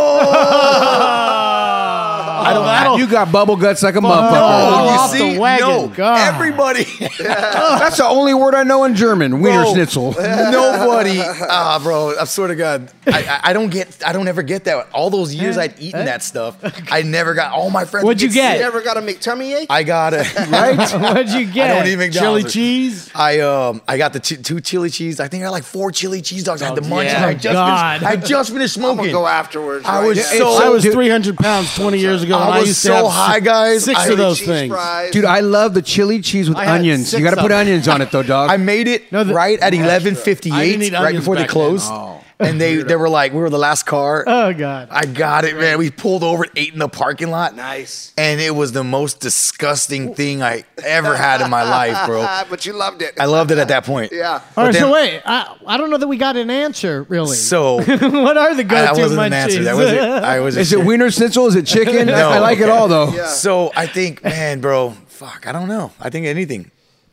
I 2.42 2.52
don't. 2.54 2.64
I 2.64 2.84
don't. 2.84 2.98
You 2.98 3.06
got 3.06 3.30
bubble 3.30 3.56
guts 3.56 3.82
like 3.82 3.96
a 3.96 4.00
no, 4.00 4.08
motherfucker. 4.08 4.32
you 4.32 4.90
off 4.98 5.12
the 5.12 5.38
wagon. 5.38 5.68
no, 5.68 5.88
God. 5.88 6.34
everybody, 6.34 6.84
That's 7.18 7.98
the 7.98 8.06
only 8.06 8.34
word 8.34 8.54
I 8.54 8.62
know 8.62 8.84
in 8.84 8.94
German. 8.94 9.40
Wiener 9.40 9.62
Bro. 9.62 9.74
schnitzel. 9.74 10.12
nobody. 10.12 11.20
Ah, 11.20 11.78
bro, 11.82 12.14
I 12.18 12.24
swear 12.24 12.48
to 12.48 12.56
God, 12.56 12.90
I, 13.06 13.22
I, 13.22 13.40
I 13.50 13.52
don't 13.52 13.70
get, 13.70 14.02
I 14.06 14.12
don't 14.12 14.28
ever 14.28 14.42
get 14.42 14.64
that. 14.64 14.88
All 14.92 15.10
those 15.10 15.34
years 15.34 15.58
I'd 15.58 15.78
eaten 15.80 16.04
that 16.06 16.22
stuff, 16.22 16.56
I 16.90 17.02
never 17.02 17.34
got. 17.34 17.52
All 17.52 17.70
my 17.70 17.84
friends. 17.84 18.04
What'd 18.04 18.22
would 18.22 18.22
you 18.22 18.32
get? 18.32 18.58
You 18.58 18.64
ever 18.64 18.80
got 18.82 18.96
a 18.96 19.00
McTummy 19.00 19.54
ache? 19.60 19.66
I 19.70 19.82
got 19.82 20.14
it. 20.14 20.26
Right? 20.50 20.76
What'd 20.78 21.30
you 21.30 21.46
get? 21.46 21.70
I 21.70 21.74
get? 21.74 21.78
don't 21.78 21.86
even 21.88 22.12
Chili 22.12 22.24
McDonald's. 22.24 22.52
cheese. 22.52 23.10
I 23.14 23.40
um 23.40 23.82
I 23.86 23.98
got 23.98 24.12
the 24.12 24.20
two, 24.20 24.36
two 24.36 24.60
chili 24.60 24.90
cheese. 24.90 25.20
I 25.20 25.28
think 25.28 25.42
I 25.42 25.46
got 25.46 25.52
like 25.52 25.64
four 25.64 25.92
chili 25.92 26.22
cheese 26.22 26.44
dogs. 26.44 26.62
I 26.62 26.66
had 26.66 26.74
the 26.76 26.82
munch. 26.88 27.08
yeah. 27.10 27.29
I 27.30 27.34
just 27.34 27.52
God. 27.54 28.00
finished, 28.00 28.24
I 28.24 28.28
just 28.28 28.52
finished 28.52 28.76
I'm 28.76 28.82
gonna 28.82 28.94
smoking. 28.96 29.12
go 29.12 29.26
afterwards. 29.26 29.86
I 29.86 30.00
right? 30.00 30.06
was 30.08 30.18
Yeah, 30.18 30.24
so- 30.38 30.52
I 30.54 30.68
was 30.68 30.82
Dude. 30.82 30.92
300 30.92 31.36
pounds 31.36 31.74
20 31.74 31.98
years 31.98 32.22
ago. 32.22 32.36
I 32.36 32.44
and 32.46 32.54
I 32.54 32.58
was 32.60 32.68
used 32.68 32.80
so 32.80 32.88
to 32.90 32.94
have 32.96 33.12
high, 33.12 33.40
guys. 33.40 33.84
Six 33.84 33.98
I- 34.00 34.08
of 34.08 34.18
those 34.18 34.40
things. 34.40 34.72
fries. 34.72 35.10
Dude, 35.12 35.24
I 35.24 35.40
love 35.40 35.74
the 35.74 35.82
chili 35.82 36.20
cheese 36.20 36.48
with 36.48 36.58
onions. 36.58 37.12
You 37.12 37.22
got 37.24 37.34
to 37.34 37.40
put 37.40 37.52
onions 37.52 37.88
on 37.88 38.00
it 38.02 38.10
though, 38.10 38.22
dog. 38.22 38.50
I 38.50 38.56
made 38.56 38.88
it 38.88 39.10
No, 39.12 39.24
the- 39.24 39.34
right 39.34 39.58
at 39.60 39.74
eleven 39.74 40.14
I 40.14 40.18
fifty 40.18 40.50
didn't 40.50 40.82
eight, 40.82 40.92
eat 40.92 40.92
right 40.92 41.14
before 41.14 41.34
they 41.36 41.42
back 41.42 41.48
then. 41.48 41.52
closed. 41.54 41.90
Oh. 41.90 42.20
And 42.40 42.60
they 42.60 42.76
they 42.76 42.96
were 42.96 43.08
like, 43.08 43.32
we 43.32 43.38
were 43.40 43.50
the 43.50 43.58
last 43.58 43.84
car. 43.84 44.24
Oh 44.26 44.52
God. 44.54 44.88
I 44.90 45.04
got 45.06 45.44
it, 45.44 45.56
man. 45.56 45.78
We 45.78 45.90
pulled 45.90 46.24
over 46.24 46.44
and 46.44 46.52
ate 46.56 46.72
in 46.72 46.78
the 46.78 46.88
parking 46.88 47.30
lot. 47.30 47.54
Nice. 47.54 48.12
And 48.16 48.40
it 48.40 48.54
was 48.54 48.72
the 48.72 48.82
most 48.82 49.20
disgusting 49.20 50.14
thing 50.14 50.42
I 50.42 50.64
ever 50.82 51.14
had 51.16 51.40
in 51.42 51.50
my 51.50 51.62
life, 51.62 52.06
bro. 52.06 52.22
but 52.50 52.64
you 52.64 52.72
loved 52.72 53.02
it. 53.02 53.20
I 53.20 53.26
loved 53.26 53.50
it 53.50 53.58
at 53.58 53.68
that 53.68 53.84
point. 53.84 54.10
Yeah. 54.12 54.32
All 54.32 54.42
But 54.54 54.64
right, 54.66 54.74
so 54.74 54.92
wait, 54.92 55.20
I, 55.24 55.56
I 55.66 55.76
don't 55.76 55.90
know 55.90 55.98
that 55.98 56.08
we 56.08 56.16
got 56.16 56.36
an 56.36 56.50
answer 56.50 57.02
really. 57.04 57.36
So 57.36 57.76
what 57.82 58.36
are 58.36 58.54
the 58.54 58.64
that 58.64 58.88
go-to 58.90 59.02
wasn't 59.02 59.20
munchies? 59.20 59.26
an 59.26 59.32
answer. 59.34 59.62
That 59.64 59.76
was 59.76 59.90
it. 59.92 60.00
I 60.00 60.40
was. 60.40 60.56
Is 60.56 60.72
it 60.72 60.84
wiener 60.84 61.10
schnitzel? 61.10 61.46
Is 61.46 61.56
it 61.56 61.66
chicken? 61.66 62.06
No, 62.06 62.30
I 62.30 62.38
like 62.38 62.58
it 62.58 62.68
all 62.70 62.88
though. 62.88 63.10
Yeah. 63.12 63.26
So 63.26 63.70
I 63.76 63.86
think, 63.86 64.24
man, 64.24 64.60
bro, 64.60 64.90
fuck, 65.08 65.46
I 65.46 65.52
don't 65.52 65.68
know. 65.68 65.92
I 66.00 66.08
think 66.10 66.26
anything. 66.26 66.70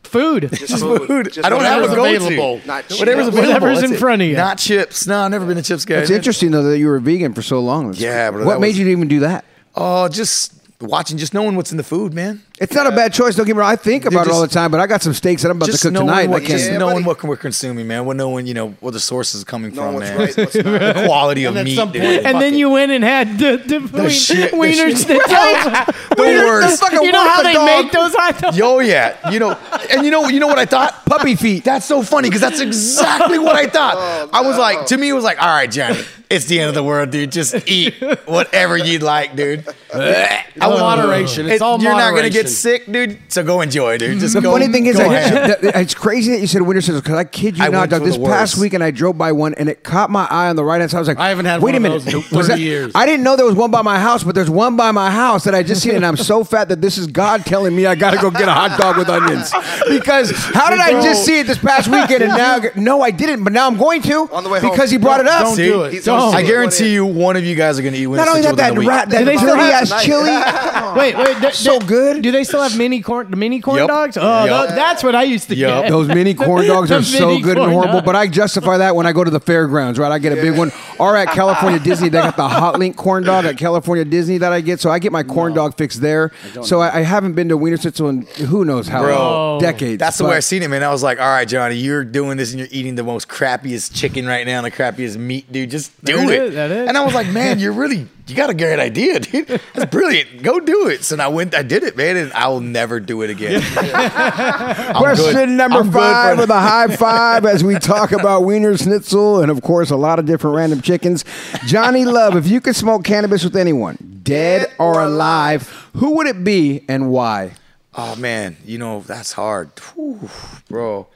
Food. 0.07 0.49
Just 0.53 0.79
food. 0.83 1.33
Just 1.33 1.45
I 1.45 1.49
don't 1.49 1.61
have 1.61 1.83
a 1.83 1.87
whatever's 2.01 2.29
go-to. 2.29 2.67
Not 2.67 2.87
cheap. 2.87 2.99
Whatever's 2.99 3.27
available. 3.27 3.53
Whatever's 3.53 3.83
in 3.83 3.93
it. 3.93 3.99
front 3.99 4.21
of 4.21 4.27
you. 4.27 4.35
Not 4.35 4.57
chips. 4.57 5.05
No, 5.07 5.19
I've 5.21 5.31
never 5.31 5.45
been 5.45 5.57
a 5.57 5.61
chips 5.63 5.85
guy. 5.85 5.95
It's 5.95 6.09
interesting 6.09 6.51
though 6.51 6.63
that 6.63 6.77
you 6.77 6.87
were 6.87 6.99
vegan 6.99 7.33
for 7.33 7.41
so 7.41 7.59
long. 7.59 7.87
That's- 7.87 8.01
Yeah, 8.01 8.31
bro, 8.31 8.45
What 8.45 8.59
made 8.59 8.69
was- 8.69 8.79
you 8.79 8.87
even 8.87 9.07
do 9.07 9.19
that? 9.21 9.45
Oh, 9.75 10.07
just 10.07 10.53
watching, 10.81 11.17
just 11.17 11.33
knowing 11.33 11.55
what's 11.55 11.71
in 11.71 11.77
the 11.77 11.83
food, 11.83 12.13
man. 12.13 12.41
It's 12.59 12.73
not 12.73 12.87
a 12.87 12.91
bad 12.91 13.13
choice. 13.13 13.35
Don't 13.35 13.45
get 13.45 13.55
me 13.55 13.59
wrong. 13.59 13.69
I 13.71 13.75
think 13.75 14.05
about 14.05 14.25
it 14.25 14.33
all 14.33 14.41
the 14.41 14.47
time, 14.47 14.71
but 14.71 14.79
I 14.79 14.87
got 14.87 15.03
some 15.03 15.13
steaks 15.13 15.43
that 15.43 15.51
I'm 15.51 15.57
about 15.57 15.67
to 15.67 15.71
cook 15.73 15.81
tonight. 15.81 15.99
and 16.01 16.09
I 16.11 16.25
what, 16.25 16.39
can't. 16.41 16.51
just 16.53 16.71
Yeah, 16.71 16.77
knowing 16.79 16.95
buddy. 16.95 17.05
what 17.05 17.23
we're 17.23 17.37
consuming, 17.37 17.87
man. 17.87 18.05
We're 18.05 18.15
knowing, 18.15 18.47
you 18.47 18.55
know, 18.55 18.69
where 18.79 18.91
the 18.91 18.99
source 18.99 19.35
is 19.35 19.43
coming 19.43 19.75
Knowing 19.75 19.99
from, 19.99 20.07
man. 20.07 20.17
right, 20.17 20.33
the 20.35 21.03
quality 21.05 21.43
of 21.45 21.51
And 21.51 21.59
at 21.59 21.65
meat, 21.65 21.75
some 21.75 21.91
dude. 21.91 22.01
point- 22.01 22.25
and 22.25 22.41
then 22.41 22.55
you 22.55 22.71
went 22.71 22.91
and 22.91 23.03
had 23.03 23.37
the, 23.37 23.57
the, 23.57 23.79
wien- 23.79 24.09
shit- 24.09 24.51
the 24.51 24.57
wiener 24.57 24.89
shit- 24.89 24.97
schnitzel. 25.05 25.27
the 25.29 26.43
worst. 26.47 26.79
fucking 26.81 27.03
You 27.03 27.11
know 27.11 27.27
how 27.29 27.37
the 27.37 27.43
they 27.43 27.53
dog. 27.53 27.83
make 27.83 27.91
those 27.91 28.15
hot 28.15 28.39
dogs? 28.39 28.57
Yo, 28.57 28.79
yeah, 28.79 29.29
you 29.29 29.37
know, 29.39 29.51
and 29.91 30.03
you 30.03 30.09
know, 30.09 30.27
you 30.27 30.39
know 30.39 30.47
what 30.47 30.57
I 30.57 30.65
thought? 30.65 31.05
Puppy 31.05 31.35
feet. 31.35 31.63
That's 31.63 31.85
so 31.85 32.01
funny 32.01 32.27
because 32.29 32.41
that's 32.41 32.59
exactly 32.59 33.37
what 33.37 33.55
I 33.55 33.67
thought. 33.67 33.93
Oh, 33.97 34.29
I 34.33 34.41
was 34.41 34.57
like, 34.57 34.87
to 34.87 34.97
me, 34.97 35.09
it 35.09 35.13
was 35.13 35.23
like, 35.23 35.39
all 35.39 35.47
right, 35.47 35.69
Johnny, 35.69 35.99
it's 36.29 36.45
the 36.45 36.59
end 36.59 36.69
of 36.69 36.75
the 36.75 36.83
world, 36.83 37.11
dude. 37.11 37.31
Just 37.31 37.55
eat 37.69 37.93
whatever 38.25 38.77
you'd 38.77 39.03
like, 39.03 39.35
dude. 39.35 39.63
I 39.93 40.43
moderation. 40.59 41.45
It's 41.45 41.55
it- 41.55 41.61
all 41.61 41.79
You're 41.81 41.91
not 41.93 42.15
gonna 42.15 42.29
get 42.31 42.46
moderation. 42.47 42.85
sick, 42.87 42.91
dude. 42.91 43.19
So 43.31 43.43
go 43.43 43.61
enjoy, 43.61 43.97
dude. 43.97 44.19
Just 44.19 44.33
The 44.33 44.41
go, 44.41 44.51
funny 44.51 44.67
thing 44.67 44.85
is, 44.87 44.99
I, 44.99 45.05
ahead. 45.05 45.57
it's 45.63 45.93
crazy 45.93 46.31
that 46.31 46.39
you 46.39 46.47
said 46.47 46.61
wiener 46.61 46.81
schnitzel 46.81 47.01
because 47.01 47.15
I 47.15 47.23
kid 47.23 47.57
you 47.57 47.63
I 47.63 47.67
not, 47.69 47.79
went 47.79 47.91
dog. 47.91 48.03
This 48.03 48.17
past 48.17 48.57
weekend 48.57 48.83
I 48.83 48.91
drove 48.91 49.17
by 49.17 49.31
one 49.31 49.53
and 49.55 49.69
it 49.69 49.83
caught 49.83 50.09
my 50.09 50.25
eye 50.29 50.49
on 50.49 50.55
the 50.55 50.63
right 50.63 50.79
hand 50.79 50.91
side. 50.91 50.97
I 50.97 51.01
was 51.01 51.07
like, 51.07 51.17
I 51.19 51.29
haven't 51.29 51.45
had 51.45 51.61
Wait 51.61 51.73
one 51.73 51.83
a 51.83 51.95
of 51.95 52.05
minute, 52.05 52.21
those 52.21 52.31
Was 52.31 52.47
that- 52.47 52.59
years. 52.59 52.91
I 52.95 53.05
didn't 53.05 53.23
know 53.23 53.35
there 53.35 53.45
was 53.45 53.55
one 53.55 53.71
by 53.71 53.81
my 53.81 53.99
house, 53.99 54.23
but 54.23 54.35
there's 54.35 54.49
one 54.49 54.75
by 54.75 54.91
my 54.91 55.11
house 55.11 55.43
that 55.45 55.53
I 55.55 55.63
just 55.63 55.81
seen, 55.81 55.95
and 55.95 56.05
I'm 56.05 56.17
so 56.17 56.43
fat 56.43 56.69
that 56.69 56.81
this 56.81 56.97
is 56.97 57.07
God 57.07 57.45
telling 57.45 57.75
me 57.75 57.85
I 57.85 57.95
got 57.95 58.11
to 58.11 58.17
go 58.17 58.31
get 58.31 58.47
a 58.47 58.51
hot 58.53 58.79
dog 58.79 58.97
with 58.97 59.09
onions. 59.09 59.51
Because 59.89 60.31
how 60.31 60.69
did 60.69 60.79
I 60.79 60.91
just 61.01 61.25
see 61.25 61.39
it 61.39 61.47
this 61.47 61.57
past 61.57 61.87
weekend 61.87 62.23
and 62.23 62.33
now? 62.37 62.59
No, 62.75 63.01
I 63.01 63.11
didn't, 63.11 63.43
but 63.43 63.53
now 63.53 63.67
I'm 63.67 63.77
going 63.77 64.01
to 64.03 64.29
On 64.31 64.43
the 64.43 64.49
way 64.49 64.59
home. 64.59 64.71
because 64.71 64.91
he 64.91 64.97
brought 64.97 65.19
it 65.19 65.27
up. 65.27 65.43
Don't 65.43 65.55
See? 65.55 65.67
do 65.67 65.83
it. 65.83 66.03
Don't. 66.03 66.33
I 66.35 66.41
guarantee 66.43 66.93
you, 66.93 67.05
one 67.05 67.35
of 67.37 67.43
you 67.45 67.55
guys 67.55 67.79
are 67.79 67.83
gonna 67.83 67.95
eat. 67.97 68.07
Not 68.07 68.27
only 68.27 68.41
that, 68.41 68.55
that 68.57 68.77
rat, 68.77 69.09
that 69.09 69.19
Do 69.19 69.25
they 69.25 69.37
still 69.37 69.55
dirty 69.55 69.71
have- 69.71 69.91
ass 69.91 70.03
chili. 70.03 70.97
Wait, 70.97 71.15
wait. 71.17 71.37
th- 71.39 71.53
So 71.53 71.79
good. 71.79 72.21
Do 72.21 72.31
they 72.37 72.43
still 72.43 72.61
have 72.61 72.77
mini 72.77 73.01
corn? 73.01 73.29
The 73.31 73.35
mini 73.37 73.59
corn 73.59 73.77
Yup. 73.77 73.87
dogs? 73.87 74.17
Oh, 74.17 74.45
Yup. 74.45 74.69
tho- 74.69 74.75
that's 74.75 75.03
what 75.03 75.15
I 75.15 75.23
used 75.23 75.49
to 75.49 75.55
Yup. 75.55 75.83
get. 75.83 75.89
Those 75.89 76.07
mini 76.07 76.33
corn 76.33 76.65
dogs 76.67 76.89
The 76.89 76.97
are 76.97 77.03
so 77.03 77.27
mini 77.27 77.41
good 77.41 77.57
and 77.57 77.65
corn 77.65 77.71
horrible, 77.73 77.93
dogs. 77.95 78.05
but 78.05 78.15
I 78.15 78.27
justify 78.27 78.77
that 78.77 78.95
when 78.95 79.05
I 79.05 79.11
go 79.11 79.23
to 79.23 79.31
the 79.31 79.39
fairgrounds, 79.39 79.99
right? 79.99 80.11
I 80.11 80.19
get 80.19 80.31
a 80.33 80.41
big 80.41 80.57
one. 80.57 80.71
Or 80.99 81.15
at 81.17 81.27
California 81.29 81.79
Disney, 81.79 82.09
they 82.09 82.19
got 82.19 82.37
the 82.37 82.47
Hot 82.47 82.79
Link 82.79 82.95
corn 82.95 83.23
dog 83.23 83.45
at 83.45 83.57
California 83.57 84.05
Disney 84.05 84.37
that 84.39 84.51
I 84.53 84.61
get, 84.61 84.79
so 84.79 84.89
I 84.89 84.99
get 84.99 85.11
my 85.11 85.23
corn 85.23 85.53
dog 85.53 85.75
fix 85.77 85.97
there. 85.97 86.31
So 86.63 86.79
I, 86.81 86.97
I 86.97 87.01
haven't 87.01 87.33
been 87.33 87.49
to 87.49 87.57
Wiener 87.57 87.77
Schnitzel 87.77 88.09
in 88.09 88.21
who 88.47 88.65
knows 88.65 88.87
how 88.87 89.03
Bro. 89.03 89.17
long. 89.17 89.59
Decades. 89.61 89.99
That's 89.99 90.17
the 90.17 90.23
way 90.23 90.31
but- 90.31 90.37
I 90.37 90.39
seen 90.41 90.63
it, 90.63 90.69
man. 90.69 90.83
I 90.83 90.89
was 90.91 91.03
like, 91.03 91.19
all 91.19 91.27
right, 91.27 91.47
Johnny, 91.47 91.75
you're 91.75 92.03
doing 92.03 92.37
this 92.37 92.51
and 92.51 92.59
you're 92.59 92.69
eating 92.71 92.95
the 92.95 93.03
most 93.03 93.27
crappiest 93.27 93.93
chicken 93.95 94.25
right 94.27 94.45
now 94.45 94.57
and 94.57 94.65
the 94.65 94.71
crappiest 94.71 95.17
meat, 95.17 95.51
dude. 95.51 95.69
Just 95.71 95.91
do 96.03 96.15
That 96.17 96.29
it. 96.29 96.43
is, 96.43 96.53
that 96.55 96.71
is. 96.71 96.87
And 96.87 96.97
I 96.97 97.03
was 97.05 97.13
like, 97.13 97.27
man, 97.27 97.59
you're 97.59 97.73
really, 97.73 98.07
you 98.27 98.35
got 98.35 98.49
a 98.49 98.53
great 98.53 98.79
idea, 98.79 99.19
dude. 99.21 99.47
That's 99.73 99.89
brilliant. 99.91 100.43
Go 100.43 100.59
do 100.59 100.87
it. 100.89 101.03
So 101.03 101.17
I 101.17 101.27
went, 101.29 101.55
I 101.55 101.63
did 101.63 101.83
it, 101.83 101.95
man, 101.97 102.17
and 102.17 102.31
I 102.33 102.47
will 102.49 102.59
never 102.61 102.99
do 102.99 103.21
it 103.21 103.29
again. 103.29 103.61
I'm 103.77 104.95
Question 104.95 105.33
good. 105.33 105.49
number 105.49 105.79
I'm 105.79 105.91
five 105.91 106.35
for- 106.35 106.41
with 106.41 106.49
a 106.49 106.59
high 106.59 106.95
five 106.95 107.45
as 107.45 107.63
we 107.63 107.75
talk 107.79 108.11
about 108.11 108.43
Wiener 108.43 108.75
Schnitzel 108.77 109.41
and, 109.41 109.49
of 109.51 109.61
course, 109.61 109.89
a 109.91 109.95
lot 109.95 110.19
of 110.19 110.25
different 110.25 110.55
random 110.57 110.81
chickens. 110.81 111.23
Johnny 111.65 112.05
Love, 112.05 112.35
if 112.35 112.47
you 112.47 112.61
could 112.61 112.75
smoke 112.75 113.03
cannabis 113.03 113.43
with 113.43 113.55
anyone, 113.55 114.19
dead 114.23 114.71
or 114.79 115.01
alive, 115.01 115.67
who 115.95 116.15
would 116.17 116.27
it 116.27 116.43
be 116.43 116.83
and 116.87 117.09
why? 117.09 117.53
Oh 117.99 118.15
man, 118.15 118.57
you 118.63 118.77
know 118.77 118.99
that's 119.01 119.31
hard, 119.33 119.71
Whew, 119.95 120.29
bro. 120.69 121.07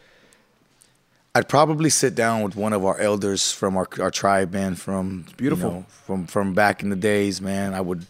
I'd 1.34 1.48
probably 1.48 1.90
sit 1.90 2.14
down 2.14 2.42
with 2.42 2.56
one 2.58 2.74
of 2.74 2.84
our 2.84 3.00
elders 3.00 3.54
from 3.54 3.78
our 3.78 3.88
our 4.00 4.12
tribe, 4.12 4.52
man. 4.52 4.76
From 4.76 5.26
beautiful. 5.38 5.70
you 5.70 5.76
know, 5.78 5.86
from 5.88 6.28
from 6.28 6.54
back 6.54 6.84
in 6.84 6.90
the 6.90 6.96
days, 6.96 7.42
man. 7.42 7.74
I 7.74 7.82
would 7.82 8.06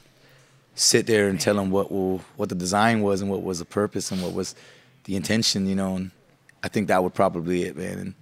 sit 0.74 1.06
there 1.06 1.28
and 1.28 1.40
tell 1.40 1.60
him 1.60 1.70
what 1.70 1.92
will 1.92 2.22
what 2.36 2.50
the 2.50 2.56
design 2.56 3.02
was 3.02 3.22
and 3.22 3.30
what 3.30 3.44
was 3.44 3.60
the 3.60 3.66
purpose 3.66 4.12
and 4.12 4.24
what 4.24 4.34
was 4.34 4.56
the 5.04 5.16
intention, 5.16 5.68
you 5.68 5.76
know. 5.76 5.96
And 5.96 6.12
I 6.64 6.68
think 6.68 6.88
that 6.88 7.04
would 7.04 7.14
probably 7.14 7.64
it, 7.64 7.78
man. 7.78 8.00
And 8.00 8.16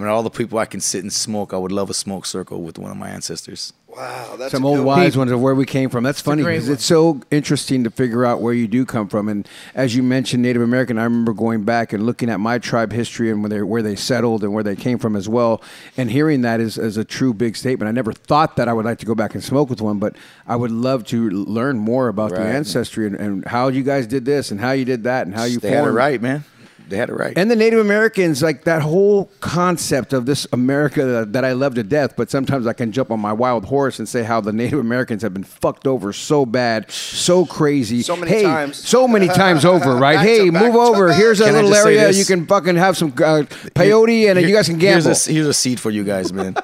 I 0.00 0.02
mean, 0.02 0.12
all 0.12 0.22
the 0.22 0.30
people 0.30 0.58
I 0.58 0.64
can 0.64 0.80
sit 0.80 1.02
and 1.02 1.12
smoke, 1.12 1.52
I 1.52 1.58
would 1.58 1.72
love 1.72 1.90
a 1.90 1.94
smoke 1.94 2.24
circle 2.24 2.62
with 2.62 2.78
one 2.78 2.90
of 2.90 2.96
my 2.96 3.10
ancestors. 3.10 3.74
Wow, 3.86 4.36
that's 4.38 4.50
Some 4.50 4.64
a 4.64 4.68
old 4.68 4.80
wise 4.80 5.14
ones 5.14 5.30
of 5.30 5.42
where 5.42 5.54
we 5.54 5.66
came 5.66 5.90
from. 5.90 6.04
That's 6.04 6.22
funny 6.22 6.42
because 6.42 6.70
it's 6.70 6.86
so 6.86 7.20
interesting 7.30 7.84
to 7.84 7.90
figure 7.90 8.24
out 8.24 8.40
where 8.40 8.54
you 8.54 8.66
do 8.66 8.86
come 8.86 9.08
from. 9.08 9.28
And 9.28 9.46
as 9.74 9.94
you 9.94 10.02
mentioned, 10.02 10.42
Native 10.42 10.62
American, 10.62 10.96
I 10.96 11.04
remember 11.04 11.34
going 11.34 11.64
back 11.64 11.92
and 11.92 12.06
looking 12.06 12.30
at 12.30 12.40
my 12.40 12.58
tribe 12.58 12.92
history 12.92 13.30
and 13.30 13.42
where 13.42 13.50
they, 13.50 13.60
where 13.60 13.82
they 13.82 13.94
settled 13.94 14.42
and 14.42 14.54
where 14.54 14.64
they 14.64 14.74
came 14.74 14.98
from 14.98 15.16
as 15.16 15.28
well. 15.28 15.60
And 15.98 16.10
hearing 16.10 16.40
that 16.42 16.60
is, 16.60 16.78
is 16.78 16.96
a 16.96 17.04
true 17.04 17.34
big 17.34 17.54
statement. 17.54 17.90
I 17.90 17.92
never 17.92 18.14
thought 18.14 18.56
that 18.56 18.68
I 18.68 18.72
would 18.72 18.86
like 18.86 19.00
to 19.00 19.06
go 19.06 19.14
back 19.14 19.34
and 19.34 19.44
smoke 19.44 19.68
with 19.68 19.82
one, 19.82 19.98
but 19.98 20.16
I 20.46 20.56
would 20.56 20.70
love 20.70 21.04
to 21.08 21.28
learn 21.28 21.78
more 21.78 22.08
about 22.08 22.30
the 22.30 22.40
ancestry 22.40 23.06
and, 23.06 23.16
and 23.16 23.44
how 23.44 23.68
you 23.68 23.82
guys 23.82 24.06
did 24.06 24.24
this 24.24 24.50
and 24.50 24.60
how 24.60 24.70
you 24.70 24.86
did 24.86 25.04
that 25.04 25.26
and 25.26 25.36
how 25.36 25.44
you 25.44 25.58
they 25.58 25.68
had 25.68 25.80
it 25.80 25.82
formed. 25.82 25.96
right, 25.96 26.22
man. 26.22 26.44
They 26.90 26.96
had 26.96 27.08
it 27.08 27.14
right. 27.14 27.36
And 27.38 27.50
the 27.50 27.56
Native 27.56 27.78
Americans, 27.78 28.42
like 28.42 28.64
that 28.64 28.82
whole 28.82 29.30
concept 29.40 30.12
of 30.12 30.26
this 30.26 30.46
America 30.52 31.04
that, 31.04 31.32
that 31.32 31.44
I 31.44 31.52
love 31.52 31.74
to 31.76 31.82
death, 31.82 32.16
but 32.16 32.30
sometimes 32.30 32.66
I 32.66 32.72
can 32.72 32.90
jump 32.90 33.10
on 33.10 33.20
my 33.20 33.32
wild 33.32 33.64
horse 33.64 33.98
and 33.98 34.08
say 34.08 34.24
how 34.24 34.40
the 34.40 34.52
Native 34.52 34.80
Americans 34.80 35.22
have 35.22 35.32
been 35.32 35.44
fucked 35.44 35.86
over 35.86 36.12
so 36.12 36.44
bad, 36.44 36.90
so 36.90 37.46
crazy. 37.46 38.02
So 38.02 38.16
many 38.16 38.30
hey, 38.30 38.42
times. 38.42 38.76
So 38.76 39.06
many 39.06 39.28
times 39.28 39.64
over, 39.64 39.94
right? 39.96 40.16
Back 40.16 40.26
to 40.26 40.30
hey, 40.30 40.50
move 40.50 40.74
over. 40.74 41.08
back. 41.08 41.16
Here's 41.16 41.40
a 41.40 41.44
Can 41.44 41.54
little 41.54 41.74
area. 41.74 42.10
You 42.10 42.24
can 42.24 42.46
fucking 42.46 42.76
have 42.76 42.96
some 42.96 43.10
uh, 43.10 43.44
peyote 43.74 44.28
and 44.28 44.40
you 44.40 44.54
guys 44.54 44.68
can 44.68 44.78
gamble. 44.78 45.04
Here's 45.04 45.28
a, 45.28 45.32
here's 45.32 45.46
a 45.46 45.54
seed 45.54 45.78
for 45.78 45.90
you 45.90 46.02
guys, 46.02 46.32
man. 46.32 46.56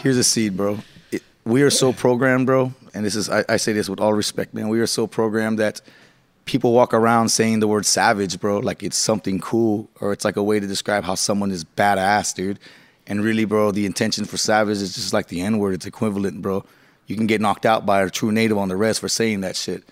here's 0.00 0.18
a 0.18 0.24
seed, 0.24 0.56
bro. 0.56 0.78
It, 1.12 1.22
we 1.44 1.62
are 1.62 1.70
so 1.70 1.92
programmed, 1.92 2.46
bro, 2.46 2.72
and 2.94 3.04
this 3.04 3.14
is 3.14 3.30
I, 3.30 3.44
I 3.48 3.56
say 3.58 3.72
this 3.72 3.88
with 3.88 4.00
all 4.00 4.12
respect, 4.12 4.54
man. 4.54 4.68
We 4.68 4.80
are 4.80 4.86
so 4.86 5.06
programmed 5.06 5.60
that 5.60 5.80
people 6.44 6.72
walk 6.72 6.92
around 6.94 7.28
saying 7.28 7.60
the 7.60 7.68
word 7.68 7.86
savage, 7.86 8.40
bro, 8.40 8.58
like 8.58 8.82
it's 8.82 8.96
something 8.96 9.40
cool 9.40 9.88
or 10.00 10.12
it's 10.12 10.24
like 10.24 10.36
a 10.36 10.42
way 10.42 10.60
to 10.60 10.66
describe 10.66 11.04
how 11.04 11.14
someone 11.14 11.50
is 11.50 11.64
badass, 11.64 12.34
dude. 12.34 12.58
And 13.06 13.22
really, 13.22 13.44
bro, 13.44 13.72
the 13.72 13.86
intention 13.86 14.24
for 14.24 14.36
savage 14.36 14.78
is 14.78 14.94
just 14.94 15.12
like 15.12 15.28
the 15.28 15.40
N 15.40 15.58
word. 15.58 15.74
It's 15.74 15.86
equivalent, 15.86 16.40
bro. 16.40 16.64
You 17.06 17.16
can 17.16 17.26
get 17.26 17.40
knocked 17.40 17.66
out 17.66 17.84
by 17.84 18.02
a 18.02 18.10
true 18.10 18.32
native 18.32 18.58
on 18.58 18.68
the 18.68 18.76
rest 18.76 19.00
for 19.00 19.08
saying 19.08 19.40
that 19.40 19.56
shit. 19.56 19.82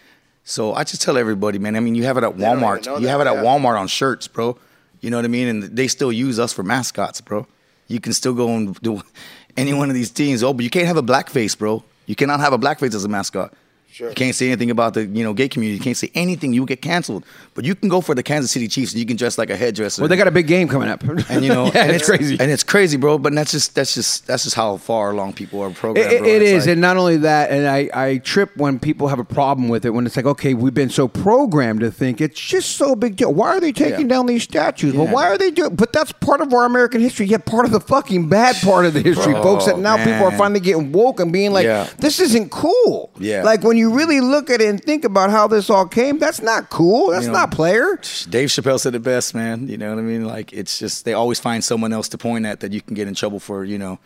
So 0.44 0.72
I 0.74 0.84
just 0.84 1.03
tell 1.03 1.18
everybody, 1.18 1.59
man. 1.59 1.76
I 1.76 1.80
mean, 1.80 1.94
you 1.94 2.05
have 2.05 2.16
it 2.16 2.24
at 2.24 2.36
Walmart. 2.36 2.86
You 2.86 3.01
that, 3.01 3.09
have 3.09 3.20
it 3.20 3.26
at 3.26 3.36
yeah. 3.36 3.42
Walmart 3.42 3.78
on 3.78 3.88
shirts, 3.88 4.26
bro. 4.28 4.59
You 5.01 5.11
know 5.11 5.18
what 5.18 5.24
I 5.24 5.28
mean? 5.28 5.48
And 5.48 5.62
they 5.62 5.88
still 5.88 6.12
use 6.12 6.38
us 6.38 6.53
for 6.53 6.62
mascots, 6.62 7.20
bro. 7.20 7.46
You 7.88 8.01
can 8.01 8.12
still 8.12 8.34
go 8.34 8.48
and 8.55 8.74
do 8.80 9.03
any 9.57 9.74
one 9.74 9.88
of 9.88 9.94
these 9.94 10.11
teams. 10.11 10.42
Oh, 10.42 10.53
but 10.53 10.64
you 10.64 10.70
can't 10.70 10.86
have 10.86 10.96
a 10.96 11.03
blackface, 11.03 11.57
bro. 11.59 11.82
You 12.07 12.16
cannot 12.16 12.40
have 12.40 12.53
a 12.53 12.59
blackface 12.59 12.94
as 12.94 13.05
a 13.05 13.09
mascot. 13.09 13.53
Sure. 13.93 14.09
You 14.09 14.14
can't 14.14 14.34
say 14.34 14.47
anything 14.47 14.70
about 14.70 14.95
the 14.95 15.05
you 15.05 15.22
know 15.24 15.32
gay 15.32 15.49
community. 15.49 15.76
You 15.78 15.82
can't 15.82 15.97
say 15.97 16.11
anything. 16.14 16.53
You 16.53 16.64
get 16.64 16.80
canceled. 16.80 17.24
But 17.55 17.64
you 17.64 17.74
can 17.74 17.88
go 17.88 18.01
for 18.01 18.14
the 18.14 18.22
Kansas 18.22 18.51
City 18.51 18.68
Chiefs 18.68 18.93
and 18.93 19.01
you 19.01 19.07
can 19.07 19.16
dress 19.16 19.36
like 19.36 19.51
a 19.51 19.57
hairdresser. 19.57 20.01
well, 20.01 20.09
they 20.09 20.16
got 20.16 20.28
a 20.28 20.30
big 20.30 20.47
game 20.47 20.68
coming 20.68 20.88
up. 20.88 21.03
and 21.03 21.45
you 21.45 21.49
know, 21.53 21.66
yeah, 21.74 21.82
and 21.84 21.91
it's 21.93 22.07
crazy. 22.07 22.36
and 22.41 22.51
it's 22.51 22.62
crazy, 22.62 22.97
bro. 22.97 23.18
But 23.18 23.34
that's 23.34 23.51
just 23.51 23.74
that's 23.74 23.93
just 23.95 24.26
that's 24.26 24.45
just 24.45 24.55
how 24.57 24.76
far 24.76 25.11
along 25.11 25.34
people 25.34 25.61
are 25.62 25.70
programmed. 25.70 26.12
It, 26.12 26.24
It's 26.43 26.66
like- 26.66 26.72
and 26.72 26.80
not 26.80 26.97
only 26.97 27.16
that, 27.18 27.51
and 27.51 27.66
I, 27.68 27.91
I 27.93 28.18
trip 28.18 28.57
when 28.57 28.78
people 28.78 29.09
have 29.09 29.18
a 29.18 29.24
problem 29.24 29.68
with 29.68 29.84
it 29.84 29.91
when 29.91 30.07
it's 30.07 30.16
like, 30.16 30.26
okay, 30.26 30.55
we've 30.55 30.72
been 30.74 30.88
so 30.91 31.09
programmed 31.09 31.80
to 31.80 31.91
think 31.91 32.20
it's 32.20 32.41
just 32.41 32.76
so 32.76 32.95
big 32.95 33.16
deal. 33.16 33.32
Why 33.34 33.49
are 33.49 33.61
they 33.61 33.72
taking 33.72 34.03
Yeah. 34.03 34.16
down 34.16 34.26
these 34.26 34.43
statues? 34.45 34.95
Well, 34.95 35.09
why 35.09 35.28
are 35.28 35.36
they 35.36 35.51
doing? 35.51 35.74
But 35.74 35.93
that's 35.93 36.12
part 36.12 36.41
of 36.41 36.53
our 36.55 36.64
American 36.64 37.01
history. 37.01 37.26
Yet 37.26 37.45
part 37.45 37.64
of 37.66 37.72
the 37.72 37.80
fucking 37.80 38.28
bad 38.28 38.57
part 38.62 38.86
of 38.86 38.95
the 38.95 39.01
history, 39.03 39.32
Bro, 39.32 39.43
folks. 39.43 39.66
That 39.66 39.78
now 39.78 39.97
people 39.97 40.24
are 40.26 40.36
finally 40.38 40.61
getting 40.61 40.93
woke 40.93 41.20
and 41.20 41.32
being 41.32 41.53
like, 41.53 41.64
Yeah. 41.64 41.88
this 41.99 42.20
isn't 42.20 42.51
cool. 42.51 43.11
Yeah. 43.18 43.43
Like 43.43 43.62
when 43.64 43.76
you 43.81 43.93
really 43.93 44.20
look 44.20 44.49
at 44.51 44.61
it 44.61 44.68
and 44.68 44.83
think 44.83 45.05
about 45.05 45.31
how 45.31 45.49
this 45.49 45.68
all 45.70 45.87
came, 45.87 46.18
that's 46.18 46.41
not 46.43 46.70
cool. 46.70 47.11
That's 47.11 47.24
You 47.26 47.33
know, 47.33 47.39
not 47.39 47.51
player. 47.51 47.99
Dave 48.28 48.49
Chappelle 48.51 48.78
said 48.78 48.95
it 48.95 49.03
best, 49.03 49.35
man. 49.35 49.66
You 49.68 49.76
know 49.78 49.91
what 49.91 49.99
I 49.99 50.03
mean? 50.03 50.24
Like 50.24 50.53
it's 50.53 50.78
just 50.78 51.05
they 51.05 51.14
always 51.14 51.41
find 51.41 51.64
someone 51.64 51.93
else 51.93 52.09
to 52.11 52.18
point 52.18 52.47
at 52.47 52.61
that 52.61 52.72
you 52.72 52.81
can 52.81 52.95
get 52.95 53.09
in 53.09 53.14
trouble 53.14 53.41
for, 53.41 53.64
you 53.64 53.78
know, 53.78 53.99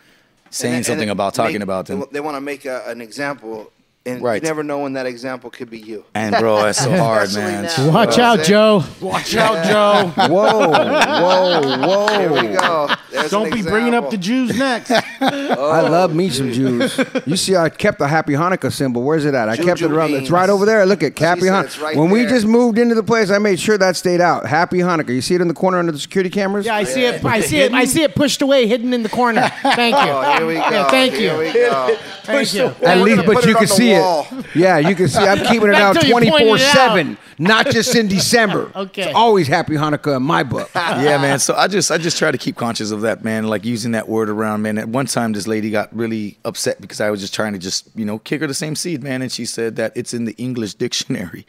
saying 0.49 0.71
And- 0.73 0.77
and 0.77 0.85
something 0.85 1.09
it 1.09 1.11
about 1.11 1.33
talking 1.35 1.55
make- 1.55 1.63
about 1.63 1.85
them. 1.87 2.03
They 2.11 2.19
want 2.21 2.37
to 2.37 2.41
make 2.41 2.65
a, 2.65 2.83
an 2.87 3.01
example, 3.01 3.71
and 4.05 4.21
Right. 4.21 4.43
never 4.43 4.63
know 4.63 4.79
when 4.79 4.93
that 4.93 5.05
example 5.05 5.49
could 5.49 5.69
be 5.69 5.79
you. 5.79 6.03
And 6.13 6.35
bro, 6.35 6.61
that's 6.63 6.83
so 6.83 6.91
hard, 6.97 7.33
man. 7.33 7.63
now. 7.63 7.69
Watch 7.69 7.77
You 7.77 7.83
know 7.85 7.91
what 7.91 8.19
out, 8.19 8.43
Joe. 8.45 8.83
Watch 9.01 9.35
out, 9.35 9.65
Joe. 9.65 10.27
Whoa, 10.27 10.69
whoa, 10.69 11.87
whoa! 11.87 12.07
saying? 12.07 12.19
Here 12.19 12.49
we 12.51 12.57
go. 12.57 12.89
There's 13.11 13.31
Don't 13.31 13.47
an 13.47 13.53
be 13.53 13.61
bringing 13.61 13.93
up 13.93 14.09
the. 14.09 14.17
Jews 14.17 14.57
next. 14.57 14.91
I 15.21 15.55
oh, 15.57 15.89
love 15.89 16.15
me 16.15 16.29
some 16.29 16.51
Jews. 16.51 16.99
You 17.25 17.35
see, 17.35 17.55
I 17.55 17.69
kept 17.69 17.99
the 17.99 18.07
Happy 18.07 18.33
Hanukkah 18.33 18.71
symbol. 18.71 19.03
Where's 19.03 19.25
it 19.25 19.33
at? 19.35 19.49
I 19.49 19.57
kept 19.57 19.81
it 19.81 19.91
around. 19.91 20.13
It's 20.13 20.31
right 20.31 20.49
over 20.49 20.65
there. 20.65 20.85
Look 20.85 21.03
at 21.03 21.17
Happy 21.17 21.41
Hanukkah. 21.41 21.81
right 21.81 21.97
when 21.97 22.09
we 22.09 22.25
just 22.25 22.45
moved 22.45 22.77
into 22.77 22.95
the 22.95 23.03
place, 23.03 23.29
I 23.29 23.37
made 23.37 23.59
sure 23.59 23.77
that 23.77 23.95
stayed 23.95 24.21
out. 24.21 24.45
Happy 24.45 24.79
Hanukkah. 24.79 25.09
You 25.13 25.21
see 25.21 25.35
it 25.35 25.41
in 25.41 25.47
the 25.47 25.53
corner 25.53 25.77
under 25.77 25.91
the 25.91 25.99
security 25.99 26.29
cameras. 26.29 26.65
Yeah, 26.65 26.75
I 26.75 26.83
see 26.83 27.05
it. 27.05 27.23
I 27.23 27.41
see 27.41 27.59
it. 27.59 27.73
I 27.73 27.85
see 27.85 28.03
it 28.03 28.15
pushed 28.15 28.41
away, 28.41 28.67
hidden 28.67 28.93
in 28.93 29.03
the 29.03 29.09
corner. 29.09 29.47
Thank 29.61 29.95
you. 29.95 30.11
Oh, 30.11 30.37
here 30.37 30.47
we 30.47 30.53
go. 30.55 30.59
Yeah, 30.59 30.89
thank 30.89 31.13
Here 31.13 31.33
you. 31.33 31.39
we 31.39 31.53
go. 31.53 31.97
Thank 32.23 32.53
you. 32.53 32.65
At 32.83 32.99
least, 33.01 33.25
but 33.25 33.45
you 33.45 33.53
can 33.53 33.57
on 33.57 33.61
the 33.63 33.67
see 33.67 33.94
wall. 34.01 34.21
it. 34.21 34.27
Oh. 34.31 34.45
Yeah, 34.55 34.77
you 34.77 34.95
can 34.95 35.07
see. 35.07 35.19
I'm 35.19 35.45
keeping 35.51 35.69
it 35.69 35.75
out 35.75 35.95
Until 35.95 36.07
you 36.07 36.13
pointed 36.13 36.27
it 36.27 36.37
24 36.37 36.57
seven, 36.57 37.17
not 37.37 37.67
just 37.67 37.95
in 37.95 38.07
December. 38.07 38.71
Okay. 38.85 39.03
It's 39.03 39.15
always 39.15 39.47
Happy 39.47 39.73
Hanukkah 39.73 40.17
in 40.17 40.23
my 40.23 40.43
book. 40.43 40.69
yeah, 40.75 41.17
man. 41.17 41.39
So 41.39 41.55
I 41.55 41.67
just 41.67 41.91
I 41.91 41.97
just 41.97 42.17
try 42.17 42.31
to 42.31 42.37
keep 42.37 42.55
conscious 42.55 42.91
of 42.91 43.01
that, 43.01 43.23
man. 43.23 43.47
Like 43.47 43.65
using 43.65 43.91
that 43.91 44.07
word 44.07 44.29
around, 44.29 44.61
man. 44.61 44.77
At 44.77 44.89
one 44.89 45.05
time, 45.05 45.33
this 45.33 45.47
lady 45.47 45.71
got 45.71 45.95
really 45.95 46.37
upset 46.45 46.81
because 46.81 47.01
I 47.01 47.09
was 47.09 47.21
just 47.21 47.33
trying 47.33 47.53
to 47.53 47.59
just 47.59 47.87
you 47.95 48.05
know 48.05 48.19
kick 48.19 48.41
her 48.41 48.47
the 48.47 48.53
same 48.53 48.75
seed, 48.75 49.01
man. 49.01 49.21
And 49.21 49.31
she 49.31 49.45
said 49.45 49.75
that 49.77 49.93
it's 49.95 50.13
in 50.13 50.25
the 50.25 50.33
English 50.33 50.75
dictionary. 50.75 51.45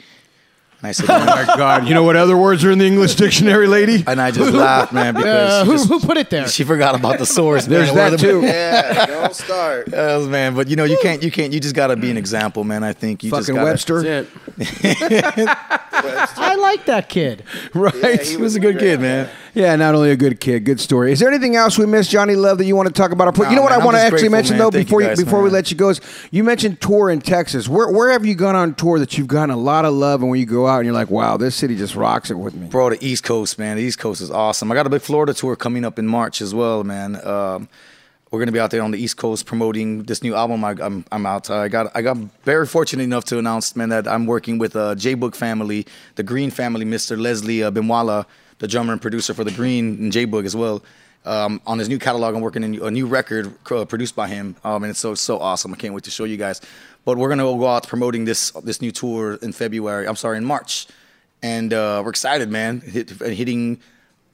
And 0.82 0.88
I 0.88 0.92
said, 0.92 1.06
Oh 1.08 1.24
my 1.24 1.44
God! 1.56 1.88
You 1.88 1.94
know 1.94 2.02
what 2.02 2.16
other 2.16 2.36
words 2.36 2.62
are 2.64 2.70
in 2.70 2.78
the 2.78 2.86
English 2.86 3.14
dictionary, 3.14 3.66
lady? 3.66 4.04
and 4.06 4.20
I 4.20 4.30
just 4.30 4.52
laughed, 4.52 4.92
man, 4.92 5.14
because 5.16 5.26
Uh, 5.50 5.64
she, 5.64 5.70
who, 5.70 5.76
just- 5.76 5.88
who 5.88 6.00
put 6.00 6.16
it 6.18 6.28
there? 6.28 6.46
she 6.48 6.64
forgot 6.64 6.94
about 6.94 7.18
the 7.18 7.24
source. 7.26 7.64
There's 7.64 7.92
man. 7.94 8.10
that 8.12 8.20
too. 8.20 8.40
Yeah, 8.46 9.06
don't 9.06 9.34
start. 9.34 9.92
Uh, 9.92 10.20
man, 10.28 10.54
but 10.54 10.68
you 10.68 10.76
know 10.76 10.84
you 10.84 10.98
can't 11.02 11.22
you 11.22 11.30
can't 11.30 11.52
you 11.52 11.60
just 11.60 11.74
gotta 11.74 11.96
be 11.96 12.10
an 12.10 12.16
example, 12.18 12.62
man. 12.62 12.84
I 12.84 12.92
think 12.92 13.24
you 13.24 13.30
just 13.30 13.42
Fucking 13.46 13.54
gotta, 13.54 13.64
Webster, 13.70 14.02
That's 14.02 14.82
it. 14.82 15.48
I 16.38 16.56
like 16.60 16.84
that 16.86 17.08
kid. 17.08 17.44
right? 17.74 17.94
Yeah, 17.94 18.16
He 18.22 18.36
was 18.36 18.54
a 18.54 18.60
good 18.60 18.78
kid, 18.78 19.00
man. 19.00 19.28
Yeah, 19.54 19.74
not 19.76 19.94
only 19.94 20.10
a 20.10 20.16
good 20.16 20.38
kid, 20.38 20.64
good 20.66 20.78
story. 20.80 21.12
Is 21.12 21.20
there 21.20 21.30
anything 21.30 21.56
else 21.56 21.78
we 21.78 21.86
missed, 21.86 22.10
Johnny 22.10 22.36
Love, 22.36 22.58
that 22.58 22.66
you 22.66 22.76
want 22.76 22.88
to 22.88 22.92
talk 22.92 23.10
about? 23.10 23.28
Or 23.28 23.32
put, 23.32 23.44
Nah, 23.44 23.50
you 23.50 23.56
know 23.56 23.62
what 23.62 23.70
man, 23.70 23.78
I 23.78 23.80
I'm 23.80 23.84
want 23.86 23.94
to 23.96 23.98
just 24.02 24.12
actually 24.12 24.28
grateful, 24.28 24.36
mention 24.36 24.52
man. 24.56 24.58
though 24.66 24.70
Thank 24.70 24.86
before 24.86 25.00
you 25.00 25.06
you, 25.06 25.10
guys, 25.16 25.24
before 25.24 25.38
we 25.40 25.44
man. 25.46 25.52
let 25.54 25.70
you 25.70 25.76
go 25.78 25.88
is 25.88 26.00
you 26.30 26.44
mentioned 26.44 26.80
tour 26.82 27.08
in 27.08 27.20
Texas. 27.22 27.66
Where 27.66 27.90
where 27.90 28.10
have 28.10 28.26
you 28.26 28.34
gone 28.34 28.54
on 28.54 28.74
tour 28.74 28.98
that 28.98 29.16
you've 29.16 29.28
gotten 29.28 29.48
a 29.50 29.56
lot 29.56 29.86
of 29.86 29.94
love, 29.94 30.20
and 30.20 30.30
when 30.30 30.38
you 30.38 30.44
go 30.46 30.65
out 30.68 30.78
and 30.78 30.86
you're 30.86 30.94
like, 30.94 31.10
wow, 31.10 31.36
this 31.36 31.54
city 31.54 31.76
just 31.76 31.94
rocks 31.94 32.30
it 32.30 32.34
with 32.34 32.54
me. 32.54 32.68
Bro, 32.68 32.90
the 32.90 33.04
East 33.04 33.24
Coast, 33.24 33.58
man. 33.58 33.76
The 33.76 33.82
East 33.82 33.98
Coast 33.98 34.20
is 34.20 34.30
awesome. 34.30 34.70
I 34.70 34.74
got 34.74 34.86
a 34.86 34.90
big 34.90 35.02
Florida 35.02 35.34
tour 35.34 35.56
coming 35.56 35.84
up 35.84 35.98
in 35.98 36.06
March 36.06 36.40
as 36.40 36.54
well, 36.54 36.84
man. 36.84 37.16
Um, 37.26 37.68
we're 38.30 38.40
gonna 38.40 38.52
be 38.52 38.60
out 38.60 38.70
there 38.70 38.82
on 38.82 38.90
the 38.90 38.98
East 38.98 39.16
Coast 39.16 39.46
promoting 39.46 40.02
this 40.02 40.22
new 40.22 40.34
album. 40.34 40.64
I, 40.64 40.74
I'm 40.80 41.04
I'm 41.12 41.24
out. 41.26 41.48
I 41.48 41.68
got 41.68 41.90
I 41.94 42.02
got 42.02 42.16
very 42.44 42.66
fortunate 42.66 43.04
enough 43.04 43.24
to 43.26 43.38
announce, 43.38 43.76
man, 43.76 43.88
that 43.90 44.08
I'm 44.08 44.26
working 44.26 44.58
with 44.58 44.74
uh, 44.76 44.94
J 44.94 45.14
Boog 45.14 45.34
family, 45.34 45.86
the 46.16 46.22
Green 46.22 46.50
family, 46.50 46.84
Mr. 46.84 47.18
Leslie 47.18 47.62
uh, 47.62 47.70
Benwala, 47.70 48.26
the 48.58 48.68
drummer 48.68 48.92
and 48.92 49.00
producer 49.00 49.32
for 49.32 49.44
the 49.44 49.52
Green 49.52 49.96
and 49.96 50.12
J 50.12 50.26
Boog 50.26 50.44
as 50.44 50.56
well. 50.56 50.82
Um, 51.26 51.60
on 51.66 51.78
his 51.78 51.88
new 51.88 51.98
catalog, 51.98 52.34
I'm 52.34 52.40
working 52.40 52.64
on 52.64 52.86
a 52.86 52.90
new 52.90 53.06
record 53.06 53.52
uh, 53.70 53.84
produced 53.84 54.14
by 54.14 54.28
him, 54.28 54.56
um, 54.64 54.84
and 54.84 54.90
it's 54.90 55.00
so 55.00 55.14
so 55.14 55.38
awesome. 55.38 55.72
I 55.74 55.76
can't 55.76 55.92
wait 55.92 56.04
to 56.04 56.10
show 56.10 56.24
you 56.24 56.36
guys. 56.36 56.60
But 57.04 57.18
we're 57.18 57.28
gonna 57.28 57.42
go 57.42 57.66
out 57.66 57.86
promoting 57.86 58.24
this 58.24 58.52
this 58.62 58.80
new 58.80 58.92
tour 58.92 59.34
in 59.42 59.52
February. 59.52 60.06
I'm 60.08 60.16
sorry, 60.16 60.38
in 60.38 60.44
March 60.44 60.86
and 61.42 61.72
uh, 61.72 62.02
we're 62.04 62.10
excited, 62.10 62.50
man. 62.50 62.80
Hit, 62.80 63.10
hitting 63.10 63.80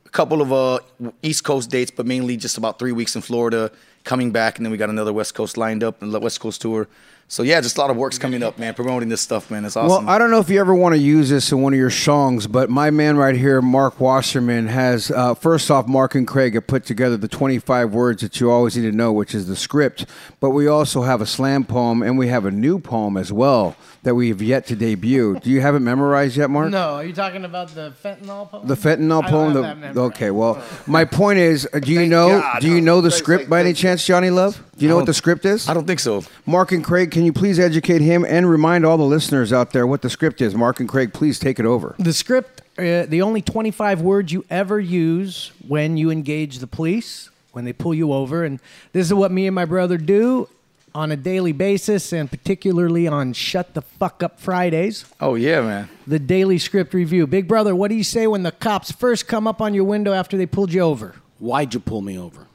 a 0.07 0.09
couple 0.09 0.41
of 0.41 0.53
uh, 0.53 0.79
East 1.23 1.45
Coast 1.45 1.71
dates, 1.71 1.91
but 1.91 2.07
mainly 2.07 2.37
just 2.37 2.59
about 2.59 2.79
three 2.79 2.93
weeks 2.93 3.17
in 3.17 3.23
Florida, 3.23 3.71
coming 4.05 4.33
back, 4.33 4.57
and 4.57 4.65
then 4.65 4.71
we 4.71 4.79
got 4.79 4.91
another 4.91 5.13
West 5.13 5.35
Coast 5.35 5.57
lined 5.57 5.83
up, 5.83 6.03
West 6.03 6.41
Coast 6.41 6.61
tour. 6.61 6.89
So 7.33 7.43
yeah, 7.43 7.63
just 7.63 7.79
a 7.79 7.81
lot 7.81 7.89
of 7.89 7.97
works 7.97 8.19
coming 8.19 8.43
up, 8.43 8.59
man. 8.59 8.75
Promoting 8.75 9.09
this 9.09 9.23
stuff, 9.23 9.51
man. 9.51 9.65
It's 9.65 9.75
awesome. 9.75 10.05
Well, 10.05 10.15
I 10.15 10.19
don't 10.19 10.31
know 10.31 10.41
if 10.41 10.51
you 10.51 10.61
ever 10.61 10.75
want 10.75 10.95
to 10.95 11.01
use 11.01 11.31
this 11.31 11.51
in 11.51 11.63
one 11.63 11.73
of 11.73 11.79
your 11.79 11.89
songs, 11.89 12.47
but 12.47 12.69
my 12.69 12.91
man 12.91 13.17
right 13.17 13.35
here, 13.35 13.63
Mark 13.63 13.99
Wasserman, 13.99 14.67
has 14.67 15.11
uh, 15.11 15.33
first 15.33 15.71
off, 15.71 15.89
Mark 15.89 16.15
and 16.15 16.29
Craig 16.29 16.53
have 16.53 16.67
put 16.67 16.85
together 16.85 17.17
the 17.17 17.29
25 17.29 17.95
words 17.95 18.21
that 18.21 18.39
you 18.39 18.51
always 18.51 18.77
need 18.77 18.83
to 18.83 18.95
know, 18.95 19.15
which 19.15 19.35
is 19.35 19.47
the 19.47 19.57
script. 19.57 20.05
But 20.41 20.51
we 20.51 20.67
also 20.67 21.05
have 21.05 21.23
a 21.23 21.27
slam 21.27 21.65
poem 21.65 22.03
and 22.03 22.19
we 22.19 22.29
have 22.29 22.45
a 22.45 22.51
new 22.51 22.79
poem 22.79 23.17
as 23.17 23.33
well 23.33 23.77
that 24.03 24.15
we 24.15 24.29
have 24.29 24.43
yet 24.43 24.67
to 24.67 24.77
debut. 24.77 25.39
Do 25.41 25.49
you 25.49 25.63
have 25.63 25.75
it 25.75 25.81
memorized 25.81 26.37
yet, 26.37 26.51
Mark? 26.51 26.71
No, 26.71 26.97
are 26.97 27.05
you 27.05 27.15
talking 27.15 27.45
about 27.47 27.69
the 27.69 27.95
fentanyl 28.05 28.51
poem? 28.51 28.67
The 28.67 28.75
fentanyl 28.75 29.23
I 29.25 29.31
don't 29.31 29.53
poem. 29.55 29.65
have 29.65 29.81
the- 29.81 29.87
that 29.87 30.01
okay, 30.01 30.31
well, 30.31 30.63
my 30.87 31.07
point 31.07 31.39
is, 31.39 31.69
uh, 31.73 31.79
do 31.79 31.93
you 31.93 32.07
know? 32.07 32.41
God, 32.41 32.61
do 32.61 32.69
you 32.69 32.81
know 32.81 33.01
the 33.01 33.09
Craig's 33.09 33.19
script 33.23 33.41
like, 33.45 33.51
by 33.51 33.61
any 33.61 33.73
chance, 33.73 34.05
Johnny 34.05 34.31
Love? 34.31 34.63
Do 34.77 34.85
you 34.85 34.89
know 34.89 34.97
what 34.97 35.07
the 35.07 35.15
script 35.15 35.45
is? 35.45 35.69
I 35.69 35.75
don't 35.75 35.87
think 35.87 36.01
so. 36.01 36.25
Mark 36.45 36.73
and 36.73 36.83
Craig, 36.83 37.13
can 37.13 37.22
you 37.25 37.33
please 37.33 37.59
educate 37.59 38.01
him 38.01 38.25
and 38.25 38.49
remind 38.49 38.85
all 38.87 38.97
the 38.97 39.05
listeners 39.05 39.53
out 39.53 39.73
there 39.73 39.87
what 39.87 40.03
the 40.03 40.11
script 40.11 40.41
is? 40.41 40.55
Mark 40.55 40.81
and 40.81 40.89
Craig, 40.89 41.13
please 41.13 41.39
take 41.39 41.59
it 41.59 41.67
over. 41.67 41.95
The 41.99 42.13
script, 42.13 42.63
uh, 42.79 43.07
the 43.07 43.23
only 43.23 43.43
25 43.43 44.01
words 44.01 44.33
you 44.33 44.45
ever 44.51 44.79
use 44.81 45.53
when 45.67 45.97
you 45.97 46.11
engage 46.11 46.59
the 46.59 46.67
police, 46.67 47.31
when 47.53 47.65
they 47.65 47.73
pull 47.73 47.95
you 47.95 48.13
over. 48.13 48.45
And 48.45 48.61
this 48.93 49.07
is 49.07 49.15
what 49.15 49.31
me 49.31 49.47
and 49.47 49.55
my 49.55 49.65
brother 49.65 49.99
do 49.99 50.49
on 50.95 51.11
a 51.11 51.17
daily 51.17 51.53
basis, 51.53 52.13
and 52.13 52.31
particularly 52.31 53.09
on 53.09 53.33
Shut 53.33 53.73
the 53.73 53.81
Fuck 53.81 54.23
Up 54.23 54.39
Fridays, 54.39 55.07
Oh 55.21 55.37
yeah, 55.37 55.63
man. 55.63 55.89
the 56.07 56.19
daily 56.19 56.59
script 56.59 56.93
review. 56.93 57.27
Big 57.27 57.49
brother, 57.49 57.75
what 57.75 57.89
do 57.89 57.95
you 57.95 58.05
say 58.05 58.27
when 58.27 58.43
the 58.43 58.53
cops 58.53 58.93
first 58.93 59.27
come 59.27 59.47
up 59.47 59.63
on 59.63 59.73
your 59.73 59.85
window 59.85 60.13
after 60.13 60.37
they 60.37 60.45
pulled 60.45 60.71
you 60.71 60.81
over? 60.83 61.15
Why'd 61.39 61.73
you 61.73 61.81
pull 61.81 62.03
me 62.03 62.19
over? 62.19 62.47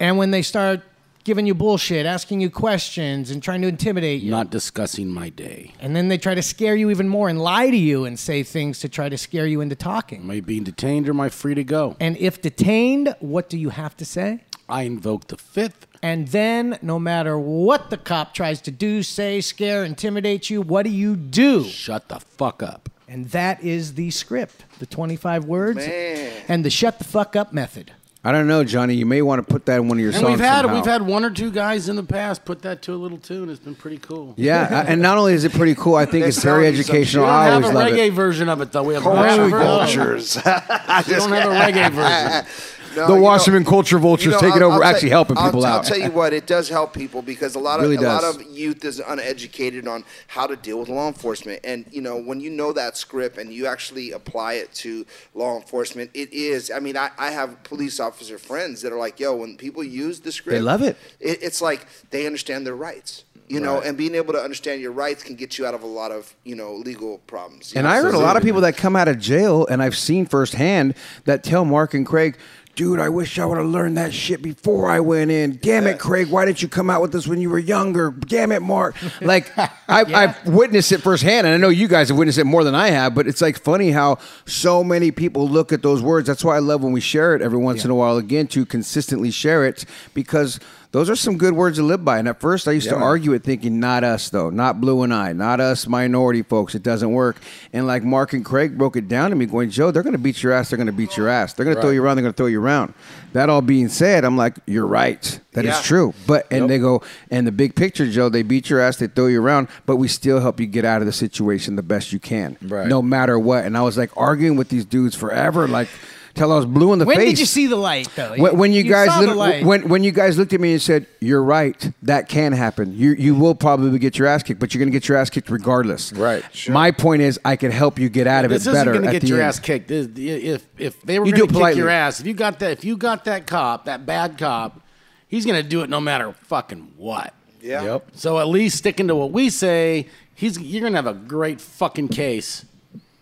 And 0.00 0.18
when 0.18 0.32
they 0.32 0.42
start 0.42 0.82
giving 1.26 1.44
you 1.44 1.54
bullshit, 1.54 2.06
asking 2.06 2.40
you 2.40 2.48
questions, 2.48 3.32
and 3.32 3.42
trying 3.42 3.60
to 3.60 3.66
intimidate 3.66 4.22
you. 4.22 4.30
Not 4.30 4.48
discussing 4.48 5.12
my 5.12 5.28
day. 5.28 5.72
And 5.80 5.94
then 5.96 6.06
they 6.06 6.18
try 6.18 6.36
to 6.36 6.42
scare 6.42 6.76
you 6.76 6.88
even 6.88 7.08
more 7.08 7.28
and 7.28 7.40
lie 7.40 7.68
to 7.68 7.76
you 7.76 8.04
and 8.04 8.16
say 8.16 8.44
things 8.44 8.78
to 8.78 8.88
try 8.88 9.08
to 9.08 9.18
scare 9.18 9.44
you 9.44 9.60
into 9.60 9.74
talking. 9.74 10.22
Am 10.22 10.30
I 10.30 10.38
being 10.38 10.62
detained 10.62 11.08
or 11.08 11.10
am 11.10 11.20
I 11.20 11.28
free 11.28 11.56
to 11.56 11.64
go? 11.64 11.96
And 11.98 12.16
if 12.18 12.40
detained, 12.40 13.16
what 13.18 13.48
do 13.48 13.58
you 13.58 13.70
have 13.70 13.96
to 13.96 14.04
say? 14.04 14.44
I 14.68 14.82
invoke 14.82 15.26
the 15.26 15.36
fifth. 15.36 15.88
And 16.00 16.28
then, 16.28 16.78
no 16.80 17.00
matter 17.00 17.36
what 17.36 17.90
the 17.90 17.96
cop 17.96 18.32
tries 18.32 18.60
to 18.62 18.70
do, 18.70 19.02
say, 19.02 19.40
scare, 19.40 19.84
intimidate 19.84 20.48
you, 20.48 20.62
what 20.62 20.84
do 20.84 20.90
you 20.90 21.16
do? 21.16 21.64
Shut 21.64 22.08
the 22.08 22.20
fuck 22.20 22.62
up. 22.62 22.88
And 23.08 23.30
that 23.30 23.64
is 23.64 23.94
the 23.94 24.12
script, 24.12 24.64
the 24.78 24.86
25 24.86 25.44
words, 25.44 25.78
Man. 25.78 26.32
and 26.46 26.64
the 26.64 26.70
shut 26.70 26.98
the 26.98 27.04
fuck 27.04 27.34
up 27.34 27.52
method. 27.52 27.92
I 28.26 28.32
don't 28.32 28.48
know, 28.48 28.64
Johnny. 28.64 28.94
You 28.94 29.06
may 29.06 29.22
want 29.22 29.46
to 29.46 29.52
put 29.52 29.66
that 29.66 29.76
in 29.76 29.86
one 29.88 29.98
of 29.98 30.02
your 30.02 30.10
And 30.10 30.18
songs. 30.20 30.30
we've 30.30 30.40
had 30.40 30.62
somehow. 30.62 30.74
we've 30.74 30.84
had 30.84 31.02
one 31.02 31.24
or 31.24 31.30
two 31.30 31.50
guys 31.52 31.88
in 31.88 31.94
the 31.94 32.02
past 32.02 32.44
put 32.44 32.62
that 32.62 32.82
to 32.82 32.92
a 32.94 32.96
little 32.96 33.18
tune. 33.18 33.48
It's 33.48 33.60
been 33.60 33.76
pretty 33.76 33.98
cool. 33.98 34.34
Yeah, 34.36 34.68
I- 34.84 34.90
and 34.92 35.00
not 35.00 35.16
only 35.16 35.32
is 35.34 35.44
it 35.44 35.52
pretty 35.52 35.76
cool, 35.76 35.94
I 35.94 36.06
think 36.06 36.26
it's 36.26 36.42
very 36.42 36.64
selling 36.64 36.76
you 36.76 36.82
some 36.82 36.94
educational. 36.96 37.24
We 37.24 37.30
don't 37.30 37.38
I 37.38 37.44
have 37.46 37.64
a 37.64 37.68
love 37.68 37.88
reggae 37.92 38.06
it. 38.08 38.12
version 38.12 38.48
of 38.48 38.60
it 38.60 38.72
though. 38.72 38.82
We 38.82 38.94
have 38.94 39.02
a 39.02 39.04
Culture 39.04 39.48
rap 39.48 39.88
version. 39.88 40.42
We 40.44 41.14
don't 41.14 41.32
have 41.32 41.50
a 41.50 41.72
reggae 41.72 41.90
version. 41.92 42.46
No, 42.96 43.06
The 43.06 43.20
Washington 43.20 43.62
know- 43.62 43.68
culture 43.70 43.98
vultures 43.98 44.24
you 44.26 44.30
know, 44.32 44.40
take 44.40 44.56
it 44.56 44.62
I'll- 44.62 44.72
over, 44.72 44.82
I'll 44.82 44.90
actually 44.90 45.10
helping 45.10 45.36
people 45.36 45.64
I'll, 45.64 45.72
out. 45.72 45.78
I'll 45.78 45.82
tell 45.84 45.98
you 45.98 46.10
what, 46.10 46.32
it 46.32 46.46
does 46.46 46.68
help 46.68 46.94
people 46.94 47.22
because 47.22 47.54
a 47.54 47.58
lot 47.58 47.78
of 47.80 47.82
Really 47.88 47.96
a 47.96 48.00
lot 48.00 48.24
of 48.24 48.42
youth 48.42 48.84
is 48.84 49.00
uneducated 49.00 49.86
on 49.86 50.04
how 50.28 50.46
to 50.46 50.56
deal 50.56 50.78
with 50.80 50.88
law 50.88 51.06
enforcement. 51.08 51.60
And 51.64 51.84
you 51.90 52.00
know, 52.00 52.16
when 52.16 52.40
you 52.40 52.50
know 52.50 52.72
that 52.72 52.96
script 52.96 53.38
and 53.38 53.52
you 53.52 53.66
actually 53.66 54.12
apply 54.12 54.54
it 54.54 54.72
to 54.74 55.04
law 55.34 55.56
enforcement, 55.56 56.10
it 56.14 56.32
is. 56.32 56.70
I 56.70 56.80
mean, 56.80 56.96
I, 56.96 57.10
I 57.18 57.30
have 57.30 57.62
police 57.64 58.00
officer 58.00 58.38
friends 58.38 58.82
that 58.82 58.92
are 58.92 58.98
like, 58.98 59.20
"Yo, 59.20 59.34
when 59.36 59.56
people 59.56 59.84
use 59.84 60.20
the 60.20 60.32
script, 60.32 60.54
They 60.54 60.60
love 60.62 60.82
it. 60.82 60.96
it 61.20 61.42
it's 61.42 61.60
like 61.60 61.86
they 62.10 62.26
understand 62.26 62.66
their 62.66 62.76
rights." 62.76 63.24
You 63.48 63.60
know, 63.60 63.80
and 63.80 63.96
being 63.96 64.16
able 64.16 64.32
to 64.32 64.40
understand 64.42 64.80
your 64.80 64.90
rights 64.90 65.22
can 65.22 65.36
get 65.36 65.56
you 65.56 65.64
out 65.66 65.72
of 65.72 65.84
a 65.84 65.86
lot 65.86 66.10
of 66.10 66.34
you 66.42 66.56
know 66.56 66.74
legal 66.74 67.18
problems. 67.28 67.72
And 67.76 67.84
know? 67.84 67.90
I 67.90 68.00
heard 68.00 68.14
a 68.14 68.18
lot 68.18 68.36
of 68.36 68.42
people 68.42 68.60
that 68.62 68.76
come 68.76 68.96
out 68.96 69.06
of 69.06 69.20
jail, 69.20 69.66
and 69.70 69.80
I've 69.80 69.96
seen 69.96 70.26
firsthand 70.26 70.94
that 71.26 71.44
tell 71.44 71.64
Mark 71.64 71.94
and 71.94 72.04
Craig, 72.04 72.36
dude, 72.76 73.00
I 73.00 73.08
wish 73.08 73.38
I 73.38 73.46
would 73.46 73.56
have 73.56 73.66
learned 73.66 73.96
that 73.96 74.12
shit 74.12 74.42
before 74.42 74.88
I 74.90 75.00
went 75.00 75.30
in. 75.30 75.58
Damn 75.60 75.86
it, 75.86 75.98
Craig, 75.98 76.28
why 76.28 76.44
didn't 76.44 76.62
you 76.62 76.68
come 76.68 76.90
out 76.90 77.00
with 77.00 77.10
this 77.10 77.26
when 77.26 77.40
you 77.40 77.48
were 77.50 77.58
younger? 77.58 78.10
Damn 78.10 78.52
it, 78.52 78.62
Mark. 78.62 78.94
Like, 79.22 79.50
I've, 79.88 80.14
I've 80.14 80.46
witnessed 80.46 80.92
it 80.92 80.98
firsthand, 80.98 81.46
and 81.46 81.54
I 81.54 81.56
know 81.56 81.70
you 81.70 81.88
guys 81.88 82.10
have 82.10 82.18
witnessed 82.18 82.38
it 82.38 82.44
more 82.44 82.62
than 82.64 82.74
I 82.74 82.90
have, 82.90 83.14
but 83.14 83.26
it's 83.26 83.40
like 83.40 83.58
funny 83.58 83.90
how 83.90 84.18
so 84.44 84.84
many 84.84 85.10
people 85.10 85.48
look 85.48 85.72
at 85.72 85.82
those 85.82 86.02
words. 86.02 86.26
That's 86.26 86.44
why 86.44 86.56
I 86.56 86.58
love 86.58 86.82
when 86.82 86.92
we 86.92 87.00
share 87.00 87.34
it 87.34 87.40
every 87.40 87.58
once 87.58 87.84
in 87.84 87.90
a 87.90 87.94
while 87.94 88.18
again 88.18 88.46
to 88.48 88.66
consistently 88.66 89.30
share 89.30 89.64
it 89.64 89.84
because. 90.14 90.60
Those 90.96 91.10
are 91.10 91.14
some 91.16 91.36
good 91.36 91.52
words 91.52 91.76
to 91.76 91.82
live 91.82 92.06
by. 92.06 92.16
And 92.18 92.26
at 92.26 92.40
first, 92.40 92.66
I 92.66 92.72
used 92.72 92.88
to 92.88 92.94
man. 92.94 93.02
argue 93.02 93.34
it, 93.34 93.44
thinking, 93.44 93.78
not 93.78 94.02
us, 94.02 94.30
though, 94.30 94.48
not 94.48 94.80
Blue 94.80 95.02
and 95.02 95.12
I, 95.12 95.34
not 95.34 95.60
us 95.60 95.86
minority 95.86 96.40
folks. 96.40 96.74
It 96.74 96.82
doesn't 96.82 97.12
work. 97.12 97.36
And 97.74 97.86
like 97.86 98.02
Mark 98.02 98.32
and 98.32 98.42
Craig 98.42 98.78
broke 98.78 98.96
it 98.96 99.06
down 99.06 99.28
to 99.28 99.36
me, 99.36 99.44
going, 99.44 99.68
Joe, 99.68 99.90
they're 99.90 100.02
going 100.02 100.14
to 100.14 100.18
beat 100.18 100.42
your 100.42 100.54
ass. 100.54 100.70
They're 100.70 100.78
going 100.78 100.86
to 100.86 100.94
beat 100.94 101.14
your 101.18 101.28
ass. 101.28 101.52
They're 101.52 101.64
going 101.64 101.76
to 101.76 101.82
throw 101.82 101.90
you 101.90 102.02
around. 102.02 102.16
They're 102.16 102.22
going 102.22 102.32
to 102.32 102.36
throw 102.38 102.46
you 102.46 102.62
around. 102.62 102.94
That 103.34 103.50
all 103.50 103.60
being 103.60 103.90
said, 103.90 104.24
I'm 104.24 104.38
like, 104.38 104.56
you're 104.64 104.86
right. 104.86 105.38
That 105.52 105.66
is 105.66 105.74
Yeah. 105.74 105.82
true. 105.82 106.14
But, 106.26 106.46
and 106.50 106.70
they 106.70 106.78
go, 106.78 107.02
and 107.30 107.46
the 107.46 107.52
big 107.52 107.74
picture, 107.76 108.10
Joe, 108.10 108.30
they 108.30 108.42
beat 108.42 108.70
your 108.70 108.80
ass, 108.80 108.96
they 108.96 109.06
throw 109.08 109.26
you 109.26 109.42
around, 109.42 109.68
but 109.84 109.96
we 109.96 110.08
still 110.08 110.40
help 110.40 110.60
you 110.60 110.66
get 110.66 110.86
out 110.86 111.02
of 111.02 111.06
the 111.06 111.12
situation 111.12 111.76
the 111.76 111.82
best 111.82 112.10
you 112.10 112.18
can, 112.18 112.56
Right. 112.62 112.86
no 112.88 113.02
matter 113.02 113.38
what. 113.38 113.66
And 113.66 113.76
I 113.76 113.82
was 113.82 113.98
like 113.98 114.12
arguing 114.16 114.56
with 114.56 114.70
these 114.70 114.86
dudes 114.86 115.14
forever, 115.14 115.68
like, 115.68 115.88
till 116.36 116.52
I 116.52 116.56
was 116.56 116.66
blue 116.66 116.92
in 116.92 116.98
the 117.00 117.04
When 117.04 117.16
face. 117.16 117.30
did 117.30 117.38
you 117.40 117.46
see 117.46 117.66
the 117.66 117.76
light, 117.76 118.08
though? 118.14 118.34
When, 118.36 118.56
when 118.56 118.72
you, 118.72 118.84
guys 118.84 119.08
saw 119.08 119.20
the 119.22 119.26
lit- 119.28 119.36
light. 119.36 119.64
when 119.64 119.88
when 119.88 120.04
you 120.04 120.12
guys 120.12 120.38
looked 120.38 120.52
at 120.52 120.60
me 120.60 120.72
and 120.72 120.80
said, 120.80 121.06
"You're 121.20 121.42
right, 121.42 121.92
that 122.02 122.28
can 122.28 122.52
happen. 122.52 122.96
You 122.96 123.12
you 123.14 123.34
will 123.34 123.54
probably 123.54 123.98
get 123.98 124.18
your 124.18 124.28
ass 124.28 124.42
kicked, 124.44 124.60
but 124.60 124.72
you're 124.72 124.78
going 124.78 124.92
to 124.92 124.96
get 124.96 125.08
your 125.08 125.16
ass 125.18 125.30
kicked 125.30 125.50
regardless." 125.50 126.12
Right. 126.12 126.44
Sure. 126.54 126.72
My 126.72 126.90
point 126.92 127.22
is, 127.22 127.40
I 127.44 127.56
can 127.56 127.72
help 127.72 127.98
you 127.98 128.08
get 128.08 128.26
out 128.26 128.44
of 128.44 128.50
This 128.50 128.66
it 128.66 128.70
isn't 128.70 128.74
better. 128.74 128.92
going 128.92 129.06
to 129.06 129.10
get 129.12 129.24
your 129.28 129.38
end. 129.38 129.48
ass 129.48 129.58
kicked. 129.58 129.88
This- 129.88 130.06
If 130.16 130.66
if 130.78 131.02
they 131.02 131.18
were 131.18 131.24
going 131.24 131.48
to 131.48 131.58
it 131.58 131.68
kick 131.70 131.76
your 131.76 131.88
ass, 131.88 132.20
if 132.20 132.26
you 132.26 132.34
got 132.34 132.58
that, 132.60 132.70
if 132.72 132.84
you 132.84 132.96
got 132.96 133.24
that 133.24 133.46
cop, 133.46 133.86
that 133.86 134.04
bad 134.04 134.36
cop, 134.38 134.80
he's 135.28 135.46
going 135.46 135.60
to 135.62 135.68
do 135.68 135.82
it 135.82 135.90
no 135.90 136.00
matter 136.00 136.34
fucking 136.44 136.92
what. 136.96 137.32
Yeah. 137.62 137.82
Yep. 137.82 138.08
So 138.12 138.38
at 138.38 138.46
least 138.48 138.76
sticking 138.78 139.08
to 139.08 139.16
what 139.16 139.32
we 139.32 139.48
say, 139.50 140.06
he's 140.34 140.60
you're 140.60 140.82
going 140.82 140.92
to 140.92 140.98
have 140.98 141.06
a 141.06 141.14
great 141.14 141.60
fucking 141.60 142.08
case 142.08 142.64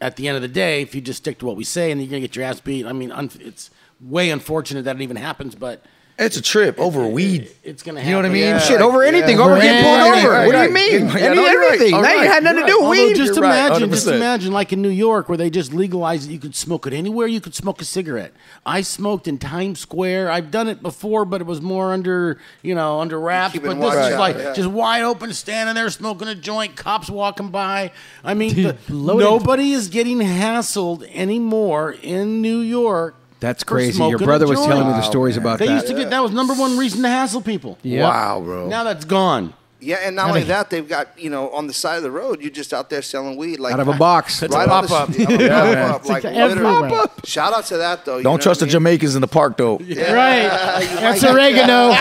at 0.05 0.17
the 0.17 0.29
end 0.29 0.37
of 0.37 0.43
the 0.43 0.49
day 0.49 0.83
if 0.83 0.95
you 0.95 1.01
just 1.01 1.23
stick 1.23 1.39
to 1.39 1.47
what 1.47 1.57
we 1.57 1.65
say, 1.65 1.91
and 1.91 1.99
you're 1.99 2.11
to 2.21 2.29
get 2.29 2.37
your 2.37 2.45
ass 2.45 2.61
beat. 2.61 2.85
I 2.85 2.93
mean, 2.93 3.11
un- 3.11 3.31
it's 3.41 3.71
way 4.01 4.29
unfortunate 4.29 4.85
that 4.85 4.97
it 4.97 5.03
even 5.03 5.17
happens, 5.17 5.55
but 5.55 5.83
It's 6.17 6.37
a 6.37 6.43
trip 6.43 6.79
over 6.79 7.05
weed. 7.09 7.51
it's 7.65 7.83
going 7.83 7.97
to 7.97 8.03
You 8.05 8.13
know 8.13 8.19
what 8.19 8.27
I 8.27 8.29
mean? 8.29 8.43
Yeah. 8.45 8.59
Shit, 8.61 8.81
over 8.81 9.03
anything, 9.03 9.41
over 9.41 9.57
getting 9.61 9.83
pulled 9.83 9.99
right, 9.99 10.19
over. 10.25 10.31
right, 10.33 10.47
what 10.47 10.53
do 10.55 10.63
you 10.63 10.71
mean? 10.71 11.09
Yeah, 11.09 11.17
Any- 11.27 11.35
no, 11.35 11.45
you're 11.47 11.59
right. 11.61 11.73
everything. 11.75 11.95
All 11.95 12.03
That 12.03 12.17
right, 12.17 12.27
had 12.29 12.45
nothing 12.45 12.61
to 12.63 12.67
do 12.69 12.77
with 12.79 12.85
Although 12.85 13.07
weed. 13.09 13.17
just 13.17 13.35
You're 13.35 13.43
right, 13.43 13.67
imagine, 13.67 13.91
just 13.91 14.07
imagine, 14.07 14.53
like 14.53 14.73
in 14.73 14.81
New 14.81 14.91
York, 14.91 15.29
where 15.29 15.37
they 15.37 15.51
just 15.51 15.73
legalized 15.75 16.31
it, 16.31 16.33
you 16.33 16.39
could 16.39 16.55
smoke 16.55 16.87
it 16.87 16.93
anywhere. 16.93 17.27
You 17.27 17.41
could 17.41 17.57
smoke 17.57 17.83
a 17.83 17.85
cigarette. 17.85 18.33
I 18.65 18.83
smoked 18.83 19.27
in 19.27 19.39
Times 19.39 19.81
Square. 19.81 20.31
I've 20.31 20.53
done 20.53 20.69
it 20.69 20.83
before, 20.83 21.25
but 21.25 21.41
it 21.41 21.49
was 21.49 21.61
more 21.61 21.93
under, 21.93 22.39
you 22.63 22.77
know, 22.77 23.01
under 23.01 23.19
wraps. 23.19 23.55
But 23.59 23.63
this 23.75 23.75
watch 23.77 24.13
is 24.13 24.17
like 24.17 24.37
yeah. 24.37 24.53
just 24.53 24.69
wide 24.69 25.03
open, 25.03 25.33
standing 25.33 25.75
there 25.75 25.91
smoking 25.91 26.29
a 26.29 26.37
joint. 26.37 26.77
Cops 26.77 27.11
walking 27.11 27.49
by. 27.49 27.91
I 28.23 28.35
mean, 28.35 28.55
Dude, 28.55 28.79
the- 28.87 28.93
nobody 28.95 29.73
is 29.73 29.89
getting 29.89 30.19
hassled 30.19 31.11
anymore 31.13 31.91
in 32.03 32.41
New 32.41 32.59
York. 32.61 33.17
That's 33.45 33.63
crazy. 33.63 34.03
Your 34.03 34.19
brother 34.19 34.47
was 34.49 34.59
telling 34.65 34.87
me 34.87 34.93
the 34.95 35.01
joint. 35.01 35.05
stories 35.05 35.37
about 35.37 35.59
They 35.59 35.67
that. 35.67 35.75
used 35.75 35.87
to 35.89 35.95
get 35.95 36.09
that 36.09 36.23
was 36.23 36.33
number 36.33 36.55
one 36.55 36.79
reason 36.79 37.03
to 37.03 37.09
hassle 37.09 37.43
people. 37.43 37.77
Wow, 37.85 38.41
bro. 38.41 38.69
Now 38.69 38.85
that's 38.85 39.05
gone. 39.05 39.53
Yeah, 39.85 39.97
and 40.03 40.17
not 40.17 40.29
only 40.31 40.45
that, 40.45 40.71
they've 40.71 40.89
got 40.89 41.09
you 41.19 41.29
know 41.31 41.51
on 41.51 41.67
the 41.67 41.73
side 41.75 41.97
of 41.99 42.03
the 42.03 42.11
road, 42.11 42.41
you're 42.41 42.51
just 42.51 42.73
out 42.73 42.89
there 42.91 43.03
selling 43.03 43.37
weed 43.37 43.61
like 43.61 43.75
Out 43.75 43.81
of 43.81 43.89
a 43.89 43.93
box. 43.93 44.43
It's 44.43 44.55
right 44.55 44.67
a 44.69 44.73
on 44.73 44.83
the 44.85 44.89
pop-up. 44.89 45.13
street, 45.13 45.29
on 45.31 45.41
a 45.43 45.75
pop-up, 45.89 46.09
like 46.09 46.25
everywhere. 46.25 46.81
literally. 46.83 47.09
Shout 47.25 47.53
out 47.53 47.65
to 47.67 47.77
that 47.79 48.05
though. 48.05 48.17
you 48.17 48.23
Don't 48.23 48.41
trust 48.43 48.61
the 48.61 48.67
what 48.67 48.75
I 48.75 48.79
mean? 48.79 48.85
Jamaicans 48.99 49.15
in 49.15 49.21
the 49.21 49.29
park 49.29 49.57
though. 49.57 49.77
Right. 49.77 49.85
That's 50.49 51.23
oregano. 51.25 51.93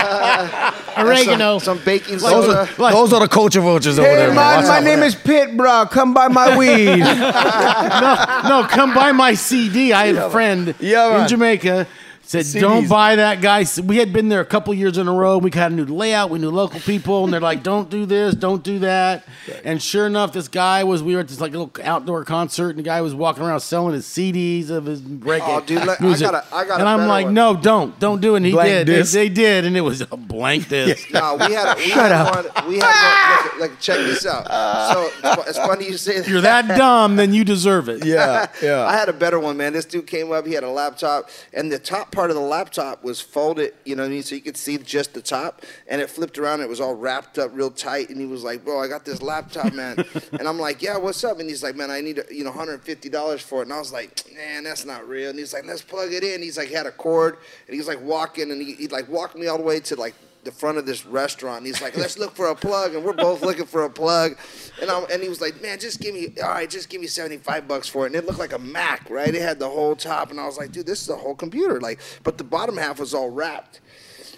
oregano. 0.96 1.58
Some, 1.58 1.76
some 1.78 1.84
baking 1.84 2.18
Those 2.18 2.46
soda. 2.46 2.68
are, 2.78 2.92
those 2.92 3.12
are 3.12 3.20
the 3.20 3.28
culture 3.28 3.60
vultures 3.60 3.98
over 3.98 4.08
Hey 4.08 4.16
there. 4.16 4.26
man. 4.28 4.36
man, 4.36 4.56
Watch 4.56 4.66
my 4.68 4.74
out 4.76 4.78
for 4.78 4.84
name 4.84 5.00
that. 5.00 5.06
is 5.06 5.14
Pit, 5.14 5.56
bro. 5.56 5.86
Come 5.90 6.14
buy 6.14 6.28
my 6.28 6.56
weed. 6.56 6.98
no, 6.98 8.60
no, 8.62 8.66
come 8.68 8.94
buy 8.94 9.12
my 9.12 9.34
CD. 9.34 9.92
I 9.92 10.06
had 10.06 10.16
a 10.16 10.30
friend 10.30 10.74
Yeah, 10.80 11.22
in. 11.22 11.28
Jamaica. 11.28 11.86
Said, 12.26 12.46
don't 12.60 12.88
buy 12.88 13.16
that 13.16 13.40
guy. 13.42 13.64
We 13.84 13.98
had 13.98 14.12
been 14.12 14.28
there 14.30 14.40
a 14.40 14.44
couple 14.46 14.72
years 14.74 14.96
in 14.96 15.06
a 15.08 15.12
row. 15.12 15.36
We 15.38 15.50
had 15.52 15.72
a 15.72 15.74
new 15.74 15.84
layout. 15.84 16.30
We 16.30 16.38
knew 16.38 16.50
local 16.50 16.80
people, 16.80 17.22
and 17.24 17.32
they're 17.32 17.40
like, 17.40 17.62
"Don't 17.62 17.90
do 17.90 18.06
this, 18.06 18.34
don't 18.34 18.62
do 18.62 18.78
that." 18.80 19.24
And 19.62 19.80
sure 19.82 20.06
enough, 20.06 20.32
this 20.32 20.48
guy 20.48 20.84
was. 20.84 21.02
We 21.02 21.14
were 21.14 21.20
at 21.20 21.28
this 21.28 21.40
like 21.40 21.52
little 21.52 21.70
outdoor 21.82 22.24
concert, 22.24 22.70
and 22.70 22.78
the 22.78 22.82
guy 22.82 23.02
was 23.02 23.14
walking 23.14 23.42
around 23.44 23.60
selling 23.60 23.94
his 23.94 24.06
CDs 24.06 24.70
of 24.70 24.86
his 24.86 25.00
reggae 25.02 25.40
Oh, 25.44 25.60
dude, 25.60 25.84
let- 25.84 26.00
I 26.00 26.04
music. 26.04 26.30
got 26.30 26.34
a- 26.50 26.54
I 26.54 26.64
got 26.66 26.78
a 26.78 26.80
and 26.80 26.88
I'm 26.88 27.06
like, 27.08 27.26
one. 27.26 27.34
"No, 27.34 27.56
don't, 27.56 27.98
don't 28.00 28.20
do 28.22 28.34
it." 28.34 28.38
And 28.38 28.46
he 28.46 28.52
Blank 28.52 28.86
did. 28.86 28.88
They, 28.88 29.02
they 29.02 29.28
did, 29.28 29.64
and 29.66 29.76
it 29.76 29.82
was 29.82 30.00
a 30.00 30.06
blank 30.16 30.68
disc. 30.70 31.10
No, 31.12 31.36
we 31.36 31.52
had, 31.54 31.76
we 31.76 31.90
had 31.90 32.24
one. 32.34 32.68
We 32.68 32.78
had 32.78 33.44
one. 33.52 33.60
Look, 33.60 33.70
look, 33.70 33.80
check 33.80 33.98
this 33.98 34.24
out. 34.26 34.46
So 34.92 35.10
it's, 35.46 35.58
funny 35.58 35.86
you 35.86 35.96
say 35.98 36.16
If 36.16 36.28
you're 36.30 36.40
that 36.40 36.66
dumb, 36.76 37.16
then 37.16 37.32
you 37.34 37.44
deserve 37.44 37.88
it. 37.88 38.04
Yeah, 38.04 38.46
yeah. 38.62 38.86
I 38.86 38.92
had 38.96 39.08
a 39.08 39.12
better 39.12 39.38
one, 39.38 39.56
man. 39.56 39.72
This 39.74 39.84
dude 39.84 40.06
came 40.06 40.32
up. 40.32 40.46
He 40.46 40.54
had 40.54 40.64
a 40.64 40.70
laptop, 40.70 41.28
and 41.52 41.70
the 41.70 41.78
top 41.78 42.10
part 42.14 42.30
of 42.30 42.36
the 42.36 42.42
laptop 42.42 43.02
was 43.02 43.20
folded, 43.20 43.74
you 43.84 43.96
know 43.96 44.02
what 44.02 44.08
I 44.08 44.10
mean? 44.10 44.22
So 44.22 44.34
you 44.34 44.40
could 44.40 44.56
see 44.56 44.78
just 44.78 45.14
the 45.14 45.22
top, 45.22 45.62
and 45.88 46.00
it 46.00 46.08
flipped 46.08 46.38
around. 46.38 46.60
It 46.60 46.68
was 46.68 46.80
all 46.80 46.94
wrapped 46.94 47.38
up 47.38 47.50
real 47.54 47.70
tight, 47.70 48.10
and 48.10 48.18
he 48.20 48.26
was 48.26 48.42
like, 48.42 48.64
"Bro, 48.64 48.80
I 48.80 48.88
got 48.88 49.04
this 49.04 49.22
laptop, 49.22 49.72
man." 49.72 50.04
and 50.32 50.48
I'm 50.48 50.58
like, 50.58 50.82
"Yeah, 50.82 50.98
what's 50.98 51.22
up?" 51.24 51.40
And 51.40 51.48
he's 51.48 51.62
like, 51.62 51.76
"Man, 51.76 51.90
I 51.90 52.00
need 52.00 52.22
you 52.30 52.44
know 52.44 52.50
150 52.50 53.08
dollars 53.08 53.42
for 53.42 53.60
it." 53.60 53.64
And 53.64 53.72
I 53.72 53.78
was 53.78 53.92
like, 53.92 54.24
"Man, 54.34 54.64
that's 54.64 54.84
not 54.84 55.08
real." 55.08 55.30
And 55.30 55.38
he's 55.38 55.52
like, 55.52 55.66
"Let's 55.66 55.82
plug 55.82 56.12
it 56.12 56.22
in." 56.22 56.42
He's 56.42 56.58
like, 56.58 56.70
had 56.70 56.86
a 56.86 56.92
cord, 56.92 57.38
and 57.66 57.74
he's 57.74 57.88
like 57.88 58.00
walking, 58.00 58.50
and 58.50 58.60
he, 58.60 58.74
he 58.74 58.88
like 58.88 59.08
walked 59.08 59.36
me 59.36 59.46
all 59.46 59.58
the 59.58 59.64
way 59.64 59.80
to 59.80 59.96
like 59.96 60.14
the 60.44 60.52
front 60.52 60.78
of 60.78 60.86
this 60.86 61.06
restaurant. 61.06 61.58
And 61.58 61.66
he's 61.66 61.80
like, 61.80 61.96
let's 61.96 62.18
look 62.18 62.34
for 62.34 62.48
a 62.48 62.54
plug. 62.54 62.94
And 62.94 63.04
we're 63.04 63.12
both 63.12 63.42
looking 63.42 63.66
for 63.66 63.84
a 63.84 63.90
plug. 63.90 64.36
And, 64.80 64.90
I'm, 64.90 65.06
and 65.10 65.22
he 65.22 65.28
was 65.28 65.40
like, 65.40 65.60
man, 65.62 65.78
just 65.78 66.00
give 66.00 66.14
me, 66.14 66.34
all 66.42 66.50
right, 66.50 66.68
just 66.68 66.88
give 66.88 67.00
me 67.00 67.06
75 67.06 67.66
bucks 67.66 67.88
for 67.88 68.04
it. 68.04 68.08
And 68.08 68.16
it 68.16 68.26
looked 68.26 68.38
like 68.38 68.52
a 68.52 68.58
Mac, 68.58 69.08
right? 69.10 69.34
It 69.34 69.42
had 69.42 69.58
the 69.58 69.68
whole 69.68 69.96
top. 69.96 70.30
And 70.30 70.40
I 70.40 70.46
was 70.46 70.58
like, 70.58 70.72
dude, 70.72 70.86
this 70.86 71.02
is 71.02 71.08
a 71.08 71.16
whole 71.16 71.34
computer. 71.34 71.80
Like, 71.80 72.00
but 72.22 72.38
the 72.38 72.44
bottom 72.44 72.76
half 72.76 73.00
was 73.00 73.14
all 73.14 73.30
wrapped. 73.30 73.80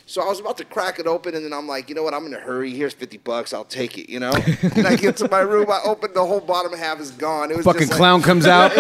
So 0.09 0.22
I 0.22 0.26
was 0.28 0.38
about 0.38 0.57
to 0.59 0.64
crack 0.64 1.00
it 1.00 1.09
open, 1.09 1.34
and 1.34 1.44
then 1.44 1.52
I'm 1.52 1.66
like, 1.66 1.88
you 1.88 1.96
know 1.96 2.04
what? 2.04 2.14
I'm 2.14 2.24
in 2.26 2.32
a 2.34 2.38
hurry. 2.38 2.70
Here's 2.70 2.94
50 2.94 3.18
bucks. 3.18 3.52
I'll 3.52 3.64
take 3.64 3.98
it, 3.98 4.09
you 4.09 4.20
know? 4.20 4.30
and 4.76 4.86
I 4.86 4.94
get 4.94 5.16
to 5.16 5.28
my 5.28 5.40
room. 5.40 5.68
I 5.68 5.80
open 5.84 6.12
the 6.14 6.24
whole 6.24 6.38
bottom 6.40 6.72
half 6.78 7.00
is 7.00 7.11
gone. 7.11 7.50
It 7.50 7.57
was 7.57 7.64
Fucking 7.66 7.80
just 7.80 7.90
like- 7.90 7.98
clown 7.98 8.22
comes 8.22 8.46
out. 8.46 8.70
it's 8.76 8.78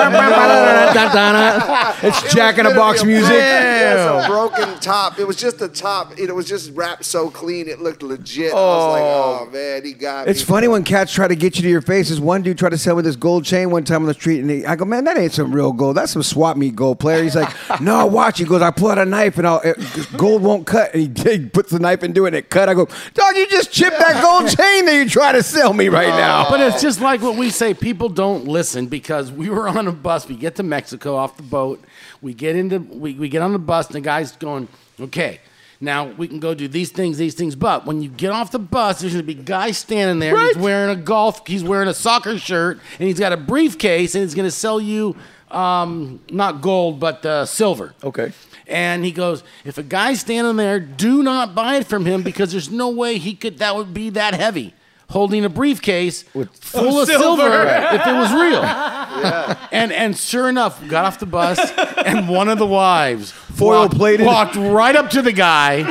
It 2.22 2.30
Jack 2.36 2.58
in 2.58 2.66
a 2.66 2.74
Box 2.74 3.02
a 3.02 3.06
music. 3.06 3.26
broken- 3.28 3.42
It's 3.42 4.24
a 4.24 4.28
broken 4.28 4.78
top. 4.80 5.18
It 5.18 5.26
was 5.26 5.34
just 5.36 5.58
the 5.58 5.68
top. 5.68 6.16
It 6.18 6.32
was 6.34 6.46
just 6.46 6.70
wrapped 6.74 7.04
so 7.04 7.28
clean. 7.30 7.68
It 7.68 7.80
looked 7.80 8.02
legit. 8.04 8.52
I 8.52 8.54
was 8.54 8.92
like, 8.92 9.02
oh, 9.02 9.46
oh 9.48 9.50
man, 9.50 9.84
he 9.84 9.92
got 9.94 10.28
It's 10.28 10.40
me. 10.40 10.44
funny 10.46 10.68
when 10.68 10.84
cats 10.84 11.12
try 11.12 11.26
to 11.28 11.34
get 11.36 11.56
you 11.56 11.62
to 11.62 11.68
your 11.68 11.82
face. 11.82 12.08
This 12.08 12.20
one 12.20 12.42
dude 12.42 12.56
tried 12.58 12.70
to 12.70 12.78
sell 12.78 12.94
me 12.96 13.02
this 13.02 13.16
gold 13.16 13.44
chain 13.44 13.70
one 13.70 13.82
time 13.84 14.02
on 14.02 14.06
the 14.06 14.14
street, 14.14 14.40
and 14.40 14.50
he, 14.50 14.64
I 14.64 14.76
go, 14.76 14.84
"Man, 14.84 15.04
that 15.04 15.18
ain't 15.18 15.32
some 15.32 15.52
real 15.52 15.72
gold. 15.72 15.96
That's 15.96 16.12
some 16.12 16.22
swap 16.22 16.56
meet 16.56 16.76
gold, 16.76 16.98
player." 17.00 17.22
He's 17.22 17.34
like, 17.36 17.52
"No, 17.80 18.06
watch." 18.06 18.38
He 18.38 18.44
goes, 18.44 18.62
"I 18.62 18.70
pull 18.70 18.90
out 18.90 18.98
a 18.98 19.04
knife, 19.04 19.38
and 19.38 19.46
I'll, 19.46 19.60
it, 19.60 19.76
gold 20.16 20.42
won't 20.42 20.66
cut." 20.66 20.94
And 20.94 21.15
he, 21.15 21.15
he 21.24 21.46
puts 21.46 21.70
the 21.70 21.78
knife 21.78 22.02
into 22.02 22.24
it, 22.24 22.28
and 22.28 22.36
it 22.36 22.50
cut. 22.50 22.68
I 22.68 22.74
go, 22.74 22.86
"Dog, 23.14 23.36
you 23.36 23.46
just 23.48 23.72
chipped 23.72 23.98
that 23.98 24.22
gold 24.22 24.48
chain 24.48 24.86
that 24.86 24.94
you 24.94 25.08
try 25.08 25.32
to 25.32 25.42
sell 25.42 25.72
me 25.72 25.88
right 25.88 26.12
oh. 26.12 26.16
now." 26.16 26.50
But 26.50 26.60
it's 26.60 26.82
just 26.82 27.00
like 27.00 27.22
what 27.22 27.36
we 27.36 27.50
say. 27.50 27.74
People 27.74 28.08
don't 28.08 28.46
listen 28.46 28.86
because 28.86 29.32
we 29.32 29.48
were 29.50 29.68
on 29.68 29.86
a 29.86 29.92
bus. 29.92 30.28
We 30.28 30.36
get 30.36 30.56
to 30.56 30.62
Mexico 30.62 31.16
off 31.16 31.36
the 31.36 31.42
boat. 31.42 31.82
We 32.22 32.34
get 32.34 32.56
into 32.56 32.78
we, 32.78 33.14
we 33.14 33.28
get 33.28 33.42
on 33.42 33.52
the 33.52 33.58
bus 33.58 33.86
and 33.86 33.96
the 33.96 34.00
guy's 34.00 34.32
going, 34.32 34.68
okay. 35.00 35.40
Now 35.78 36.06
we 36.06 36.26
can 36.26 36.40
go 36.40 36.54
do 36.54 36.68
these 36.68 36.90
things, 36.90 37.18
these 37.18 37.34
things. 37.34 37.54
But 37.54 37.84
when 37.84 38.00
you 38.00 38.08
get 38.08 38.30
off 38.30 38.50
the 38.50 38.58
bus, 38.58 39.00
there's 39.00 39.12
gonna 39.12 39.24
be 39.24 39.34
guys 39.34 39.76
standing 39.76 40.18
there. 40.18 40.34
and 40.34 40.46
He's 40.46 40.56
wearing 40.56 40.90
a 40.90 41.00
golf. 41.00 41.46
He's 41.46 41.62
wearing 41.62 41.88
a 41.88 41.94
soccer 41.94 42.38
shirt, 42.38 42.80
and 42.98 43.08
he's 43.08 43.18
got 43.18 43.32
a 43.32 43.36
briefcase, 43.36 44.14
and 44.14 44.22
he's 44.22 44.34
gonna 44.34 44.50
sell 44.50 44.80
you 44.80 45.16
um, 45.50 46.20
not 46.30 46.60
gold, 46.60 46.98
but 47.00 47.24
uh, 47.24 47.46
silver. 47.46 47.94
Okay. 48.02 48.32
And 48.66 49.04
he 49.04 49.12
goes, 49.12 49.44
if 49.64 49.78
a 49.78 49.82
guy's 49.82 50.20
standing 50.20 50.56
there, 50.56 50.80
do 50.80 51.22
not 51.22 51.54
buy 51.54 51.76
it 51.76 51.86
from 51.86 52.04
him 52.04 52.22
because 52.22 52.50
there's 52.50 52.70
no 52.70 52.88
way 52.90 53.18
he 53.18 53.34
could. 53.34 53.58
That 53.58 53.76
would 53.76 53.94
be 53.94 54.10
that 54.10 54.34
heavy, 54.34 54.74
holding 55.10 55.44
a 55.44 55.48
briefcase 55.48 56.24
With- 56.34 56.50
full 56.56 57.00
of 57.00 57.06
silver, 57.08 57.62
if 57.92 58.06
it 58.06 58.12
was 58.12 58.32
real. 58.32 58.62
And 59.72 59.92
and 59.92 60.16
sure 60.16 60.48
enough, 60.48 60.86
got 60.88 61.04
off 61.06 61.18
the 61.18 61.26
bus, 61.26 61.58
and 62.04 62.28
one 62.28 62.48
of 62.48 62.58
the 62.58 62.66
wives 62.66 63.30
Foil 63.30 63.82
walked, 63.82 63.94
plated. 63.94 64.26
walked 64.26 64.56
right 64.56 64.94
up 64.94 65.10
to 65.10 65.22
the 65.22 65.32
guy, 65.32 65.84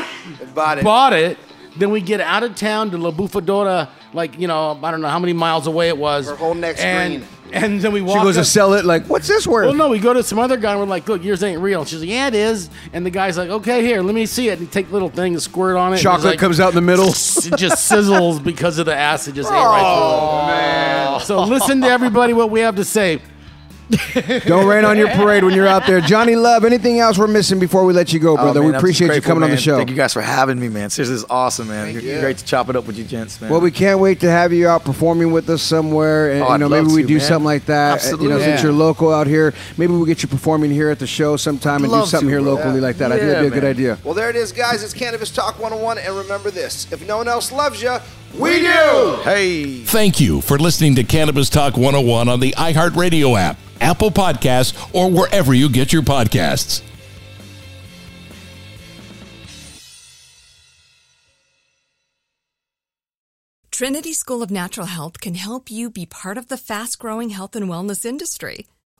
Bought 0.54 0.78
it. 0.80 0.84
bought 0.84 1.14
it. 1.14 1.38
Then 1.78 1.90
we 1.92 2.02
get 2.02 2.22
out 2.22 2.44
of 2.44 2.56
town 2.56 2.92
to 2.92 2.98
La 2.98 3.12
Bufadora, 3.12 3.90
like 4.14 4.40
you 4.40 4.48
know, 4.48 4.80
I 4.84 4.92
don't 4.92 5.02
know 5.02 5.08
how 5.10 5.20
many 5.20 5.34
miles 5.34 5.66
away 5.68 5.88
it 5.90 5.98
was. 5.98 6.28
Her 6.28 6.36
whole 6.36 6.54
neck 6.54 6.76
and, 6.80 7.24
screen. 7.24 7.35
And 7.54 7.80
then 7.80 7.92
we 7.94 8.02
walk. 8.02 8.18
She 8.18 8.24
goes 8.24 8.36
to 8.36 8.46
sell 8.46 8.74
it. 8.74 8.86
Like, 8.86 9.06
what's 9.08 9.28
this 9.28 9.48
worth? 9.48 9.68
well, 9.68 9.76
no, 9.76 9.90
we 9.90 10.00
go 10.00 10.14
to 10.14 10.24
some 10.24 10.40
other 10.40 10.58
guy 10.58 10.72
and 10.72 10.80
we're 10.80 10.88
like, 10.88 11.08
look, 11.08 11.24
yours 11.24 11.44
ain't 11.44 11.62
real. 11.62 11.82
And 11.82 11.90
she's 11.90 12.00
like, 12.02 12.10
yeah, 12.10 12.28
it 12.28 12.36
is. 12.36 12.70
And 12.94 13.06
the 13.06 13.10
guy's 13.10 13.38
like, 13.38 13.50
okay, 13.50 13.84
here, 13.84 14.02
let 14.02 14.16
me 14.16 14.26
see 14.26 14.50
it. 14.50 14.60
And 14.60 14.62
he 14.62 14.68
take 14.68 14.90
a 14.90 14.92
little 14.94 15.10
thing 15.10 15.34
and 15.34 15.42
squirt 15.42 15.78
on 15.78 15.94
it. 15.94 15.98
Chocolate 15.98 16.32
like- 16.32 16.40
comes 16.40 16.60
out 16.60 16.70
in 16.70 16.76
the 16.76 16.82
middle. 16.82 17.06
It 17.46 17.58
just 17.58 17.90
sizzles 17.92 18.44
because 18.44 18.80
of 18.80 18.88
the 18.88 18.96
acid 18.96 19.36
just 19.36 19.52
ate 19.52 19.54
right 19.54 19.80
through 19.80 20.18
it. 20.18 20.22
Oh, 20.22 20.48
man. 20.48 21.20
So 21.22 21.44
listen 21.44 21.82
to 21.82 21.88
everybody 21.88 22.34
what 22.34 22.50
we 22.50 22.62
have 22.62 22.76
to 22.78 22.86
say. 22.86 23.22
Don't 24.48 24.66
rain 24.68 24.84
on 24.86 24.98
your 24.98 25.10
parade 25.10 25.44
when 25.44 25.54
you're 25.54 25.68
out 25.68 25.86
there. 25.86 26.02
Johnny 26.02 26.36
Love, 26.36 26.66
anything 26.66 27.00
else 27.00 27.18
we're 27.18 27.28
missing 27.28 27.60
before 27.60 27.86
we 27.86 27.94
let 27.94 28.12
you 28.12 28.20
go, 28.20 28.34
Oh, 28.34 28.38
brother? 28.38 28.60
man, 28.62 28.70
we 28.70 28.74
I'm 28.76 28.80
appreciate 28.80 29.08
you 29.08 29.14
grateful, 29.14 29.30
coming 29.34 29.44
on 29.44 29.52
the 29.52 29.58
show. 29.58 29.78
Thank 29.78 29.90
you 29.92 29.96
guys 29.96 30.12
for 30.14 30.22
having 30.22 30.60
me, 30.60 30.70
man. 30.70 30.90
Seriously, 30.90 31.14
this 31.16 31.24
is 31.24 31.30
awesome, 31.30 31.68
man. 31.68 31.94
You're, 31.94 32.02
you. 32.02 32.20
great 32.20 32.38
to 32.40 32.46
chop 32.46 32.70
it 32.70 32.76
up 32.76 32.88
with 32.88 32.98
you 32.98 33.04
gents, 33.04 33.40
man. 33.40 33.52
Well, 33.52 33.62
we 33.62 33.72
can't 33.72 34.00
wait 34.00 34.20
to 34.22 34.30
have 34.30 34.52
you 34.52 34.68
out 34.68 34.84
performing 34.84 35.32
with 35.32 35.50
us 35.50 35.62
somewhere, 35.62 36.32
and 36.32 36.42
Oh, 36.44 36.48
you 36.48 36.54
I'd 36.54 36.60
know 36.62 36.70
maybe 36.70 36.86
love 36.88 36.96
we 36.96 37.02
to, 37.04 37.08
do 37.08 37.18
man. 37.18 37.24
something 37.28 37.46
like 37.46 37.66
that. 37.66 37.76
uh, 38.06 38.18
You 38.18 38.30
know, 38.30 38.36
Absolutely. 38.36 38.44
since 38.44 38.64
you're 38.64 38.72
local 38.74 39.14
out 39.14 39.28
here, 39.28 39.54
maybe 39.78 39.94
we'll 39.94 40.06
get 40.06 40.24
you 40.24 40.30
performing 40.30 40.72
here 40.72 40.90
at 40.90 41.00
the 41.00 41.08
show 41.08 41.38
sometime 41.38 41.84
and 41.84 41.94
do 41.94 42.06
something 42.06 42.28
to, 42.28 42.34
here 42.36 42.42
bro. 42.42 42.54
locally 42.56 42.80
like 42.82 42.98
that. 42.98 43.12
I 43.12 43.18
think 43.20 43.30
that'd 43.30 43.52
be 43.52 43.58
a 43.58 43.62
good 43.62 43.68
idea. 43.70 43.98
Well, 44.04 44.14
there 44.16 44.30
it 44.30 44.36
is, 44.36 44.52
guys. 44.52 44.84
It's 44.84 44.94
Cannabis 44.94 45.30
Talk 45.32 45.60
101. 45.60 46.00
And 46.00 46.16
remember 46.18 46.50
this 46.52 46.92
if 46.92 47.06
no 47.08 47.18
one 47.18 47.28
else 47.28 47.52
loves 47.52 47.82
you, 47.84 47.98
we 48.40 48.62
do. 48.62 49.20
hey. 49.24 49.84
Thank 49.84 50.20
you 50.20 50.42
for 50.42 50.58
listening 50.58 50.96
to 50.96 51.04
Cannabis 51.04 51.50
Talk 51.50 51.78
101 51.78 52.30
on 52.30 52.40
the 52.40 52.52
iHeartRadio 52.52 53.40
app, 53.40 53.58
Apple 53.82 54.12
Podcasts, 54.12 54.76
or 54.94 55.10
wherever 55.10 55.54
you 55.54 55.70
get 55.70 55.94
your 55.94 56.02
podcasts. 56.02 56.82
Trinity 63.72 64.14
School 64.14 64.42
of 64.42 64.52
Natural 64.52 64.88
Health 64.88 65.20
can 65.20 65.36
help 65.36 65.70
you 65.70 65.90
be 65.90 66.06
part 66.06 66.38
of 66.38 66.48
the 66.48 66.56
fast 66.56 66.98
growing 66.98 67.32
health 67.32 67.58
and 67.58 67.66
wellness 67.68 68.06
industry. 68.06 68.68